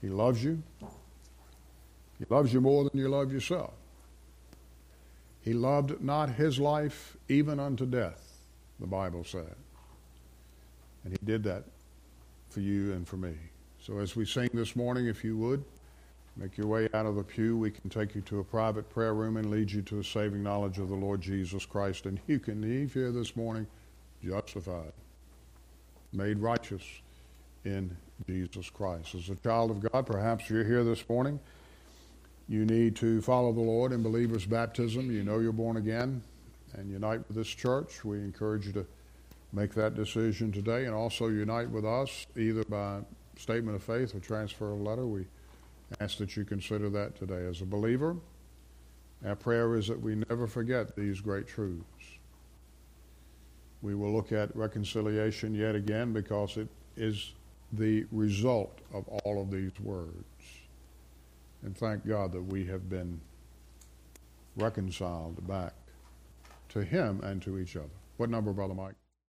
He 0.00 0.08
loves 0.08 0.42
you. 0.42 0.62
He 2.18 2.24
loves 2.30 2.52
you 2.52 2.60
more 2.60 2.84
than 2.84 2.98
you 2.98 3.08
love 3.08 3.32
yourself. 3.32 3.74
He 5.42 5.52
loved 5.52 6.02
not 6.02 6.30
his 6.30 6.58
life 6.58 7.16
even 7.28 7.60
unto 7.60 7.84
death, 7.84 8.33
the 8.80 8.86
Bible 8.86 9.24
said. 9.24 9.54
And 11.04 11.12
he 11.12 11.26
did 11.26 11.42
that 11.44 11.64
for 12.50 12.60
you 12.60 12.92
and 12.92 13.06
for 13.06 13.16
me. 13.16 13.34
So 13.80 13.98
as 13.98 14.16
we 14.16 14.24
sing 14.24 14.48
this 14.54 14.74
morning, 14.74 15.06
if 15.06 15.22
you 15.22 15.36
would, 15.36 15.64
make 16.36 16.56
your 16.56 16.66
way 16.66 16.88
out 16.94 17.06
of 17.06 17.16
the 17.16 17.22
pew. 17.22 17.56
We 17.56 17.70
can 17.70 17.90
take 17.90 18.14
you 18.14 18.22
to 18.22 18.40
a 18.40 18.44
private 18.44 18.88
prayer 18.90 19.14
room 19.14 19.36
and 19.36 19.50
lead 19.50 19.70
you 19.70 19.82
to 19.82 20.00
a 20.00 20.04
saving 20.04 20.42
knowledge 20.42 20.78
of 20.78 20.88
the 20.88 20.94
Lord 20.94 21.20
Jesus 21.20 21.66
Christ. 21.66 22.06
And 22.06 22.18
you 22.26 22.38
can 22.38 22.60
leave 22.62 22.94
here 22.94 23.12
this 23.12 23.36
morning 23.36 23.66
justified, 24.24 24.92
made 26.12 26.38
righteous 26.38 26.82
in 27.64 27.94
Jesus 28.26 28.70
Christ. 28.70 29.14
As 29.14 29.28
a 29.28 29.36
child 29.36 29.70
of 29.70 29.80
God, 29.92 30.06
perhaps 30.06 30.48
you're 30.48 30.64
here 30.64 30.84
this 30.84 31.06
morning 31.08 31.38
you 32.48 32.64
need 32.64 32.96
to 32.96 33.22
follow 33.22 33.52
the 33.52 33.60
Lord 33.60 33.92
in 33.92 34.02
believer's 34.02 34.46
baptism. 34.46 35.10
You 35.10 35.22
know 35.22 35.38
you're 35.38 35.52
born 35.52 35.76
again 35.76 36.22
and 36.74 36.90
unite 36.90 37.26
with 37.28 37.36
this 37.36 37.48
church. 37.48 38.04
We 38.04 38.18
encourage 38.18 38.66
you 38.66 38.72
to 38.72 38.86
make 39.52 39.74
that 39.74 39.94
decision 39.94 40.52
today 40.52 40.84
and 40.84 40.94
also 40.94 41.28
unite 41.28 41.70
with 41.70 41.84
us 41.84 42.26
either 42.36 42.64
by 42.64 43.00
statement 43.36 43.76
of 43.76 43.82
faith 43.82 44.14
or 44.14 44.20
transfer 44.20 44.72
of 44.72 44.80
letter. 44.80 45.06
We 45.06 45.26
ask 46.00 46.18
that 46.18 46.36
you 46.36 46.44
consider 46.44 46.90
that 46.90 47.16
today. 47.16 47.46
As 47.46 47.60
a 47.60 47.66
believer, 47.66 48.16
our 49.24 49.36
prayer 49.36 49.76
is 49.76 49.88
that 49.88 50.00
we 50.00 50.16
never 50.28 50.46
forget 50.46 50.96
these 50.96 51.20
great 51.20 51.46
truths. 51.46 51.84
We 53.82 53.94
will 53.94 54.12
look 54.12 54.32
at 54.32 54.54
reconciliation 54.56 55.54
yet 55.54 55.74
again 55.74 56.12
because 56.12 56.56
it 56.56 56.68
is 56.96 57.32
the 57.72 58.06
result 58.12 58.78
of 58.92 59.06
all 59.08 59.40
of 59.40 59.50
these 59.50 59.78
words 59.80 60.24
and 61.64 61.76
thank 61.76 62.06
God 62.06 62.32
that 62.32 62.42
we 62.42 62.66
have 62.66 62.88
been 62.88 63.20
reconciled 64.56 65.46
back 65.48 65.72
to 66.74 66.84
Him 66.84 67.20
and 67.22 67.40
to 67.42 67.58
each 67.58 67.76
other. 67.76 67.94
What 68.16 68.30
number, 68.30 68.52
Brother 68.52 68.74
Mike? 68.74 68.96